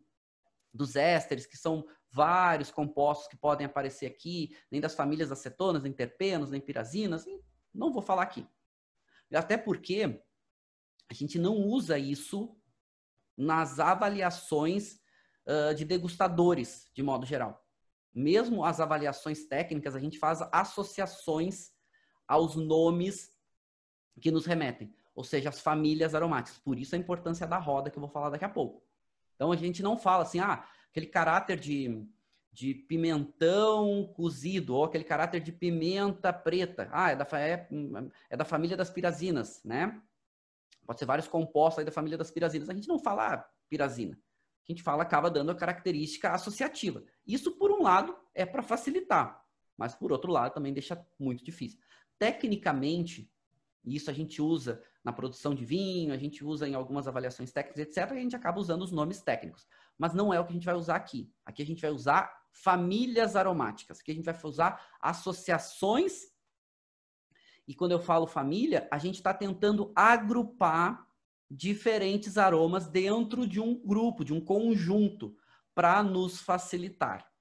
dos 0.74 0.96
ésteres, 0.96 1.46
que 1.46 1.58
são 1.58 1.86
vários 2.12 2.72
compostos 2.72 3.28
que 3.28 3.38
podem 3.38 3.66
aparecer 3.66 4.06
aqui, 4.06 4.56
nem 4.72 4.82
das 4.82 4.96
famílias 4.96 5.32
acetonas, 5.32 5.84
nem 5.84 5.92
terpenos, 5.92 6.52
nem 6.52 6.62
pirazinas, 6.62 7.26
não 7.74 7.92
vou 7.92 8.02
falar 8.02 8.24
aqui. 8.24 8.48
Até 9.34 9.58
porque 9.58 10.24
a 11.10 11.14
gente 11.14 11.38
não 11.38 11.56
usa 11.56 11.98
isso 11.98 12.58
nas 13.36 13.80
avaliações 13.80 15.00
uh, 15.46 15.74
de 15.76 15.86
degustadores, 15.86 16.90
de 16.94 17.04
modo 17.04 17.26
geral. 17.26 17.64
Mesmo 18.14 18.66
as 18.66 18.80
avaliações 18.80 19.46
técnicas, 19.46 19.96
a 19.96 20.00
gente 20.00 20.18
faz 20.18 20.42
associações 20.52 21.72
aos 22.28 22.56
nomes 22.56 23.30
que 24.20 24.32
nos 24.32 24.46
remetem, 24.46 24.94
ou 25.14 25.24
seja, 25.24 25.50
as 25.50 25.60
famílias 25.60 26.16
aromáticas. 26.16 26.60
Por 26.60 26.80
isso 26.80 26.96
a 26.96 26.98
importância 26.98 27.46
da 27.46 27.60
roda, 27.60 27.92
que 27.92 27.98
eu 27.98 28.02
vou 28.02 28.10
falar 28.10 28.32
daqui 28.32 28.46
a 28.46 28.50
pouco. 28.50 28.87
Então 29.38 29.52
a 29.52 29.56
gente 29.56 29.84
não 29.84 29.98
fala 29.98 30.24
assim, 30.24 30.40
ah, 30.40 30.68
aquele 30.90 31.06
caráter 31.06 31.60
de, 31.60 32.04
de 32.52 32.74
pimentão 32.74 34.12
cozido, 34.16 34.76
ou 34.76 34.84
aquele 34.84 35.04
caráter 35.04 35.40
de 35.40 35.52
pimenta 35.52 36.34
preta. 36.34 36.90
Ah, 36.92 37.12
é 37.12 37.16
da, 37.16 37.28
é, 37.40 37.70
é 38.32 38.36
da 38.36 38.44
família 38.44 38.76
das 38.76 38.90
pirazinas, 38.90 39.64
né? 39.64 40.02
Pode 40.86 40.98
ser 40.98 41.06
vários 41.06 41.28
compostos 41.28 41.80
aí 41.80 41.86
da 41.86 41.92
família 41.92 42.18
das 42.18 42.32
pirazinas. 42.32 42.68
A 42.68 42.74
gente 42.74 42.88
não 42.88 42.98
fala 42.98 43.34
ah, 43.34 43.50
pirazina. 43.70 44.20
A 44.68 44.72
gente 44.72 44.82
fala, 44.82 45.04
acaba 45.04 45.30
dando 45.30 45.52
a 45.52 45.56
característica 45.56 46.32
associativa. 46.32 47.04
Isso, 47.26 47.52
por 47.52 47.72
um 47.72 47.84
lado, 47.84 48.18
é 48.34 48.46
para 48.46 48.64
facilitar, 48.64 49.42
mas 49.78 49.94
por 49.94 50.12
outro 50.12 50.32
lado, 50.32 50.54
também 50.54 50.74
deixa 50.74 51.06
muito 51.20 51.44
difícil. 51.44 51.80
Tecnicamente, 52.18 53.32
isso 53.96 54.10
a 54.10 54.14
gente 54.14 54.42
usa 54.42 54.84
na 55.04 55.14
produção 55.14 55.56
de 55.56 55.64
vinho, 55.64 56.14
a 56.14 56.18
gente 56.18 56.44
usa 56.44 56.68
em 56.68 56.76
algumas 56.76 57.08
avaliações 57.08 57.52
técnicas, 57.52 57.80
etc. 57.80 58.12
E 58.12 58.18
a 58.18 58.22
gente 58.22 58.36
acaba 58.36 58.60
usando 58.60 58.82
os 58.82 58.92
nomes 58.92 59.22
técnicos. 59.22 59.66
Mas 59.98 60.14
não 60.14 60.34
é 60.34 60.40
o 60.40 60.46
que 60.46 60.52
a 60.52 60.54
gente 60.54 60.66
vai 60.66 60.76
usar 60.76 60.96
aqui. 60.96 61.32
Aqui 61.46 61.62
a 61.62 61.66
gente 61.66 61.82
vai 61.82 61.92
usar 61.92 62.32
famílias 62.52 63.36
aromáticas. 63.36 64.00
Aqui 64.00 64.12
a 64.12 64.16
gente 64.16 64.26
vai 64.26 64.38
usar 64.44 64.86
associações. 65.00 66.26
E 67.68 67.74
quando 67.74 67.92
eu 67.92 68.00
falo 68.00 68.28
família, 68.28 68.88
a 68.92 68.98
gente 68.98 69.16
está 69.16 69.34
tentando 69.34 69.92
agrupar 69.96 71.08
diferentes 71.50 72.38
aromas 72.38 72.88
dentro 72.88 73.48
de 73.48 73.60
um 73.60 73.76
grupo, 73.76 74.26
de 74.26 74.34
um 74.34 74.42
conjunto, 74.42 75.36
para 75.74 76.04
nos 76.04 76.42
facilitar. 76.42 77.32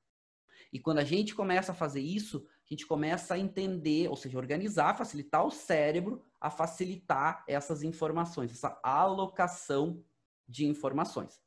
E 0.72 0.78
quando 0.78 0.98
a 0.98 1.04
gente 1.04 1.34
começa 1.34 1.72
a 1.72 1.74
fazer 1.74 2.00
isso, 2.00 2.46
a 2.68 2.74
gente 2.74 2.86
começa 2.86 3.34
a 3.34 3.38
entender, 3.38 4.08
ou 4.08 4.16
seja, 4.16 4.36
organizar, 4.36 4.96
facilitar 4.96 5.46
o 5.46 5.50
cérebro 5.50 6.22
a 6.40 6.50
facilitar 6.50 7.44
essas 7.46 7.82
informações, 7.82 8.50
essa 8.50 8.78
alocação 8.82 10.04
de 10.48 10.66
informações. 10.66 11.40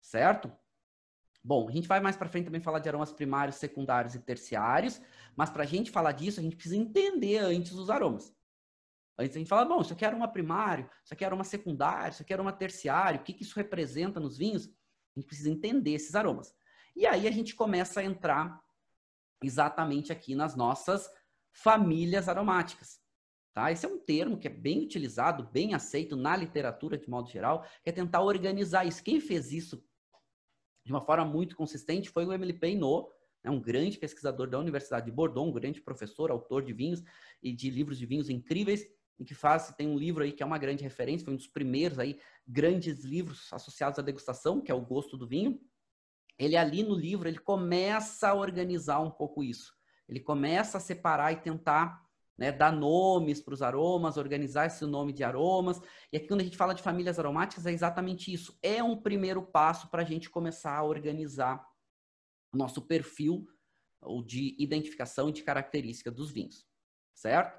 Certo? 0.00 0.52
Bom, 1.42 1.68
a 1.68 1.72
gente 1.72 1.88
vai 1.88 2.00
mais 2.00 2.16
para 2.16 2.28
frente 2.28 2.44
também 2.44 2.60
falar 2.60 2.80
de 2.80 2.88
aromas 2.88 3.12
primários, 3.12 3.56
secundários 3.56 4.14
e 4.14 4.20
terciários, 4.20 5.00
mas 5.34 5.48
para 5.48 5.62
a 5.62 5.66
gente 5.66 5.90
falar 5.90 6.12
disso, 6.12 6.40
a 6.40 6.42
gente 6.42 6.56
precisa 6.56 6.76
entender 6.76 7.38
antes 7.38 7.72
os 7.72 7.88
aromas. 7.88 8.34
Antes 9.18 9.34
a 9.34 9.38
gente 9.38 9.48
fala, 9.48 9.64
bom, 9.64 9.80
isso 9.80 9.92
aqui 9.92 10.04
era 10.04 10.14
uma 10.14 10.28
primário, 10.28 10.88
isso 11.02 11.14
aqui 11.14 11.24
era 11.24 11.34
uma 11.34 11.44
secundário, 11.44 12.12
isso 12.12 12.22
aqui 12.22 12.32
era 12.32 12.42
uma 12.42 12.52
terciário, 12.52 13.20
o 13.20 13.22
que, 13.22 13.32
que 13.32 13.42
isso 13.42 13.56
representa 13.56 14.20
nos 14.20 14.36
vinhos? 14.36 14.66
A 14.66 15.20
gente 15.20 15.26
precisa 15.26 15.50
entender 15.50 15.92
esses 15.92 16.14
aromas. 16.14 16.54
E 16.94 17.06
aí 17.06 17.26
a 17.26 17.30
gente 17.30 17.54
começa 17.54 18.00
a 18.00 18.04
entrar 18.04 18.60
exatamente 19.42 20.12
aqui 20.12 20.34
nas 20.34 20.54
nossas 20.56 21.10
famílias 21.52 22.28
aromáticas. 22.28 23.00
Tá? 23.54 23.72
Esse 23.72 23.86
é 23.86 23.88
um 23.88 23.98
termo 23.98 24.38
que 24.38 24.46
é 24.46 24.50
bem 24.50 24.84
utilizado, 24.84 25.48
bem 25.50 25.74
aceito 25.74 26.16
na 26.16 26.36
literatura 26.36 26.96
de 26.96 27.08
modo 27.08 27.28
geral, 27.28 27.64
que 27.82 27.90
é 27.90 27.92
tentar 27.92 28.22
organizar 28.22 28.86
isso. 28.86 29.02
Quem 29.02 29.20
fez 29.20 29.52
isso 29.52 29.84
de 30.84 30.92
uma 30.92 31.04
forma 31.04 31.24
muito 31.24 31.56
consistente 31.56 32.08
foi 32.08 32.24
o 32.24 32.32
Emily 32.32 32.52
Peinot, 32.52 33.08
né, 33.44 33.50
um 33.50 33.60
grande 33.60 33.98
pesquisador 33.98 34.48
da 34.48 34.58
Universidade 34.58 35.06
de 35.06 35.12
Bordeaux, 35.12 35.48
um 35.48 35.52
grande 35.52 35.80
professor, 35.80 36.30
autor 36.30 36.62
de 36.62 36.72
vinhos 36.72 37.02
e 37.42 37.52
de 37.52 37.70
livros 37.70 37.98
de 37.98 38.06
vinhos 38.06 38.30
incríveis, 38.30 38.86
e 39.18 39.24
que 39.24 39.34
faz, 39.34 39.74
tem 39.76 39.88
um 39.88 39.98
livro 39.98 40.22
aí 40.22 40.32
que 40.32 40.42
é 40.42 40.46
uma 40.46 40.58
grande 40.58 40.84
referência, 40.84 41.24
foi 41.24 41.34
um 41.34 41.36
dos 41.36 41.48
primeiros 41.48 41.98
aí 41.98 42.18
grandes 42.46 43.04
livros 43.04 43.52
associados 43.52 43.98
à 43.98 44.02
degustação, 44.02 44.60
que 44.60 44.70
é 44.70 44.74
o 44.74 44.80
Gosto 44.80 45.16
do 45.16 45.26
Vinho. 45.26 45.60
Ele 46.38 46.56
ali 46.56 46.82
no 46.82 46.94
livro, 46.94 47.28
ele 47.28 47.38
começa 47.38 48.28
a 48.28 48.34
organizar 48.34 49.00
um 49.00 49.10
pouco 49.10 49.42
isso. 49.42 49.74
Ele 50.08 50.20
começa 50.20 50.78
a 50.78 50.80
separar 50.80 51.32
e 51.32 51.36
tentar 51.36 52.06
né, 52.38 52.52
dar 52.52 52.72
nomes 52.72 53.40
para 53.40 53.52
os 53.52 53.62
aromas, 53.62 54.16
organizar 54.16 54.66
esse 54.66 54.86
nome 54.86 55.12
de 55.12 55.24
aromas. 55.24 55.80
E 56.12 56.16
aqui 56.16 56.28
quando 56.28 56.40
a 56.40 56.44
gente 56.44 56.56
fala 56.56 56.74
de 56.74 56.82
famílias 56.82 57.18
aromáticas 57.18 57.66
é 57.66 57.72
exatamente 57.72 58.32
isso. 58.32 58.56
É 58.62 58.82
um 58.82 58.96
primeiro 58.96 59.42
passo 59.42 59.90
para 59.90 60.02
a 60.02 60.04
gente 60.04 60.30
começar 60.30 60.76
a 60.76 60.84
organizar 60.84 61.66
o 62.52 62.56
nosso 62.56 62.82
perfil 62.82 63.46
ou 64.00 64.22
de 64.22 64.54
identificação 64.58 65.32
de 65.32 65.42
característica 65.42 66.10
dos 66.10 66.30
vinhos, 66.30 66.64
certo? 67.12 67.58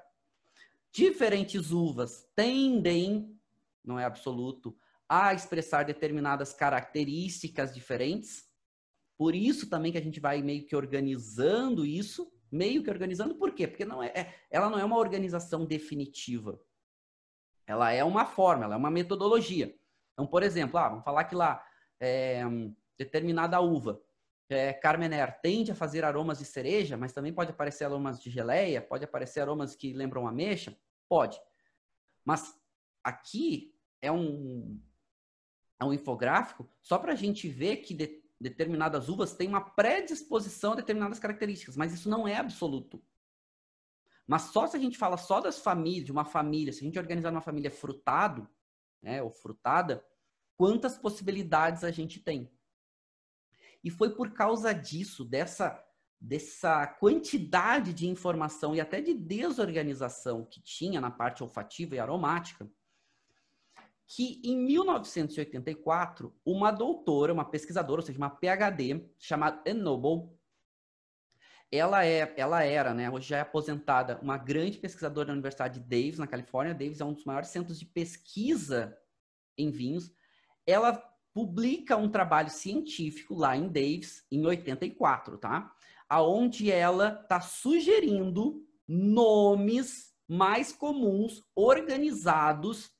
Diferentes 0.90 1.70
uvas 1.70 2.26
tendem, 2.34 3.38
não 3.84 3.98
é 3.98 4.04
absoluto, 4.04 4.76
a 5.08 5.34
expressar 5.34 5.84
determinadas 5.84 6.52
características 6.52 7.74
diferentes. 7.74 8.49
Por 9.20 9.34
isso 9.34 9.68
também 9.68 9.92
que 9.92 9.98
a 9.98 10.02
gente 10.02 10.18
vai 10.18 10.40
meio 10.40 10.64
que 10.64 10.74
organizando 10.74 11.84
isso, 11.84 12.32
meio 12.50 12.82
que 12.82 12.88
organizando, 12.88 13.34
por 13.34 13.54
quê? 13.54 13.68
Porque 13.68 13.84
não 13.84 14.02
é, 14.02 14.06
é 14.14 14.34
ela 14.50 14.70
não 14.70 14.78
é 14.78 14.84
uma 14.84 14.96
organização 14.96 15.66
definitiva. 15.66 16.58
Ela 17.66 17.92
é 17.92 18.02
uma 18.02 18.24
forma, 18.24 18.64
ela 18.64 18.76
é 18.76 18.78
uma 18.78 18.90
metodologia. 18.90 19.78
Então, 20.14 20.26
por 20.26 20.42
exemplo, 20.42 20.78
ah, 20.78 20.88
vamos 20.88 21.04
falar 21.04 21.24
que 21.24 21.34
lá 21.34 21.62
é, 22.00 22.42
determinada 22.96 23.60
uva, 23.60 24.02
é, 24.48 24.72
Carmener, 24.72 25.38
tende 25.42 25.70
a 25.70 25.74
fazer 25.74 26.02
aromas 26.02 26.38
de 26.38 26.46
cereja, 26.46 26.96
mas 26.96 27.12
também 27.12 27.30
pode 27.30 27.50
aparecer 27.50 27.84
aromas 27.84 28.22
de 28.22 28.30
geleia, 28.30 28.80
pode 28.80 29.04
aparecer 29.04 29.40
aromas 29.40 29.76
que 29.76 29.92
lembram 29.92 30.26
ameixa, 30.26 30.74
pode. 31.06 31.38
Mas 32.24 32.58
aqui 33.04 33.74
é 34.00 34.10
um, 34.10 34.80
é 35.78 35.84
um 35.84 35.92
infográfico 35.92 36.66
só 36.80 36.98
para 36.98 37.12
a 37.12 37.16
gente 37.16 37.50
ver 37.50 37.82
que 37.82 37.92
de, 37.92 38.19
determinadas 38.40 39.08
uvas 39.08 39.34
têm 39.34 39.48
uma 39.48 39.60
predisposição 39.60 40.72
a 40.72 40.76
determinadas 40.76 41.18
características, 41.18 41.76
mas 41.76 41.92
isso 41.92 42.08
não 42.08 42.26
é 42.26 42.36
absoluto. 42.36 43.02
Mas 44.26 44.42
só 44.42 44.66
se 44.66 44.76
a 44.76 44.80
gente 44.80 44.96
fala 44.96 45.16
só 45.16 45.40
das 45.40 45.58
famílias, 45.58 46.06
de 46.06 46.12
uma 46.12 46.24
família, 46.24 46.72
se 46.72 46.80
a 46.80 46.84
gente 46.84 46.98
organizar 46.98 47.30
uma 47.30 47.40
família 47.40 47.70
frutado, 47.70 48.48
né, 49.02 49.22
ou 49.22 49.30
frutada, 49.30 50.04
quantas 50.56 50.96
possibilidades 50.96 51.84
a 51.84 51.90
gente 51.90 52.20
tem. 52.20 52.50
E 53.82 53.90
foi 53.90 54.14
por 54.14 54.32
causa 54.32 54.72
disso, 54.72 55.24
dessa, 55.24 55.82
dessa 56.20 56.86
quantidade 56.86 57.92
de 57.92 58.06
informação 58.06 58.74
e 58.74 58.80
até 58.80 59.00
de 59.00 59.14
desorganização 59.14 60.44
que 60.44 60.62
tinha 60.62 61.00
na 61.00 61.10
parte 61.10 61.42
olfativa 61.42 61.96
e 61.96 61.98
aromática, 61.98 62.70
que 64.12 64.40
em 64.42 64.56
1984, 64.56 66.34
uma 66.44 66.72
doutora, 66.72 67.32
uma 67.32 67.44
pesquisadora, 67.44 68.00
ou 68.00 68.06
seja, 68.06 68.18
uma 68.18 68.28
PhD, 68.28 69.08
chamada 69.16 69.62
Ann 69.64 69.74
Noble, 69.74 70.36
ela, 71.70 72.04
é, 72.04 72.34
ela 72.36 72.64
era, 72.64 72.92
né, 72.92 73.08
hoje 73.08 73.28
já 73.28 73.36
é 73.38 73.40
aposentada, 73.42 74.18
uma 74.20 74.36
grande 74.36 74.78
pesquisadora 74.78 75.28
da 75.28 75.32
Universidade 75.34 75.78
de 75.78 75.88
Davis, 75.88 76.18
na 76.18 76.26
Califórnia. 76.26 76.74
Davis 76.74 77.00
é 77.00 77.04
um 77.04 77.12
dos 77.12 77.24
maiores 77.24 77.50
centros 77.50 77.78
de 77.78 77.86
pesquisa 77.86 78.98
em 79.56 79.70
vinhos. 79.70 80.12
Ela 80.66 80.92
publica 81.32 81.96
um 81.96 82.10
trabalho 82.10 82.50
científico 82.50 83.36
lá 83.36 83.56
em 83.56 83.68
Davis, 83.68 84.26
em 84.28 84.44
84, 84.44 85.38
tá? 85.38 85.72
Aonde 86.08 86.68
ela 86.68 87.20
está 87.22 87.40
sugerindo 87.40 88.66
nomes 88.88 90.12
mais 90.26 90.72
comuns, 90.72 91.44
organizados 91.54 92.90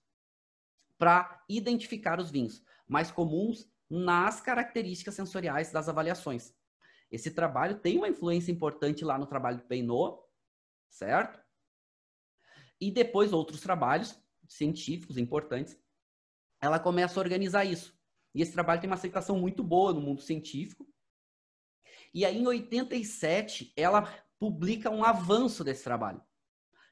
para 1.01 1.43
identificar 1.49 2.21
os 2.21 2.31
vinhos, 2.31 2.63
mais 2.87 3.11
comuns 3.11 3.67
nas 3.89 4.39
características 4.39 5.15
sensoriais 5.15 5.73
das 5.73 5.89
avaliações. 5.89 6.55
Esse 7.11 7.31
trabalho 7.31 7.81
tem 7.81 7.97
uma 7.97 8.09
influência 8.09 8.53
importante 8.53 9.03
lá 9.03 9.17
no 9.17 9.27
trabalho 9.27 9.57
do 9.57 9.65
Peinot, 9.65 10.21
certo? 10.91 11.41
E 12.79 12.91
depois 12.91 13.33
outros 13.33 13.63
trabalhos 13.63 14.15
científicos 14.47 15.17
importantes, 15.17 15.75
ela 16.61 16.79
começa 16.79 17.19
a 17.19 17.23
organizar 17.23 17.65
isso. 17.65 17.99
E 18.35 18.43
esse 18.43 18.53
trabalho 18.53 18.83
tem 18.83 18.91
uma 18.91 18.97
aceitação 18.97 19.39
muito 19.39 19.65
boa 19.65 19.95
no 19.95 20.03
mundo 20.03 20.21
científico. 20.21 20.87
E 22.13 22.27
aí, 22.27 22.37
em 22.37 22.47
87, 22.47 23.73
ela 23.75 24.03
publica 24.39 24.91
um 24.91 25.03
avanço 25.03 25.65
desse 25.65 25.83
trabalho. 25.83 26.19
O 26.19 26.25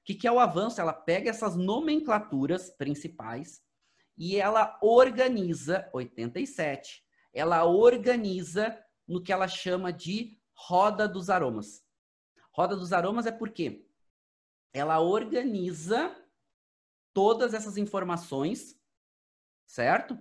que, 0.02 0.14
que 0.14 0.26
é 0.26 0.32
o 0.32 0.40
avanço? 0.40 0.80
Ela 0.80 0.94
pega 0.94 1.28
essas 1.28 1.56
nomenclaturas 1.56 2.70
principais 2.70 3.67
e 4.18 4.36
ela 4.36 4.76
organiza, 4.82 5.88
87, 5.92 7.04
ela 7.32 7.64
organiza 7.64 8.76
no 9.06 9.22
que 9.22 9.32
ela 9.32 9.46
chama 9.46 9.92
de 9.92 10.36
roda 10.52 11.08
dos 11.08 11.30
aromas. 11.30 11.86
Roda 12.52 12.76
dos 12.76 12.92
aromas 12.92 13.26
é 13.26 13.32
porque 13.32 13.88
ela 14.72 15.00
organiza 15.00 16.14
todas 17.14 17.54
essas 17.54 17.76
informações, 17.76 18.76
certo? 19.64 20.18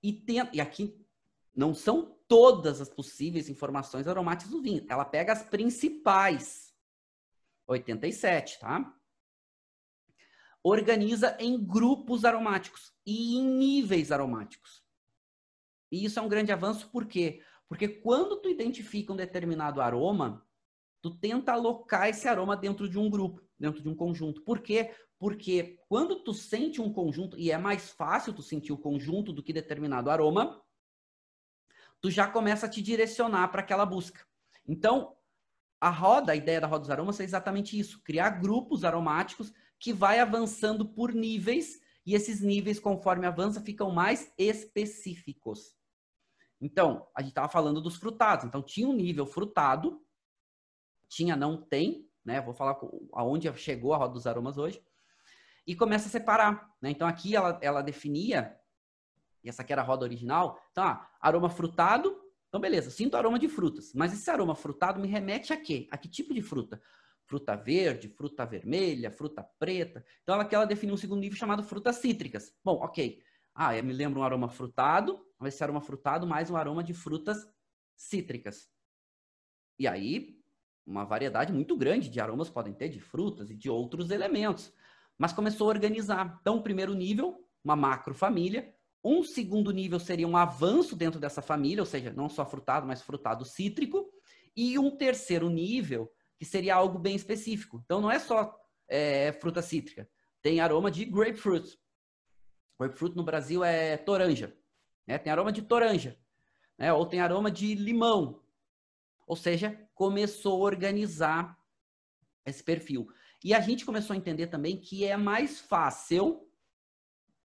E, 0.00 0.12
tem, 0.12 0.48
e 0.52 0.60
aqui 0.60 1.04
não 1.54 1.74
são 1.74 2.16
todas 2.28 2.80
as 2.80 2.88
possíveis 2.88 3.48
informações 3.48 4.06
aromáticas 4.06 4.52
do 4.52 4.62
vinho. 4.62 4.86
Ela 4.88 5.04
pega 5.04 5.32
as 5.32 5.42
principais. 5.42 6.72
87, 7.66 8.60
tá? 8.60 8.96
Organiza 10.62 11.36
em 11.40 11.58
grupos 11.62 12.24
aromáticos 12.24 12.92
e 13.06 13.36
em 13.36 13.44
níveis 13.44 14.12
aromáticos. 14.12 14.82
E 15.90 16.04
isso 16.04 16.18
é 16.18 16.22
um 16.22 16.28
grande 16.28 16.52
avanço, 16.52 16.90
por 16.90 17.06
quê? 17.06 17.42
Porque 17.68 17.88
quando 17.88 18.40
tu 18.40 18.48
identifica 18.48 19.12
um 19.12 19.16
determinado 19.16 19.80
aroma, 19.80 20.46
tu 21.00 21.10
tenta 21.18 21.52
alocar 21.52 22.08
esse 22.08 22.28
aroma 22.28 22.56
dentro 22.56 22.88
de 22.88 22.98
um 22.98 23.08
grupo, 23.08 23.42
dentro 23.58 23.82
de 23.82 23.88
um 23.88 23.94
conjunto. 23.94 24.42
Por 24.42 24.60
quê? 24.60 24.94
Porque 25.18 25.78
quando 25.88 26.22
tu 26.22 26.34
sente 26.34 26.80
um 26.80 26.92
conjunto, 26.92 27.38
e 27.38 27.50
é 27.50 27.58
mais 27.58 27.90
fácil 27.90 28.32
tu 28.32 28.42
sentir 28.42 28.72
o 28.72 28.78
conjunto 28.78 29.32
do 29.32 29.42
que 29.42 29.52
determinado 29.52 30.10
aroma, 30.10 30.62
tu 32.00 32.10
já 32.10 32.26
começa 32.26 32.66
a 32.66 32.68
te 32.68 32.82
direcionar 32.82 33.48
para 33.48 33.60
aquela 33.60 33.86
busca. 33.86 34.26
Então, 34.66 35.16
a 35.80 35.90
roda, 35.90 36.32
a 36.32 36.36
ideia 36.36 36.60
da 36.60 36.66
roda 36.66 36.80
dos 36.80 36.90
aromas 36.90 37.20
é 37.20 37.24
exatamente 37.24 37.78
isso: 37.78 38.02
criar 38.02 38.30
grupos 38.30 38.84
aromáticos 38.84 39.52
que 39.80 39.92
vai 39.94 40.20
avançando 40.20 40.84
por 40.84 41.12
níveis, 41.12 41.80
e 42.04 42.14
esses 42.14 42.40
níveis, 42.42 42.78
conforme 42.78 43.26
avança, 43.26 43.60
ficam 43.62 43.90
mais 43.90 44.32
específicos. 44.36 45.74
Então, 46.60 47.08
a 47.16 47.22
gente 47.22 47.30
estava 47.30 47.48
falando 47.48 47.80
dos 47.80 47.96
frutados. 47.96 48.44
Então, 48.44 48.62
tinha 48.62 48.86
um 48.86 48.92
nível 48.92 49.24
frutado, 49.24 50.04
tinha, 51.08 51.34
não 51.34 51.56
tem, 51.56 52.08
né? 52.22 52.40
Vou 52.42 52.52
falar 52.52 52.78
aonde 53.12 53.52
chegou 53.54 53.94
a 53.94 53.96
roda 53.96 54.12
dos 54.12 54.26
aromas 54.26 54.58
hoje. 54.58 54.84
E 55.66 55.74
começa 55.74 56.08
a 56.08 56.10
separar, 56.10 56.70
né? 56.80 56.90
Então, 56.90 57.08
aqui 57.08 57.34
ela, 57.34 57.58
ela 57.62 57.82
definia, 57.82 58.58
e 59.42 59.48
essa 59.48 59.62
aqui 59.62 59.72
era 59.72 59.80
a 59.80 59.84
roda 59.84 60.04
original. 60.04 60.60
Então, 60.72 60.84
ah, 60.84 61.10
aroma 61.20 61.48
frutado. 61.48 62.20
Então, 62.48 62.60
beleza, 62.60 62.90
sinto 62.90 63.16
aroma 63.16 63.38
de 63.38 63.48
frutas. 63.48 63.94
Mas 63.94 64.12
esse 64.12 64.30
aroma 64.30 64.54
frutado 64.54 65.00
me 65.00 65.08
remete 65.08 65.54
a 65.54 65.56
quê? 65.56 65.88
A 65.90 65.96
que 65.96 66.08
tipo 66.08 66.34
de 66.34 66.42
fruta? 66.42 66.82
Fruta 67.30 67.54
verde, 67.54 68.08
fruta 68.08 68.44
vermelha, 68.44 69.08
fruta 69.08 69.40
preta. 69.56 70.04
Então, 70.20 70.34
ela, 70.34 70.48
ela 70.50 70.64
definiu 70.64 70.96
um 70.96 70.98
segundo 70.98 71.20
nível 71.20 71.38
chamado 71.38 71.62
frutas 71.62 71.94
cítricas. 71.98 72.52
Bom, 72.64 72.80
ok. 72.82 73.22
Ah, 73.54 73.80
me 73.82 73.92
lembra 73.92 74.18
um 74.18 74.24
aroma 74.24 74.48
frutado, 74.48 75.24
mas 75.38 75.54
esse 75.54 75.62
aroma 75.62 75.80
frutado 75.80 76.26
mais 76.26 76.50
um 76.50 76.56
aroma 76.56 76.82
de 76.82 76.92
frutas 76.92 77.46
cítricas. 77.94 78.68
E 79.78 79.86
aí, 79.86 80.40
uma 80.84 81.04
variedade 81.04 81.52
muito 81.52 81.76
grande 81.76 82.10
de 82.10 82.20
aromas 82.20 82.50
podem 82.50 82.74
ter 82.74 82.88
de 82.88 82.98
frutas 82.98 83.48
e 83.48 83.54
de 83.54 83.70
outros 83.70 84.10
elementos. 84.10 84.72
Mas 85.16 85.32
começou 85.32 85.68
a 85.68 85.70
organizar. 85.70 86.36
Então, 86.40 86.56
o 86.56 86.62
primeiro 86.64 86.94
nível, 86.94 87.46
uma 87.62 87.76
macrofamília. 87.76 88.74
Um 89.04 89.22
segundo 89.22 89.70
nível 89.70 90.00
seria 90.00 90.26
um 90.26 90.36
avanço 90.36 90.96
dentro 90.96 91.20
dessa 91.20 91.40
família, 91.40 91.80
ou 91.80 91.86
seja, 91.86 92.12
não 92.12 92.28
só 92.28 92.44
frutado, 92.44 92.88
mas 92.88 93.02
frutado 93.02 93.44
cítrico. 93.44 94.10
E 94.56 94.76
um 94.80 94.96
terceiro 94.96 95.48
nível, 95.48 96.12
que 96.40 96.46
seria 96.46 96.74
algo 96.74 96.98
bem 96.98 97.14
específico. 97.14 97.82
Então, 97.84 98.00
não 98.00 98.10
é 98.10 98.18
só 98.18 98.58
é, 98.88 99.30
fruta 99.30 99.60
cítrica. 99.60 100.08
Tem 100.40 100.58
aroma 100.58 100.90
de 100.90 101.04
grapefruit. 101.04 101.78
Grapefruit 102.80 103.14
no 103.14 103.22
Brasil 103.22 103.62
é 103.62 103.98
toranja. 103.98 104.56
Né? 105.06 105.18
Tem 105.18 105.30
aroma 105.30 105.52
de 105.52 105.60
toranja. 105.60 106.18
Né? 106.78 106.90
Ou 106.94 107.04
tem 107.04 107.20
aroma 107.20 107.50
de 107.50 107.74
limão. 107.74 108.42
Ou 109.26 109.36
seja, 109.36 109.86
começou 109.94 110.62
a 110.62 110.64
organizar 110.64 111.58
esse 112.46 112.64
perfil. 112.64 113.12
E 113.44 113.52
a 113.52 113.60
gente 113.60 113.84
começou 113.84 114.14
a 114.14 114.16
entender 114.16 114.46
também 114.46 114.80
que 114.80 115.04
é 115.04 115.18
mais 115.18 115.60
fácil, 115.60 116.50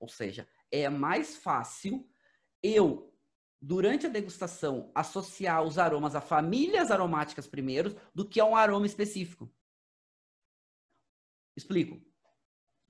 ou 0.00 0.08
seja, 0.08 0.48
é 0.70 0.88
mais 0.88 1.36
fácil 1.36 2.08
eu, 2.62 3.07
durante 3.60 4.06
a 4.06 4.10
degustação, 4.10 4.90
associar 4.94 5.62
os 5.62 5.78
aromas 5.78 6.14
a 6.14 6.20
famílias 6.20 6.90
aromáticas 6.90 7.46
primeiros 7.46 7.94
do 8.14 8.28
que 8.28 8.40
a 8.40 8.44
um 8.44 8.56
aroma 8.56 8.86
específico. 8.86 9.50
Explico. 11.56 12.00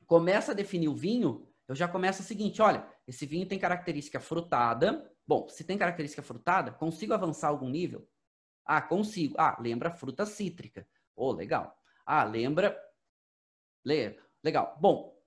Começa 0.07 0.53
a 0.53 0.55
definir 0.55 0.89
o 0.89 0.95
vinho 0.95 1.49
eu 1.69 1.75
já 1.75 1.87
começo 1.87 2.23
o 2.23 2.25
seguinte, 2.25 2.63
olha, 2.63 2.89
esse 3.07 3.27
vinho 3.27 3.47
tem 3.47 3.59
característica 3.59 4.19
frutada. 4.19 5.15
Bom, 5.27 5.47
se 5.51 5.63
tem 5.65 5.77
característica 5.77 6.23
frutada, 6.23 6.73
consigo 6.73 7.13
avançar 7.13 7.49
algum 7.49 7.69
nível? 7.69 8.09
Ah, 8.65 8.81
consigo. 8.81 9.35
Ah, 9.39 9.59
lembra 9.61 9.91
fruta 9.91 10.25
cítrica. 10.25 10.89
Oh, 11.15 11.31
legal. 11.31 11.77
Ah, 12.07 12.25
lembra... 12.25 12.75
Legal. 14.43 14.79
Bom, 14.81 15.18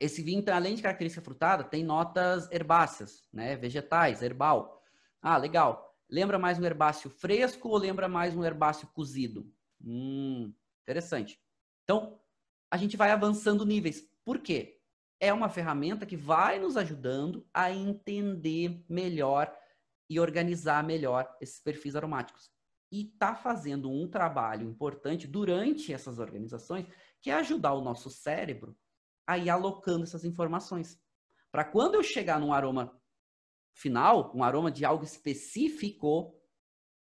esse 0.00 0.22
vinho, 0.22 0.44
além 0.52 0.74
de 0.74 0.82
característica 0.82 1.24
frutada, 1.24 1.64
tem 1.64 1.84
notas 1.84 2.50
herbáceas, 2.50 3.28
né? 3.32 3.56
Vegetais, 3.56 4.22
herbal. 4.22 4.82
Ah, 5.22 5.36
legal. 5.36 5.94
Lembra 6.10 6.38
mais 6.38 6.58
um 6.58 6.64
herbáceo 6.64 7.10
fresco 7.10 7.68
ou 7.68 7.76
lembra 7.76 8.08
mais 8.08 8.36
um 8.36 8.44
herbáceo 8.44 8.88
cozido? 8.88 9.50
Hum, 9.82 10.52
interessante. 10.82 11.40
Então, 11.84 12.18
a 12.70 12.76
gente 12.76 12.96
vai 12.96 13.10
avançando 13.10 13.64
níveis. 13.64 14.08
Por 14.24 14.38
quê? 14.38 14.80
é 15.24 15.32
uma 15.32 15.48
ferramenta 15.48 16.04
que 16.04 16.16
vai 16.16 16.58
nos 16.58 16.76
ajudando 16.76 17.46
a 17.52 17.70
entender 17.72 18.84
melhor 18.88 19.50
e 20.08 20.20
organizar 20.20 20.84
melhor 20.84 21.34
esses 21.40 21.60
perfis 21.60 21.96
aromáticos. 21.96 22.50
E 22.92 23.06
está 23.06 23.34
fazendo 23.34 23.90
um 23.90 24.06
trabalho 24.06 24.68
importante 24.68 25.26
durante 25.26 25.92
essas 25.92 26.18
organizações, 26.18 26.86
que 27.22 27.30
é 27.30 27.34
ajudar 27.34 27.72
o 27.72 27.80
nosso 27.80 28.10
cérebro 28.10 28.76
a 29.26 29.38
ir 29.38 29.50
alocando 29.50 30.04
essas 30.04 30.24
informações. 30.24 31.00
Para 31.50 31.64
quando 31.64 31.94
eu 31.94 32.02
chegar 32.02 32.40
num 32.40 32.52
aroma 32.52 33.00
final, 33.72 34.32
um 34.34 34.42
aroma 34.42 34.70
de 34.70 34.84
algo 34.84 35.04
específico, 35.04 36.34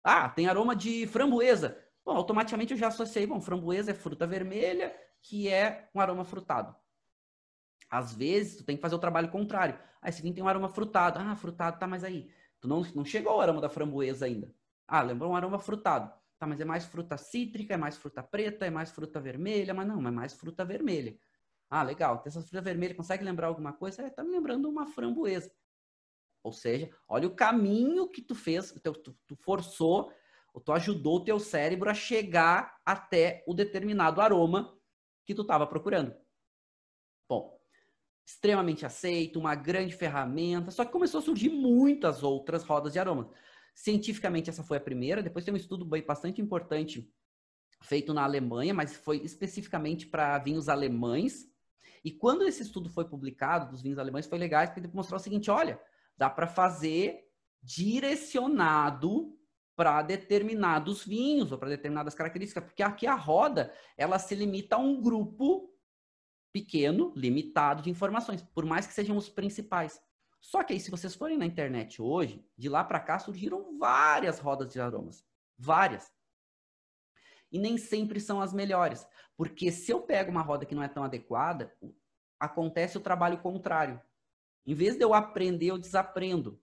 ah, 0.02 0.28
tem 0.28 0.46
aroma 0.46 0.74
de 0.74 1.06
framboesa. 1.06 1.82
Bom, 2.04 2.16
automaticamente 2.16 2.72
eu 2.72 2.78
já 2.78 2.88
associei, 2.88 3.26
bom, 3.26 3.40
framboesa 3.40 3.90
é 3.90 3.94
fruta 3.94 4.26
vermelha, 4.26 4.94
que 5.20 5.48
é 5.48 5.90
um 5.94 6.00
aroma 6.00 6.24
frutado. 6.24 6.74
Às 7.90 8.14
vezes, 8.14 8.56
tu 8.56 8.64
tem 8.64 8.76
que 8.76 8.82
fazer 8.82 8.94
o 8.94 8.98
trabalho 8.98 9.30
contrário. 9.30 9.78
Ah, 10.00 10.08
esse 10.08 10.22
vinho 10.22 10.34
tem 10.34 10.44
um 10.44 10.48
aroma 10.48 10.68
frutado. 10.68 11.18
Ah, 11.18 11.34
frutado, 11.36 11.78
tá, 11.78 11.86
mas 11.86 12.04
aí. 12.04 12.30
Tu 12.60 12.68
não, 12.68 12.82
não 12.94 13.04
chegou 13.04 13.32
ao 13.32 13.40
aroma 13.40 13.60
da 13.60 13.68
framboesa 13.68 14.26
ainda. 14.26 14.52
Ah, 14.86 15.02
lembrou 15.02 15.32
um 15.32 15.36
aroma 15.36 15.58
frutado. 15.58 16.12
Tá, 16.38 16.46
mas 16.46 16.60
é 16.60 16.64
mais 16.64 16.84
fruta 16.84 17.16
cítrica, 17.16 17.74
é 17.74 17.76
mais 17.76 17.96
fruta 17.96 18.22
preta, 18.22 18.64
é 18.64 18.70
mais 18.70 18.90
fruta 18.92 19.20
vermelha, 19.20 19.74
mas 19.74 19.88
não, 19.88 20.06
é 20.06 20.10
mais 20.10 20.34
fruta 20.34 20.64
vermelha. 20.64 21.18
Ah, 21.70 21.82
legal. 21.82 22.18
Tem 22.18 22.30
essa 22.30 22.40
fruta 22.40 22.60
vermelha, 22.60 22.94
consegue 22.94 23.24
lembrar 23.24 23.48
alguma 23.48 23.72
coisa? 23.72 24.02
É, 24.02 24.10
tá 24.10 24.24
me 24.24 24.30
lembrando 24.30 24.68
uma 24.68 24.86
framboesa. 24.86 25.50
Ou 26.42 26.52
seja, 26.52 26.90
olha 27.06 27.28
o 27.28 27.34
caminho 27.34 28.08
que 28.08 28.22
tu 28.22 28.34
fez, 28.34 28.72
tu, 28.82 29.16
tu, 29.26 29.36
forçou, 29.36 30.12
ou 30.54 30.60
tu 30.60 30.72
ajudou 30.72 31.16
o 31.16 31.24
teu 31.24 31.38
cérebro 31.38 31.90
a 31.90 31.94
chegar 31.94 32.80
até 32.86 33.44
o 33.46 33.52
determinado 33.52 34.20
aroma 34.20 34.78
que 35.26 35.34
tu 35.34 35.42
estava 35.42 35.66
procurando. 35.66 36.14
Bom, 37.28 37.60
extremamente 38.24 38.86
aceito, 38.86 39.38
uma 39.38 39.54
grande 39.54 39.94
ferramenta, 39.94 40.70
só 40.70 40.84
que 40.84 40.92
começou 40.92 41.18
a 41.18 41.22
surgir 41.22 41.50
muitas 41.50 42.22
outras 42.22 42.62
rodas 42.62 42.92
de 42.92 42.98
aromas. 42.98 43.28
Cientificamente, 43.74 44.48
essa 44.48 44.62
foi 44.62 44.78
a 44.78 44.80
primeira, 44.80 45.22
depois 45.22 45.44
tem 45.44 45.52
um 45.52 45.56
estudo 45.56 45.84
bastante 45.84 46.40
importante 46.40 47.12
feito 47.82 48.12
na 48.12 48.24
Alemanha, 48.24 48.74
mas 48.74 48.96
foi 48.96 49.18
especificamente 49.18 50.06
para 50.06 50.38
vinhos 50.38 50.68
alemães. 50.68 51.46
E 52.04 52.10
quando 52.10 52.46
esse 52.46 52.62
estudo 52.62 52.88
foi 52.88 53.04
publicado 53.04 53.70
dos 53.70 53.82
vinhos 53.82 53.98
alemães, 53.98 54.26
foi 54.26 54.38
legal 54.38 54.64
porque 54.66 54.80
ele 54.80 54.90
mostrou 54.92 55.18
o 55.18 55.22
seguinte: 55.22 55.50
olha, 55.50 55.80
dá 56.16 56.28
para 56.28 56.46
fazer 56.46 57.28
direcionado 57.62 59.36
para 59.76 60.02
determinados 60.02 61.04
vinhos 61.04 61.52
ou 61.52 61.58
para 61.58 61.68
determinadas 61.68 62.14
características, 62.14 62.64
porque 62.64 62.82
aqui 62.82 63.06
a 63.06 63.14
roda 63.14 63.72
ela 63.96 64.18
se 64.18 64.34
limita 64.34 64.76
a 64.76 64.78
um 64.78 65.00
grupo 65.00 65.72
pequeno, 66.52 67.12
limitado 67.14 67.82
de 67.82 67.90
informações, 67.90 68.42
por 68.42 68.64
mais 68.64 68.86
que 68.86 68.92
sejam 68.92 69.16
os 69.16 69.28
principais. 69.28 70.00
Só 70.40 70.62
que 70.62 70.72
aí, 70.72 70.80
se 70.80 70.90
vocês 70.90 71.14
forem 71.14 71.36
na 71.36 71.46
internet 71.46 72.00
hoje, 72.00 72.44
de 72.56 72.68
lá 72.68 72.82
para 72.82 73.00
cá 73.00 73.18
surgiram 73.18 73.78
várias 73.78 74.38
rodas 74.38 74.72
de 74.72 74.80
aromas. 74.80 75.24
Várias. 75.56 76.12
E 77.50 77.58
nem 77.58 77.78
sempre 77.78 78.20
são 78.20 78.40
as 78.40 78.52
melhores. 78.52 79.06
Porque 79.36 79.70
se 79.70 79.90
eu 79.92 80.02
pego 80.02 80.30
uma 80.30 80.42
roda 80.42 80.66
que 80.66 80.74
não 80.74 80.82
é 80.82 80.88
tão 80.88 81.04
adequada, 81.04 81.72
acontece 82.38 82.96
o 82.96 83.00
trabalho 83.00 83.38
contrário. 83.38 84.00
Em 84.66 84.74
vez 84.74 84.96
de 84.96 85.02
eu 85.04 85.14
aprender, 85.14 85.66
eu 85.66 85.78
desaprendo. 85.78 86.60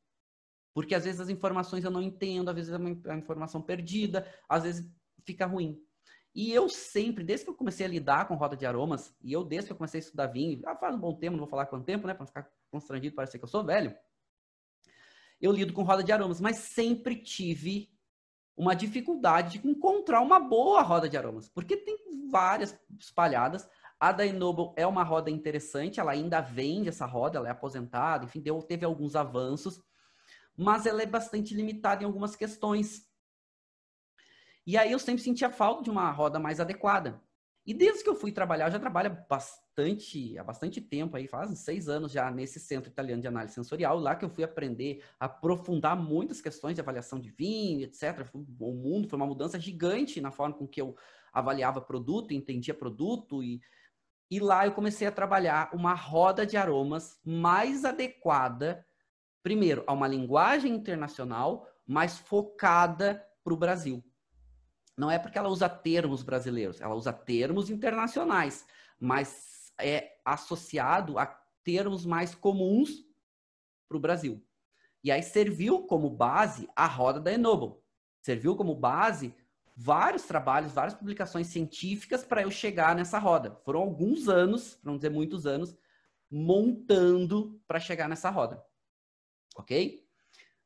Porque 0.74 0.94
às 0.94 1.06
vezes 1.06 1.22
as 1.22 1.30
informações 1.30 1.84
eu 1.84 1.92
não 1.92 2.02
entendo, 2.02 2.50
às 2.50 2.56
vezes 2.56 2.72
é 2.72 2.78
uma 2.78 3.18
informação 3.18 3.62
perdida, 3.62 4.28
às 4.48 4.64
vezes 4.64 4.92
fica 5.24 5.46
ruim. 5.46 5.82
E 6.36 6.52
eu 6.52 6.68
sempre, 6.68 7.24
desde 7.24 7.46
que 7.46 7.50
eu 7.50 7.56
comecei 7.56 7.86
a 7.86 7.90
lidar 7.90 8.28
com 8.28 8.36
roda 8.36 8.58
de 8.58 8.66
aromas, 8.66 9.16
e 9.24 9.32
eu 9.32 9.42
desde 9.42 9.68
que 9.68 9.72
eu 9.72 9.78
comecei 9.78 10.00
a 10.00 10.04
estudar 10.04 10.28
vinho, 10.28 10.60
já 10.60 10.76
faz 10.76 10.94
um 10.94 11.00
bom 11.00 11.16
tempo, 11.16 11.32
não 11.32 11.46
vou 11.46 11.50
falar 11.50 11.66
quanto 11.66 11.86
tempo, 11.86 12.06
né, 12.06 12.14
para 12.14 12.26
ficar 12.26 12.52
constrangido, 12.70 13.16
parecer 13.16 13.38
que 13.38 13.46
eu 13.46 13.50
sou 13.50 13.64
velho, 13.64 13.96
eu 15.40 15.54
lido 15.54 15.72
com 15.72 15.84
roda 15.84 16.04
de 16.04 16.12
aromas, 16.12 16.42
mas 16.42 16.58
sempre 16.58 17.16
tive 17.16 17.90
uma 18.56 18.76
dificuldade 18.76 19.60
de 19.60 19.68
encontrar 19.68 20.22
uma 20.22 20.40
boa 20.40 20.82
roda 20.82 21.10
de 21.10 21.18
aromas, 21.18 21.50
porque 21.50 21.76
tem 21.76 21.98
várias 22.30 22.78
espalhadas. 22.98 23.68
A 24.00 24.12
da 24.12 24.24
é 24.76 24.86
uma 24.86 25.04
roda 25.04 25.30
interessante, 25.30 26.00
ela 26.00 26.12
ainda 26.12 26.42
vende 26.42 26.90
essa 26.90 27.06
roda, 27.06 27.38
ela 27.38 27.48
é 27.48 27.52
aposentada, 27.52 28.26
enfim, 28.26 28.42
deu, 28.42 28.62
teve 28.62 28.86
alguns 28.86 29.16
avanços, 29.16 29.82
mas 30.56 30.86
ela 30.86 31.02
é 31.02 31.06
bastante 31.06 31.54
limitada 31.54 32.04
em 32.04 32.06
algumas 32.06 32.36
questões. 32.36 33.10
E 34.66 34.78
aí 34.78 34.92
eu 34.92 35.00
sempre 35.00 35.24
sentia 35.24 35.50
falta 35.50 35.84
de 35.84 35.90
uma 35.90 36.10
roda 36.12 36.40
mais 36.40 36.60
adequada. 36.60 37.22
E 37.66 37.74
desde 37.74 38.04
que 38.04 38.10
eu 38.10 38.16
fui 38.16 38.32
trabalhar, 38.32 38.68
eu 38.68 38.72
já 38.72 38.80
trabalho 38.80 39.18
bastante, 39.28 40.38
há 40.38 40.44
bastante 40.44 40.80
tempo 40.80 41.18
aí, 41.18 41.28
faz 41.28 41.58
seis 41.58 41.90
anos 41.90 42.12
já 42.12 42.30
nesse 42.30 42.60
centro 42.60 42.92
italiano 42.92 43.22
de 43.22 43.28
análise 43.28 43.56
sensorial, 43.56 43.98
lá 43.98 44.16
que 44.16 44.24
eu 44.24 44.30
fui 44.30 44.44
aprender, 44.44 45.04
aprofundar 45.20 45.96
muitas 45.96 46.40
questões 46.40 46.76
de 46.76 46.82
avaliação 46.82 47.20
de 47.20 47.32
vinho, 47.32 47.82
etc. 47.82 48.30
O 48.34 48.72
mundo 48.72 49.08
foi 49.10 49.18
uma 49.18 49.26
mudança 49.26 49.60
gigante 49.60 50.22
na 50.22 50.32
forma 50.32 50.56
com 50.56 50.68
que 50.68 50.80
eu 50.80 50.96
avaliava 51.34 51.82
produto, 51.82 52.34
entendia 52.34 52.74
produto 52.74 53.42
e 53.44 53.60
e 54.30 54.40
lá 54.40 54.66
eu 54.66 54.72
comecei 54.72 55.08
a 55.08 55.12
trabalhar 55.12 55.70
uma 55.72 55.94
roda 55.94 56.46
de 56.46 56.58
aromas 56.58 57.20
mais 57.24 57.86
adequada, 57.86 58.86
primeiro, 59.44 59.84
a 59.86 59.94
uma 59.94 60.08
linguagem 60.08 60.74
internacional, 60.74 61.68
mais 61.86 62.18
focada 62.18 63.24
para 63.44 63.54
o 63.54 63.58
Brasil. 63.58 64.04
Não 64.98 65.12
é 65.12 65.20
porque 65.20 65.38
ela 65.38 65.50
usa 65.50 65.68
termos 65.68 66.24
brasileiros, 66.24 66.80
ela 66.80 66.96
usa 66.96 67.12
termos 67.12 67.70
internacionais, 67.70 68.66
mas 69.00 69.74
é 69.78 70.18
associado 70.24 71.20
a 71.20 71.26
termos 71.64 72.06
mais 72.06 72.34
comuns 72.34 73.06
para 73.88 73.98
o 73.98 74.00
Brasil. 74.00 74.42
E 75.04 75.12
aí 75.12 75.22
serviu 75.22 75.84
como 75.84 76.10
base 76.10 76.68
a 76.76 76.88
roda 76.88 77.20
da 77.20 77.34
Enoble. 77.34 77.78
Serviu 78.22 78.56
como 78.56 78.74
base 78.74 79.36
vários 79.76 80.24
trabalhos, 80.24 80.72
várias 80.72 80.96
publicações 80.96 81.48
científicas 81.48 82.24
para 82.24 82.42
eu 82.42 82.50
chegar 82.50 82.96
nessa 82.96 83.20
roda. 83.20 83.60
Foram 83.64 83.82
alguns 83.82 84.30
anos, 84.30 84.76
para 84.76 84.92
não 84.92 84.98
dizer 84.98 85.10
muitos 85.10 85.46
anos, 85.46 85.76
montando 86.32 87.62
para 87.68 87.80
chegar 87.80 88.08
nessa 88.08 88.30
roda. 88.30 88.64
Ok? 89.56 90.04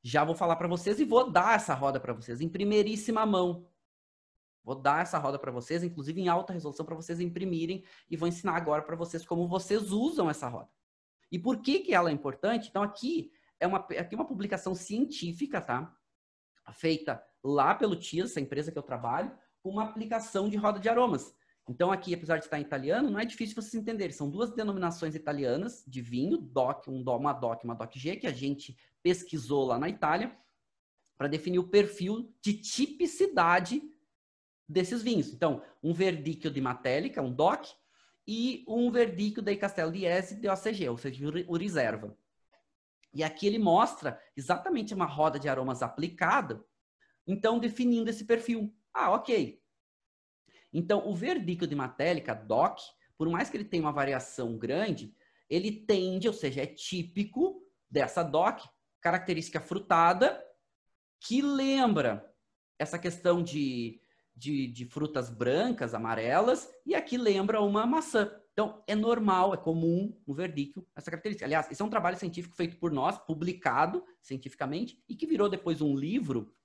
Já 0.01 0.23
vou 0.23 0.35
falar 0.35 0.55
para 0.55 0.67
vocês 0.67 0.99
e 0.99 1.05
vou 1.05 1.29
dar 1.29 1.55
essa 1.55 1.73
roda 1.73 1.99
para 1.99 2.13
vocês 2.13 2.39
em 2.39 2.47
primeiríssima 2.47 3.25
mão. 3.25 3.67
Vou 4.69 4.75
dar 4.75 5.01
essa 5.01 5.17
roda 5.17 5.39
para 5.39 5.51
vocês, 5.51 5.81
inclusive 5.81 6.21
em 6.21 6.27
alta 6.27 6.53
resolução, 6.53 6.85
para 6.85 6.93
vocês 6.93 7.19
imprimirem 7.19 7.83
e 8.07 8.15
vou 8.15 8.27
ensinar 8.27 8.55
agora 8.55 8.83
para 8.83 8.95
vocês 8.95 9.25
como 9.25 9.47
vocês 9.47 9.91
usam 9.91 10.29
essa 10.29 10.47
roda. 10.47 10.69
E 11.31 11.39
por 11.39 11.59
que, 11.59 11.79
que 11.79 11.91
ela 11.91 12.11
é 12.11 12.13
importante? 12.13 12.69
Então, 12.69 12.83
aqui 12.83 13.31
é 13.59 13.65
uma, 13.65 13.79
aqui 13.79 14.13
é 14.13 14.15
uma 14.15 14.27
publicação 14.27 14.75
científica, 14.75 15.59
tá? 15.59 15.91
Feita 16.71 17.19
lá 17.43 17.73
pelo 17.73 17.95
TIAS, 17.95 18.29
essa 18.29 18.39
empresa 18.39 18.71
que 18.71 18.77
eu 18.77 18.83
trabalho, 18.83 19.35
com 19.63 19.71
uma 19.71 19.85
aplicação 19.85 20.47
de 20.47 20.55
roda 20.55 20.79
de 20.79 20.87
aromas. 20.87 21.33
Então, 21.67 21.91
aqui, 21.91 22.13
apesar 22.13 22.37
de 22.37 22.43
estar 22.43 22.59
em 22.59 22.61
italiano, 22.61 23.09
não 23.09 23.19
é 23.19 23.25
difícil 23.25 23.55
vocês 23.55 23.73
entenderem. 23.73 24.15
São 24.15 24.29
duas 24.29 24.53
denominações 24.53 25.15
italianas 25.15 25.83
de 25.87 25.99
vinho, 25.99 26.37
DOC, 26.37 26.91
um, 26.91 27.01
uma 27.01 27.33
DOC 27.33 27.63
e 27.63 27.65
uma 27.65 27.73
DOC-G, 27.73 28.17
que 28.17 28.27
a 28.27 28.31
gente 28.31 28.77
pesquisou 29.01 29.65
lá 29.65 29.79
na 29.79 29.89
Itália, 29.89 30.37
para 31.17 31.27
definir 31.27 31.57
o 31.57 31.67
perfil 31.67 32.31
de 32.39 32.53
tipicidade 32.53 33.81
desses 34.69 35.01
vinhos. 35.01 35.33
Então, 35.33 35.61
um 35.83 35.91
verdicchio 35.91 36.51
de 36.51 36.61
Matélica, 36.61 37.21
um 37.21 37.33
DOC, 37.33 37.73
e 38.27 38.63
um 38.67 38.91
verdicchio 38.91 39.41
da 39.41 39.55
Castel 39.55 39.91
di 39.91 40.05
Ese 40.05 40.35
de 40.35 40.47
OCG, 40.47 40.87
ou 40.87 40.97
seja, 40.97 41.25
o 41.47 41.57
reserva. 41.57 42.15
E 43.11 43.23
aqui 43.23 43.47
ele 43.47 43.57
mostra 43.57 44.21
exatamente 44.37 44.93
uma 44.93 45.07
roda 45.07 45.39
de 45.39 45.49
aromas 45.49 45.81
aplicada 45.81 46.63
então, 47.29 47.59
definindo 47.59 48.09
esse 48.09 48.25
perfil. 48.25 48.75
Ah, 48.91 49.11
ok. 49.11 49.61
Então, 50.73 51.07
o 51.07 51.13
verdicto 51.13 51.67
de 51.67 51.75
matélica, 51.75 52.33
DOC, 52.33 52.79
por 53.15 53.29
mais 53.29 53.51
que 53.51 53.57
ele 53.57 53.65
tenha 53.65 53.83
uma 53.83 53.91
variação 53.91 54.57
grande, 54.57 55.13
ele 55.47 55.71
tende, 55.71 56.27
ou 56.27 56.33
seja, 56.33 56.63
é 56.63 56.65
típico 56.65 57.61
dessa 57.87 58.23
DOC, 58.23 58.67
característica 58.99 59.59
frutada, 59.59 60.43
que 61.19 61.39
lembra 61.39 62.33
essa 62.79 62.97
questão 62.97 63.43
de, 63.43 64.01
de, 64.39 64.67
de, 64.67 64.85
frutas 64.85 65.29
brancas, 65.29 65.93
amarelas, 65.93 66.69
e 66.85 66.95
aqui 66.95 67.17
lembra 67.17 67.61
uma 67.61 67.85
maçã. 67.85 68.31
Então, 68.53 68.81
é 68.87 68.95
normal, 68.95 69.53
é 69.53 69.57
comum 69.57 70.17
no 70.25 70.33
verdicto 70.33 70.85
essa 70.95 71.11
característica. 71.11 71.45
Aliás, 71.45 71.69
esse 71.69 71.81
é 71.81 71.85
um 71.85 71.89
trabalho 71.89 72.17
científico 72.17 72.55
feito 72.55 72.77
por 72.77 72.91
nós, 72.91 73.17
publicado 73.17 74.03
cientificamente, 74.21 75.03
e 75.09 75.15
que 75.15 75.27
virou 75.27 75.49
depois 75.49 75.81
um 75.81 75.93
livro 75.93 76.55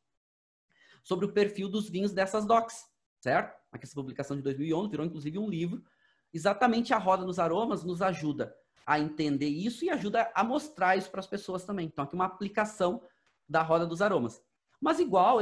sobre 1.02 1.26
o 1.26 1.32
perfil 1.32 1.68
dos 1.68 1.88
vinhos 1.88 2.12
dessas 2.12 2.46
DOCs, 2.46 2.86
certo? 3.20 3.60
Aqui 3.72 3.84
essa 3.84 3.94
publicação 3.94 4.36
de 4.36 4.42
2011 4.42 4.88
virou 4.88 5.04
inclusive 5.04 5.38
um 5.38 5.48
livro. 5.48 5.84
Exatamente 6.32 6.94
a 6.94 6.98
roda 6.98 7.24
dos 7.24 7.38
aromas 7.38 7.84
nos 7.84 8.00
ajuda 8.00 8.54
a 8.86 9.00
entender 9.00 9.48
isso 9.48 9.84
e 9.84 9.90
ajuda 9.90 10.30
a 10.34 10.44
mostrar 10.44 10.96
isso 10.96 11.10
para 11.10 11.20
as 11.20 11.26
pessoas 11.26 11.64
também. 11.64 11.86
Então 11.86 12.04
aqui 12.04 12.14
uma 12.14 12.24
aplicação 12.24 13.02
da 13.48 13.62
roda 13.62 13.86
dos 13.86 14.00
aromas. 14.00 14.40
Mas 14.84 15.00
igual, 15.00 15.38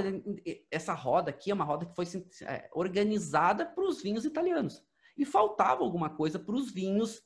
essa 0.70 0.94
roda 0.94 1.30
aqui 1.30 1.50
é 1.50 1.54
uma 1.54 1.64
roda 1.64 1.84
que 1.84 1.96
foi 1.96 2.06
é, 2.42 2.70
organizada 2.72 3.66
para 3.66 3.82
os 3.82 4.00
vinhos 4.00 4.24
italianos. 4.24 4.80
E 5.18 5.24
faltava 5.24 5.82
alguma 5.82 6.08
coisa 6.08 6.38
para 6.38 6.54
os 6.54 6.70
vinhos 6.70 7.20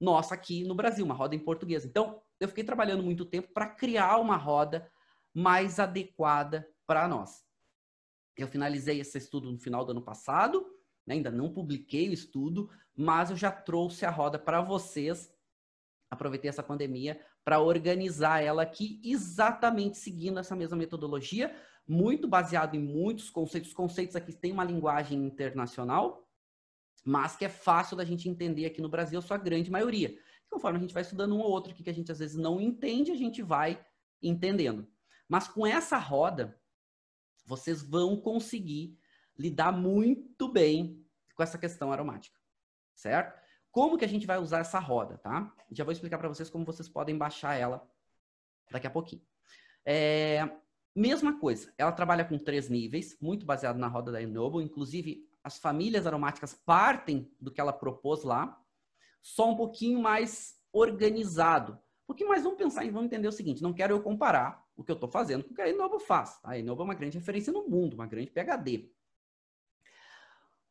nossa 0.00 0.36
aqui 0.36 0.62
no 0.62 0.76
Brasil, 0.76 1.04
uma 1.04 1.16
roda 1.16 1.34
em 1.34 1.40
português. 1.40 1.84
Então, 1.84 2.22
eu 2.38 2.46
fiquei 2.46 2.62
trabalhando 2.62 3.02
muito 3.02 3.24
tempo 3.24 3.52
para 3.52 3.68
criar 3.68 4.18
uma 4.18 4.36
roda 4.36 4.88
mais 5.34 5.80
adequada 5.80 6.64
para 6.86 7.08
nós. 7.08 7.44
Eu 8.36 8.46
finalizei 8.46 9.00
esse 9.00 9.18
estudo 9.18 9.50
no 9.50 9.58
final 9.58 9.84
do 9.84 9.90
ano 9.90 10.02
passado, 10.02 10.64
né? 11.04 11.16
ainda 11.16 11.32
não 11.32 11.52
publiquei 11.52 12.08
o 12.08 12.12
estudo, 12.12 12.70
mas 12.94 13.30
eu 13.30 13.36
já 13.36 13.50
trouxe 13.50 14.06
a 14.06 14.10
roda 14.10 14.38
para 14.38 14.60
vocês. 14.60 15.34
Aproveitei 16.08 16.48
essa 16.48 16.62
pandemia 16.62 17.20
para 17.48 17.62
organizar 17.62 18.44
ela 18.44 18.60
aqui, 18.60 19.00
exatamente 19.02 19.96
seguindo 19.96 20.38
essa 20.38 20.54
mesma 20.54 20.76
metodologia, 20.76 21.56
muito 21.86 22.28
baseado 22.28 22.74
em 22.74 22.78
muitos 22.78 23.30
conceitos. 23.30 23.70
Os 23.70 23.74
conceitos 23.74 24.14
aqui 24.14 24.34
têm 24.34 24.52
uma 24.52 24.64
linguagem 24.64 25.24
internacional, 25.24 26.28
mas 27.02 27.36
que 27.36 27.46
é 27.46 27.48
fácil 27.48 27.96
da 27.96 28.04
gente 28.04 28.28
entender 28.28 28.66
aqui 28.66 28.82
no 28.82 28.88
Brasil, 28.90 29.22
sua 29.22 29.38
grande 29.38 29.70
maioria. 29.70 30.14
Conforme 30.50 30.76
a 30.76 30.80
gente 30.82 30.92
vai 30.92 31.00
estudando 31.00 31.34
um 31.34 31.40
ou 31.40 31.50
outro 31.50 31.72
aqui 31.72 31.82
que 31.82 31.88
a 31.88 31.94
gente 31.94 32.12
às 32.12 32.18
vezes 32.18 32.36
não 32.36 32.60
entende, 32.60 33.12
a 33.12 33.16
gente 33.16 33.40
vai 33.40 33.82
entendendo. 34.22 34.86
Mas 35.26 35.48
com 35.48 35.66
essa 35.66 35.96
roda, 35.96 36.60
vocês 37.46 37.80
vão 37.80 38.14
conseguir 38.20 38.98
lidar 39.38 39.72
muito 39.72 40.52
bem 40.52 41.02
com 41.34 41.42
essa 41.42 41.56
questão 41.56 41.90
aromática, 41.90 42.38
certo? 42.94 43.40
Como 43.78 43.96
que 43.96 44.04
a 44.04 44.08
gente 44.08 44.26
vai 44.26 44.38
usar 44.38 44.58
essa 44.58 44.80
roda, 44.80 45.18
tá? 45.18 45.54
Já 45.70 45.84
vou 45.84 45.92
explicar 45.92 46.18
para 46.18 46.28
vocês 46.28 46.50
como 46.50 46.64
vocês 46.64 46.88
podem 46.88 47.16
baixar 47.16 47.54
ela 47.54 47.88
daqui 48.72 48.88
a 48.88 48.90
pouquinho. 48.90 49.22
É, 49.86 50.50
mesma 50.96 51.38
coisa, 51.38 51.72
ela 51.78 51.92
trabalha 51.92 52.24
com 52.24 52.36
três 52.36 52.68
níveis, 52.68 53.16
muito 53.20 53.46
baseado 53.46 53.76
na 53.76 53.86
roda 53.86 54.10
da 54.10 54.20
Enoble, 54.20 54.64
inclusive 54.64 55.30
as 55.44 55.60
famílias 55.60 56.08
aromáticas 56.08 56.54
partem 56.54 57.32
do 57.40 57.52
que 57.52 57.60
ela 57.60 57.72
propôs 57.72 58.24
lá, 58.24 58.60
só 59.22 59.48
um 59.48 59.56
pouquinho 59.56 60.02
mais 60.02 60.60
organizado. 60.72 61.78
Porque 62.04 62.24
mais 62.24 62.42
vamos 62.42 62.58
pensar 62.58 62.84
e 62.84 62.90
vamos 62.90 63.06
entender 63.06 63.28
o 63.28 63.32
seguinte, 63.32 63.62
não 63.62 63.72
quero 63.72 63.94
eu 63.94 64.02
comparar 64.02 64.60
o 64.76 64.82
que 64.82 64.90
eu 64.90 64.96
estou 64.96 65.08
fazendo 65.08 65.44
com 65.44 65.52
o 65.52 65.54
que 65.54 65.62
a 65.62 65.68
Enovo 65.68 66.00
faz. 66.00 66.40
A 66.42 66.58
Enovo 66.58 66.82
é 66.82 66.84
uma 66.84 66.94
grande 66.94 67.16
referência 67.16 67.52
no 67.52 67.68
mundo, 67.68 67.94
uma 67.94 68.08
grande 68.08 68.32
PHD. 68.32 68.90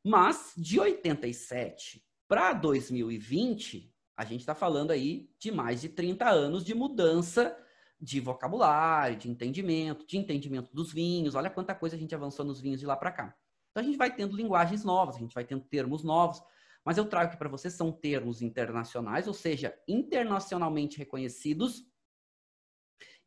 Mas 0.04 0.52
de 0.58 0.78
87 0.78 2.06
para 2.28 2.54
2020, 2.54 3.94
a 4.16 4.26
gente 4.26 4.42
está 4.42 4.56
falando 4.56 4.92
aí 4.92 5.30
de 5.40 5.52
mais 5.52 5.82
de 5.82 5.90
30 5.90 6.28
anos 6.30 6.64
de 6.64 6.74
mudança 6.74 7.58
de 8.00 8.20
vocabulário, 8.20 9.18
de 9.18 9.30
entendimento, 9.30 10.06
de 10.06 10.18
entendimento 10.18 10.74
dos 10.74 10.92
vinhos. 10.92 11.36
Olha 11.36 11.50
quanta 11.50 11.74
coisa 11.74 11.96
a 11.96 12.00
gente 12.00 12.14
avançou 12.14 12.46
nos 12.46 12.60
vinhos 12.60 12.80
de 12.80 12.86
lá 12.86 12.96
para 12.96 13.12
cá. 13.12 13.36
Então 13.72 13.82
a 13.82 13.86
gente 13.86 13.98
vai 13.98 14.14
tendo 14.16 14.36
linguagens 14.36 14.84
novas, 14.84 15.16
a 15.16 15.20
gente 15.20 15.34
vai 15.34 15.46
tendo 15.46 15.64
termos 15.66 16.04
novos, 16.04 16.42
mas 16.84 16.98
eu 16.98 17.06
trago 17.06 17.30
aqui 17.30 17.38
para 17.38 17.50
vocês 17.50 17.74
são 17.74 17.92
termos 17.92 18.42
internacionais, 18.42 19.28
ou 19.28 19.34
seja, 19.34 19.78
internacionalmente 19.88 20.98
reconhecidos 20.98 21.86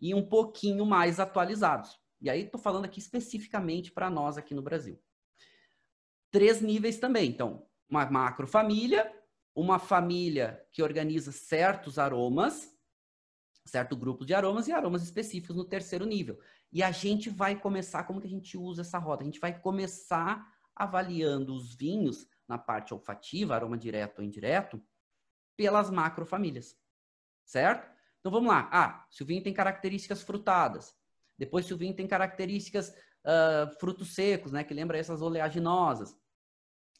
e 0.01 0.15
um 0.15 0.27
pouquinho 0.27 0.87
mais 0.87 1.21
atualizados. 1.21 1.99
E 2.21 2.31
aí 2.31 2.45
estou 2.45 2.61
falando 2.61 2.85
aqui 2.85 2.99
especificamente 2.99 3.93
para 3.93 4.11
nós 4.11 4.37
aqui 4.37 4.55
no 4.55 4.63
Brasil. 4.63 5.01
Três 6.31 6.61
níveis 6.61 6.99
também. 6.99 7.29
Então, 7.29 7.67
uma 7.91 8.09
macrofamília, 8.09 9.13
uma 9.55 9.79
família 9.79 10.65
que 10.73 10.83
organiza 10.83 11.33
certos 11.33 11.99
aromas, 11.99 12.73
certo 13.67 13.97
grupo 13.97 14.25
de 14.25 14.33
aromas 14.33 14.69
e 14.69 14.73
aromas 14.73 15.03
específicos 15.03 15.57
no 15.57 15.65
terceiro 15.65 16.07
nível. 16.07 16.39
E 16.73 16.83
a 16.83 16.93
gente 16.93 17.29
vai 17.29 17.59
começar, 17.59 18.05
como 18.05 18.21
que 18.21 18.27
a 18.27 18.31
gente 18.31 18.57
usa 18.57 18.83
essa 18.83 18.99
roda? 18.99 19.23
A 19.23 19.27
gente 19.27 19.41
vai 19.41 19.59
começar 19.59 20.47
avaliando 20.75 21.55
os 21.55 21.75
vinhos 21.75 22.27
na 22.49 22.57
parte 22.57 22.95
olfativa, 22.95 23.55
aroma 23.55 23.77
direto 23.77 24.21
ou 24.21 24.25
indireto, 24.25 24.83
pelas 25.57 25.91
macrofamílias. 25.91 26.77
Certo? 27.45 27.91
Então 28.21 28.31
vamos 28.31 28.49
lá. 28.49 28.69
Ah, 28.73 29.07
se 29.11 29.23
o 29.23 29.27
vinho 29.27 29.43
tem 29.43 29.53
características 29.53 30.23
frutadas. 30.23 30.95
Depois, 31.37 31.67
se 31.67 31.75
o 31.75 31.77
vinho 31.77 31.95
tem 31.95 32.07
características 32.07 32.91
uh, 32.91 33.79
frutos 33.79 34.15
secos, 34.15 34.53
né? 34.53 34.63
Que 34.63 34.75
lembra 34.75 34.99
essas 34.99 35.23
oleaginosas. 35.23 36.15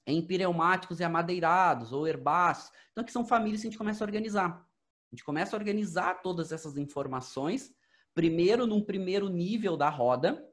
Empireumáticos 0.07 1.01
e 1.01 1.05
amadeirados 1.05 1.93
ou 1.93 2.07
herbáceos. 2.07 2.73
Então, 2.91 3.03
aqui 3.03 3.13
são 3.13 3.25
famílias 3.25 3.61
que 3.61 3.69
a 3.69 3.71
gente 3.71 3.79
começa 3.79 4.03
a 4.03 4.07
organizar. 4.07 4.67
A 5.13 5.17
gente 5.17 5.25
começa 5.25 5.55
a 5.55 5.59
organizar 5.59 6.23
todas 6.23 6.53
essas 6.53 6.77
informações 6.77 7.75
primeiro 8.15 8.67
num 8.67 8.83
primeiro 8.83 9.29
nível 9.29 9.77
da 9.77 9.89
roda, 9.89 10.47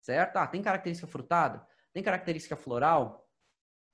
certo? 0.00 0.36
Ah, 0.36 0.46
tem 0.46 0.62
característica 0.62 1.06
frutada? 1.06 1.66
Tem 1.92 2.02
característica 2.02 2.56
floral? 2.56 3.26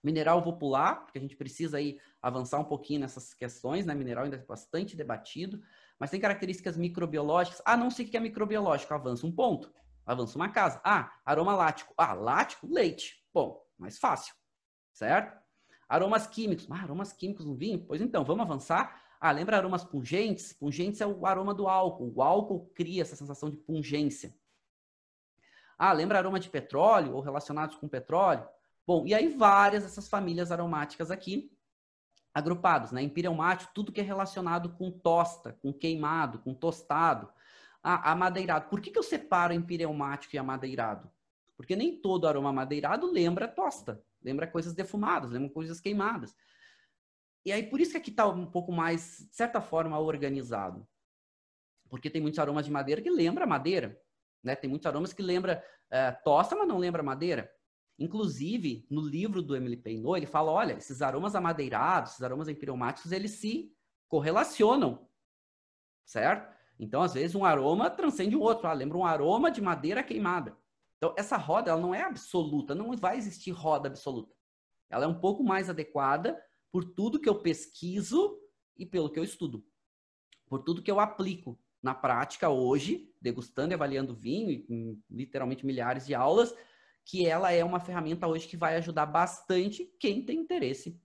Mineral 0.03 0.39
eu 0.39 0.45
vou 0.45 0.59
pular, 0.59 1.05
porque 1.05 1.19
a 1.19 1.21
gente 1.21 1.37
precisa 1.37 1.77
aí 1.77 2.01
avançar 2.21 2.59
um 2.59 2.65
pouquinho 2.65 3.01
nessas 3.01 3.33
questões, 3.33 3.87
né? 3.87 3.95
Mineral 3.95 4.25
ainda 4.25 4.37
é 4.37 4.45
bastante 4.45 4.97
debatido, 4.97 5.63
mas 5.99 6.11
tem 6.11 6.21
características 6.21 6.77
microbiológicas. 6.77 7.63
Ah, 7.65 7.77
não 7.77 7.91
sei 7.91 8.07
o 8.07 8.09
que 8.09 8.17
é 8.17 8.21
microbiológico, 8.21 8.93
avança 8.93 9.25
um 9.25 9.33
ponto, 9.33 9.73
avança 10.05 10.37
uma 10.37 10.49
casa. 10.49 10.81
Ah, 10.85 11.13
aroma 11.25 11.55
lático. 11.55 11.95
Ah, 11.97 12.13
lático, 12.15 12.67
leite. 12.67 13.25
Bom, 13.33 13.65
mais 13.79 13.99
fácil, 13.99 14.35
certo? 14.93 15.41
Aromas 15.89 16.27
químicos. 16.27 16.67
Ah, 16.71 16.83
aromas 16.83 17.13
químicos 17.13 17.45
no 17.45 17.55
vinho? 17.55 17.85
Pois 17.87 18.01
então, 18.01 18.25
vamos 18.25 18.45
avançar. 18.45 19.03
Ah, 19.21 19.31
lembra 19.31 19.57
aromas 19.57 19.85
pungentes? 19.85 20.53
Pungentes 20.53 21.01
é 21.01 21.07
o 21.07 21.27
aroma 21.27 21.55
do 21.55 21.69
álcool. 21.69 22.13
O 22.15 22.23
álcool 22.23 22.71
cria 22.75 23.03
essa 23.03 23.15
sensação 23.15 23.51
de 23.51 23.57
pungência. 23.57 24.35
Ah, 25.79 25.93
lembra 25.93 26.19
aroma 26.19 26.41
de 26.41 26.49
petróleo 26.49 27.15
ou 27.15 27.21
relacionados 27.21 27.77
com 27.77 27.89
petróleo? 27.89 28.47
Bom, 28.87 29.07
e 29.07 29.15
aí 29.15 29.29
várias 29.29 29.85
dessas 29.85 30.09
famílias 30.09 30.51
aromáticas 30.51 31.11
aqui 31.11 31.53
agrupadas, 32.35 32.93
né? 32.93 33.03
Imperial 33.03 33.35
Mate, 33.35 33.69
tudo 33.75 33.93
que 33.93 34.01
é 34.01 34.05
relacionado 34.05 34.71
com 34.71 34.91
tosta, 34.91 35.53
com 35.61 35.73
queimado, 35.73 36.39
com 36.39 36.55
tostado. 36.55 37.29
Ah, 37.83 38.13
amadeirado. 38.13 38.69
Por 38.69 38.81
que, 38.81 38.91
que 38.91 38.99
eu 38.99 39.03
separo 39.03 39.53
Imperial 39.53 39.93
Mate 39.93 40.29
e 40.33 40.39
amadeirado? 40.39 41.11
Porque 41.63 41.77
nem 41.77 41.97
todo 41.97 42.27
aroma 42.27 42.51
amadeirado 42.51 43.07
lembra 43.07 43.47
tosta, 43.47 44.05
lembra 44.21 44.49
coisas 44.49 44.75
defumadas, 44.75 45.31
lembra 45.31 45.49
coisas 45.49 45.81
queimadas. 45.81 46.35
E 47.45 47.53
aí, 47.53 47.63
por 47.63 47.81
isso 47.81 47.93
que 47.93 47.99
aqui 47.99 48.11
está 48.11 48.27
um 48.27 48.47
pouco 48.47 48.73
mais, 48.73 49.29
de 49.31 49.37
certa 49.37 49.61
forma, 49.61 49.97
organizado. 49.97 50.85
Porque 51.89 52.11
tem 52.11 52.21
muitos 52.21 52.41
aromas 52.41 52.65
de 52.65 52.73
madeira 52.73 53.01
que 53.01 53.09
lembra 53.09 53.47
madeira. 53.47 53.97
Né? 54.43 54.57
Tem 54.57 54.69
muitos 54.69 54.87
aromas 54.87 55.13
que 55.13 55.23
lembra 55.23 55.65
é, 55.89 56.11
tosta, 56.11 56.57
mas 56.57 56.67
não 56.67 56.79
lembra 56.79 57.01
madeira. 57.01 57.49
Inclusive, 57.97 58.85
no 58.91 59.01
livro 59.01 59.41
do 59.41 59.55
Emily 59.55 59.77
Peinot, 59.77 60.19
ele 60.19 60.27
fala, 60.27 60.51
olha, 60.51 60.73
esses 60.73 61.01
aromas 61.01 61.37
amadeirados, 61.37 62.13
esses 62.13 62.25
aromas 62.25 62.49
empireumáticos, 62.49 63.13
eles 63.13 63.31
se 63.33 63.73
correlacionam, 64.09 65.09
certo? 66.05 66.53
Então, 66.77 67.03
às 67.03 67.15
vezes, 67.15 67.37
um 67.37 67.45
aroma 67.45 67.89
transcende 67.89 68.35
o 68.35 68.41
outro. 68.41 68.67
Ah, 68.67 68.73
lembra 68.73 68.99
um 68.99 69.07
aroma 69.07 69.49
de 69.49 69.61
madeira 69.61 70.03
queimada. 70.03 70.61
Então, 71.03 71.13
essa 71.19 71.37
roda, 71.37 71.69
ela 71.69 71.81
não 71.81 71.93
é 71.93 72.03
absoluta, 72.03 72.77
não 72.77 72.97
vai 72.97 73.19
existir 73.19 73.51
roda 73.51 73.89
absoluta. 73.89 74.33
Ela 74.89 75.05
é 75.05 75.09
um 75.09 75.19
pouco 75.19 75.43
mais 75.43 75.69
adequada 75.69 76.41
por 76.71 76.85
tudo 76.85 77.19
que 77.19 77.29
eu 77.29 77.43
pesquiso 77.43 78.39
e 78.77 78.87
pelo 78.87 79.11
que 79.11 79.19
eu 79.19 79.25
estudo. 79.25 79.67
Por 80.47 80.63
tudo 80.63 80.81
que 80.81 80.91
eu 80.91 81.01
aplico 81.01 81.59
na 81.83 81.93
prática 81.93 82.51
hoje, 82.51 83.13
degustando 83.21 83.73
e 83.73 83.75
avaliando 83.75 84.15
vinho, 84.15 84.65
em 84.69 85.03
literalmente 85.11 85.67
milhares 85.67 86.07
de 86.07 86.15
aulas, 86.15 86.55
que 87.05 87.27
ela 87.27 87.51
é 87.51 87.65
uma 87.65 87.81
ferramenta 87.81 88.29
hoje 88.29 88.47
que 88.47 88.57
vai 88.57 88.77
ajudar 88.77 89.07
bastante 89.07 89.93
quem 89.99 90.25
tem 90.25 90.39
interesse 90.39 91.03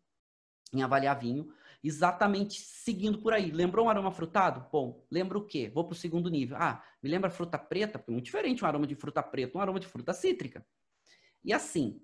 em 0.72 0.84
avaliar 0.84 1.20
vinho, 1.20 1.52
exatamente 1.88 2.60
seguindo 2.60 3.20
por 3.20 3.34
aí. 3.34 3.52
Lembrou 3.52 3.86
um 3.86 3.90
aroma 3.90 4.12
frutado? 4.12 4.66
Bom, 4.72 5.06
lembra 5.10 5.38
o 5.38 5.46
quê? 5.46 5.72
Vou 5.74 5.84
para 5.86 5.94
o 5.94 5.98
segundo 5.98 6.30
nível. 6.30 6.58
Ah, 6.60 6.84
me 7.02 7.10
lembra 7.10 7.30
fruta 7.30 7.58
preta? 7.58 7.98
Porque 7.98 8.12
é 8.12 8.14
muito 8.14 8.26
diferente 8.26 8.64
um 8.64 8.68
aroma 8.68 8.86
de 8.86 8.96
fruta 8.96 9.24
preta 9.24 9.58
um 9.58 9.62
aroma 9.62 9.80
de 9.80 9.88
fruta 9.88 10.14
cítrica. 10.14 10.66
E 11.44 11.54
assim, 11.54 12.02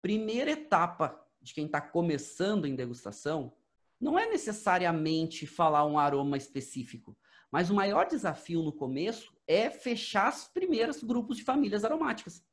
primeira 0.00 0.50
etapa 0.50 1.24
de 1.40 1.54
quem 1.54 1.66
está 1.66 1.80
começando 1.80 2.66
em 2.66 2.74
degustação 2.74 3.54
não 4.00 4.18
é 4.18 4.26
necessariamente 4.28 5.46
falar 5.46 5.84
um 5.84 5.98
aroma 5.98 6.36
específico, 6.36 7.16
mas 7.50 7.70
o 7.70 7.74
maior 7.74 8.06
desafio 8.06 8.62
no 8.62 8.72
começo 8.72 9.36
é 9.46 9.70
fechar 9.70 10.32
os 10.32 10.46
primeiros 10.46 11.02
grupos 11.02 11.36
de 11.36 11.44
famílias 11.44 11.84
aromáticas. 11.84 12.44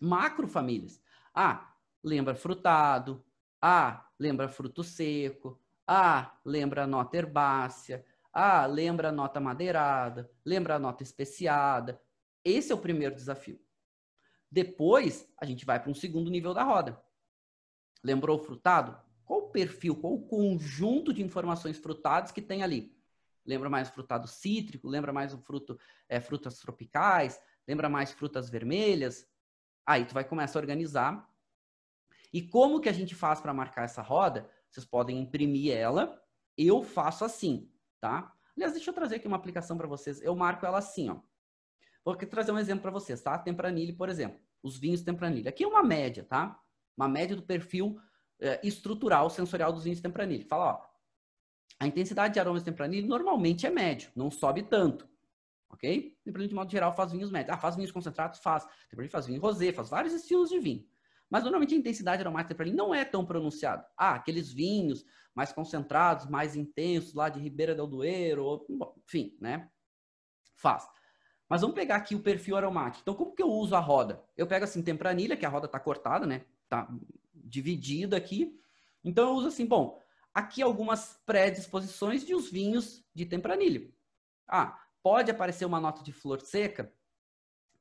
Macrofamílias. 0.00 1.00
Ah, 1.34 1.74
lembra 2.02 2.34
frutado. 2.34 3.24
Ah, 3.60 4.08
lembra 4.18 4.48
fruto 4.48 4.82
seco. 4.82 5.60
Ah, 5.92 6.38
lembra 6.44 6.86
nota 6.86 7.16
herbácea. 7.16 8.06
Ah, 8.32 8.64
lembra 8.64 9.10
nota 9.10 9.40
madeirada. 9.40 10.30
Lembra 10.44 10.78
nota 10.78 11.02
especiada. 11.02 12.00
Esse 12.44 12.70
é 12.70 12.74
o 12.76 12.78
primeiro 12.78 13.12
desafio. 13.12 13.60
Depois, 14.48 15.28
a 15.36 15.44
gente 15.44 15.64
vai 15.66 15.80
para 15.80 15.90
um 15.90 15.94
segundo 15.94 16.30
nível 16.30 16.54
da 16.54 16.62
roda. 16.62 17.02
Lembrou 18.04 18.38
o 18.38 18.40
frutado? 18.40 18.96
Qual 19.24 19.40
o 19.40 19.50
perfil, 19.50 19.96
qual 19.96 20.14
o 20.14 20.22
conjunto 20.28 21.12
de 21.12 21.24
informações 21.24 21.76
frutadas 21.76 22.30
que 22.30 22.40
tem 22.40 22.62
ali? 22.62 22.96
Lembra 23.44 23.68
mais 23.68 23.88
o 23.88 23.92
frutado 23.92 24.28
cítrico? 24.28 24.86
Lembra 24.86 25.12
mais 25.12 25.34
o 25.34 25.38
fruto, 25.38 25.76
é, 26.08 26.20
frutas 26.20 26.60
tropicais? 26.60 27.40
Lembra 27.66 27.88
mais 27.88 28.12
frutas 28.12 28.48
vermelhas? 28.48 29.28
Aí 29.84 30.04
tu 30.04 30.14
vai 30.14 30.22
começar 30.22 30.60
a 30.60 30.62
organizar. 30.62 31.28
E 32.32 32.40
como 32.40 32.80
que 32.80 32.88
a 32.88 32.92
gente 32.92 33.12
faz 33.12 33.40
para 33.40 33.52
marcar 33.52 33.82
essa 33.82 34.02
roda? 34.02 34.48
Vocês 34.70 34.86
podem 34.86 35.20
imprimir 35.20 35.74
ela. 35.74 36.22
Eu 36.56 36.82
faço 36.82 37.24
assim, 37.24 37.70
tá? 38.00 38.32
Aliás, 38.56 38.72
deixa 38.72 38.90
eu 38.90 38.94
trazer 38.94 39.16
aqui 39.16 39.26
uma 39.26 39.36
aplicação 39.36 39.76
para 39.76 39.86
vocês. 39.86 40.20
Eu 40.22 40.34
marco 40.36 40.64
ela 40.64 40.78
assim, 40.78 41.08
ó. 41.08 41.20
Vou 42.04 42.16
trazer 42.16 42.52
um 42.52 42.58
exemplo 42.58 42.82
para 42.82 42.90
vocês, 42.90 43.20
tá? 43.20 43.38
Tempranilho, 43.38 43.96
por 43.96 44.08
exemplo. 44.08 44.40
Os 44.62 44.78
vinhos 44.78 45.02
Tempranilho. 45.02 45.48
Aqui 45.48 45.64
é 45.64 45.66
uma 45.66 45.82
média, 45.82 46.24
tá? 46.24 46.60
uma 47.00 47.08
média 47.08 47.34
do 47.34 47.42
perfil 47.42 47.98
é, 48.38 48.60
estrutural 48.62 49.30
sensorial 49.30 49.72
dos 49.72 49.84
vinhos 49.84 50.00
tempranilho. 50.00 50.46
Fala, 50.46 50.74
ó, 50.74 50.90
a 51.78 51.86
intensidade 51.86 52.34
de 52.34 52.40
aromas 52.40 52.62
tempranilho 52.62 53.06
normalmente 53.06 53.66
é 53.66 53.70
médio, 53.70 54.10
não 54.14 54.30
sobe 54.30 54.62
tanto. 54.62 55.08
Ok? 55.70 56.18
Tempranilho, 56.24 56.50
de 56.50 56.54
modo 56.54 56.70
geral, 56.70 56.94
faz 56.94 57.12
vinhos 57.12 57.30
médios. 57.30 57.54
Ah, 57.54 57.58
faz 57.58 57.76
vinhos 57.76 57.92
concentrados? 57.92 58.40
Faz. 58.40 58.66
Tempranilho 58.90 59.10
faz 59.10 59.26
vinho 59.26 59.40
rosé, 59.40 59.72
faz 59.72 59.88
vários 59.88 60.12
estilos 60.12 60.50
de 60.50 60.58
vinho. 60.58 60.84
Mas 61.30 61.42
normalmente 61.44 61.74
a 61.74 61.78
intensidade 61.78 62.20
aromática 62.20 62.54
tempranilho 62.54 62.76
não 62.76 62.94
é 62.94 63.04
tão 63.04 63.24
pronunciada. 63.24 63.86
Ah, 63.96 64.14
aqueles 64.16 64.52
vinhos 64.52 65.04
mais 65.34 65.52
concentrados, 65.52 66.26
mais 66.26 66.56
intensos, 66.56 67.14
lá 67.14 67.28
de 67.28 67.40
Ribeira 67.40 67.74
del 67.74 67.86
Duero, 67.86 68.66
enfim, 69.06 69.36
né? 69.40 69.70
Faz. 70.56 70.86
Mas 71.48 71.60
vamos 71.60 71.76
pegar 71.76 71.96
aqui 71.96 72.14
o 72.14 72.22
perfil 72.22 72.56
aromático. 72.56 73.02
Então, 73.02 73.14
como 73.14 73.34
que 73.34 73.42
eu 73.42 73.48
uso 73.48 73.74
a 73.74 73.80
roda? 73.80 74.22
Eu 74.36 74.46
pego 74.46 74.64
assim, 74.64 74.82
tempranilha, 74.82 75.36
que 75.36 75.46
a 75.46 75.48
roda 75.48 75.66
está 75.66 75.78
cortada, 75.78 76.26
né? 76.26 76.44
tá 76.70 76.88
dividido 77.34 78.14
aqui. 78.16 78.56
Então 79.04 79.28
eu 79.28 79.34
uso 79.34 79.48
assim, 79.48 79.66
bom, 79.66 80.00
aqui 80.32 80.62
algumas 80.62 81.20
predisposições 81.26 82.24
de 82.24 82.34
os 82.34 82.48
vinhos 82.48 83.04
de 83.12 83.26
tempranilho. 83.26 83.92
Ah, 84.48 84.78
pode 85.02 85.30
aparecer 85.30 85.64
uma 85.64 85.80
nota 85.80 86.02
de 86.02 86.12
flor 86.12 86.40
seca? 86.40 86.94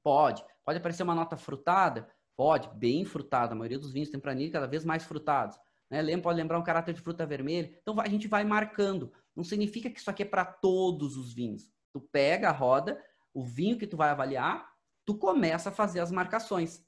Pode. 0.04 0.44
Pode 0.66 0.80
aparecer 0.80 1.04
uma 1.04 1.16
nota 1.16 1.38
frutada? 1.38 2.10
Pode, 2.40 2.70
bem 2.70 3.04
frutada. 3.04 3.52
A 3.52 3.56
maioria 3.56 3.78
dos 3.78 3.92
vinhos 3.92 4.08
tempranilho 4.08 4.50
cada 4.50 4.66
vez 4.66 4.86
mais 4.86 5.04
frutados. 5.04 5.60
Né? 5.90 6.18
Pode 6.20 6.38
lembrar 6.38 6.58
um 6.58 6.64
caráter 6.64 6.94
de 6.94 7.02
fruta 7.02 7.26
vermelha. 7.26 7.78
Então 7.82 8.00
a 8.00 8.08
gente 8.08 8.30
vai 8.30 8.46
marcando. 8.46 9.12
Não 9.36 9.44
significa 9.44 9.90
que 9.90 10.00
isso 10.00 10.10
aqui 10.10 10.24
é 10.24 10.26
para 10.26 10.46
todos 10.46 11.18
os 11.18 11.34
vinhos. 11.34 11.70
Tu 11.92 12.00
pega 12.00 12.48
a 12.48 12.54
roda, 12.54 12.98
o 13.34 13.44
vinho 13.44 13.78
que 13.78 13.86
tu 13.86 13.98
vai 13.98 14.10
avaliar, 14.10 14.72
tu 15.04 15.18
começa 15.18 15.68
a 15.68 15.74
fazer 15.74 16.00
as 16.00 16.14
marcações. 16.14 16.82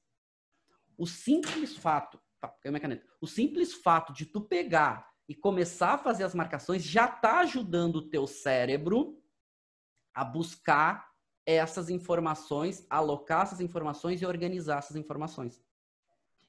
O 0.97 1.05
simples 1.05 1.75
fato, 1.75 2.17
tá, 2.39 2.55
minha 2.63 2.79
caneta, 2.79 3.05
o 3.19 3.27
simples 3.27 3.73
fato 3.73 4.13
de 4.13 4.25
tu 4.25 4.39
pegar 4.39 5.05
e 5.27 5.35
começar 5.35 5.95
a 5.95 5.97
fazer 5.97 6.23
as 6.23 6.33
marcações 6.33 6.81
já 6.81 7.07
está 7.07 7.41
ajudando 7.41 7.97
o 7.97 8.09
teu 8.09 8.25
cérebro 8.25 9.21
a 10.13 10.23
buscar 10.23 11.10
essas 11.45 11.89
informações, 11.89 12.85
alocar 12.89 13.43
essas 13.43 13.61
informações 13.61 14.21
e 14.21 14.25
organizar 14.25 14.79
essas 14.79 14.95
informações. 14.95 15.61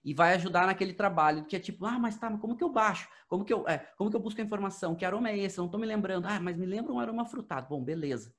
E 0.04 0.12
vai 0.12 0.34
ajudar 0.34 0.66
naquele 0.66 0.92
trabalho 0.92 1.44
que 1.44 1.54
é 1.54 1.60
tipo, 1.60 1.86
ah, 1.86 1.98
mas 1.98 2.18
tá, 2.18 2.28
mas 2.28 2.40
como 2.40 2.56
que 2.56 2.64
eu 2.64 2.68
baixo? 2.68 3.08
Como 3.28 3.44
que 3.44 3.52
eu, 3.52 3.66
é, 3.68 3.78
como 3.96 4.10
que 4.10 4.16
eu 4.16 4.20
busco 4.20 4.40
a 4.40 4.44
informação? 4.44 4.96
Que 4.96 5.04
aroma 5.04 5.30
é 5.30 5.38
esse? 5.38 5.58
Eu 5.58 5.62
não 5.62 5.66
estou 5.66 5.80
me 5.80 5.86
lembrando. 5.86 6.26
Ah, 6.26 6.40
mas 6.40 6.56
me 6.56 6.66
lembra 6.66 6.92
um 6.92 6.98
aroma 6.98 7.24
frutado. 7.24 7.68
Bom, 7.68 7.82
beleza. 7.82 8.34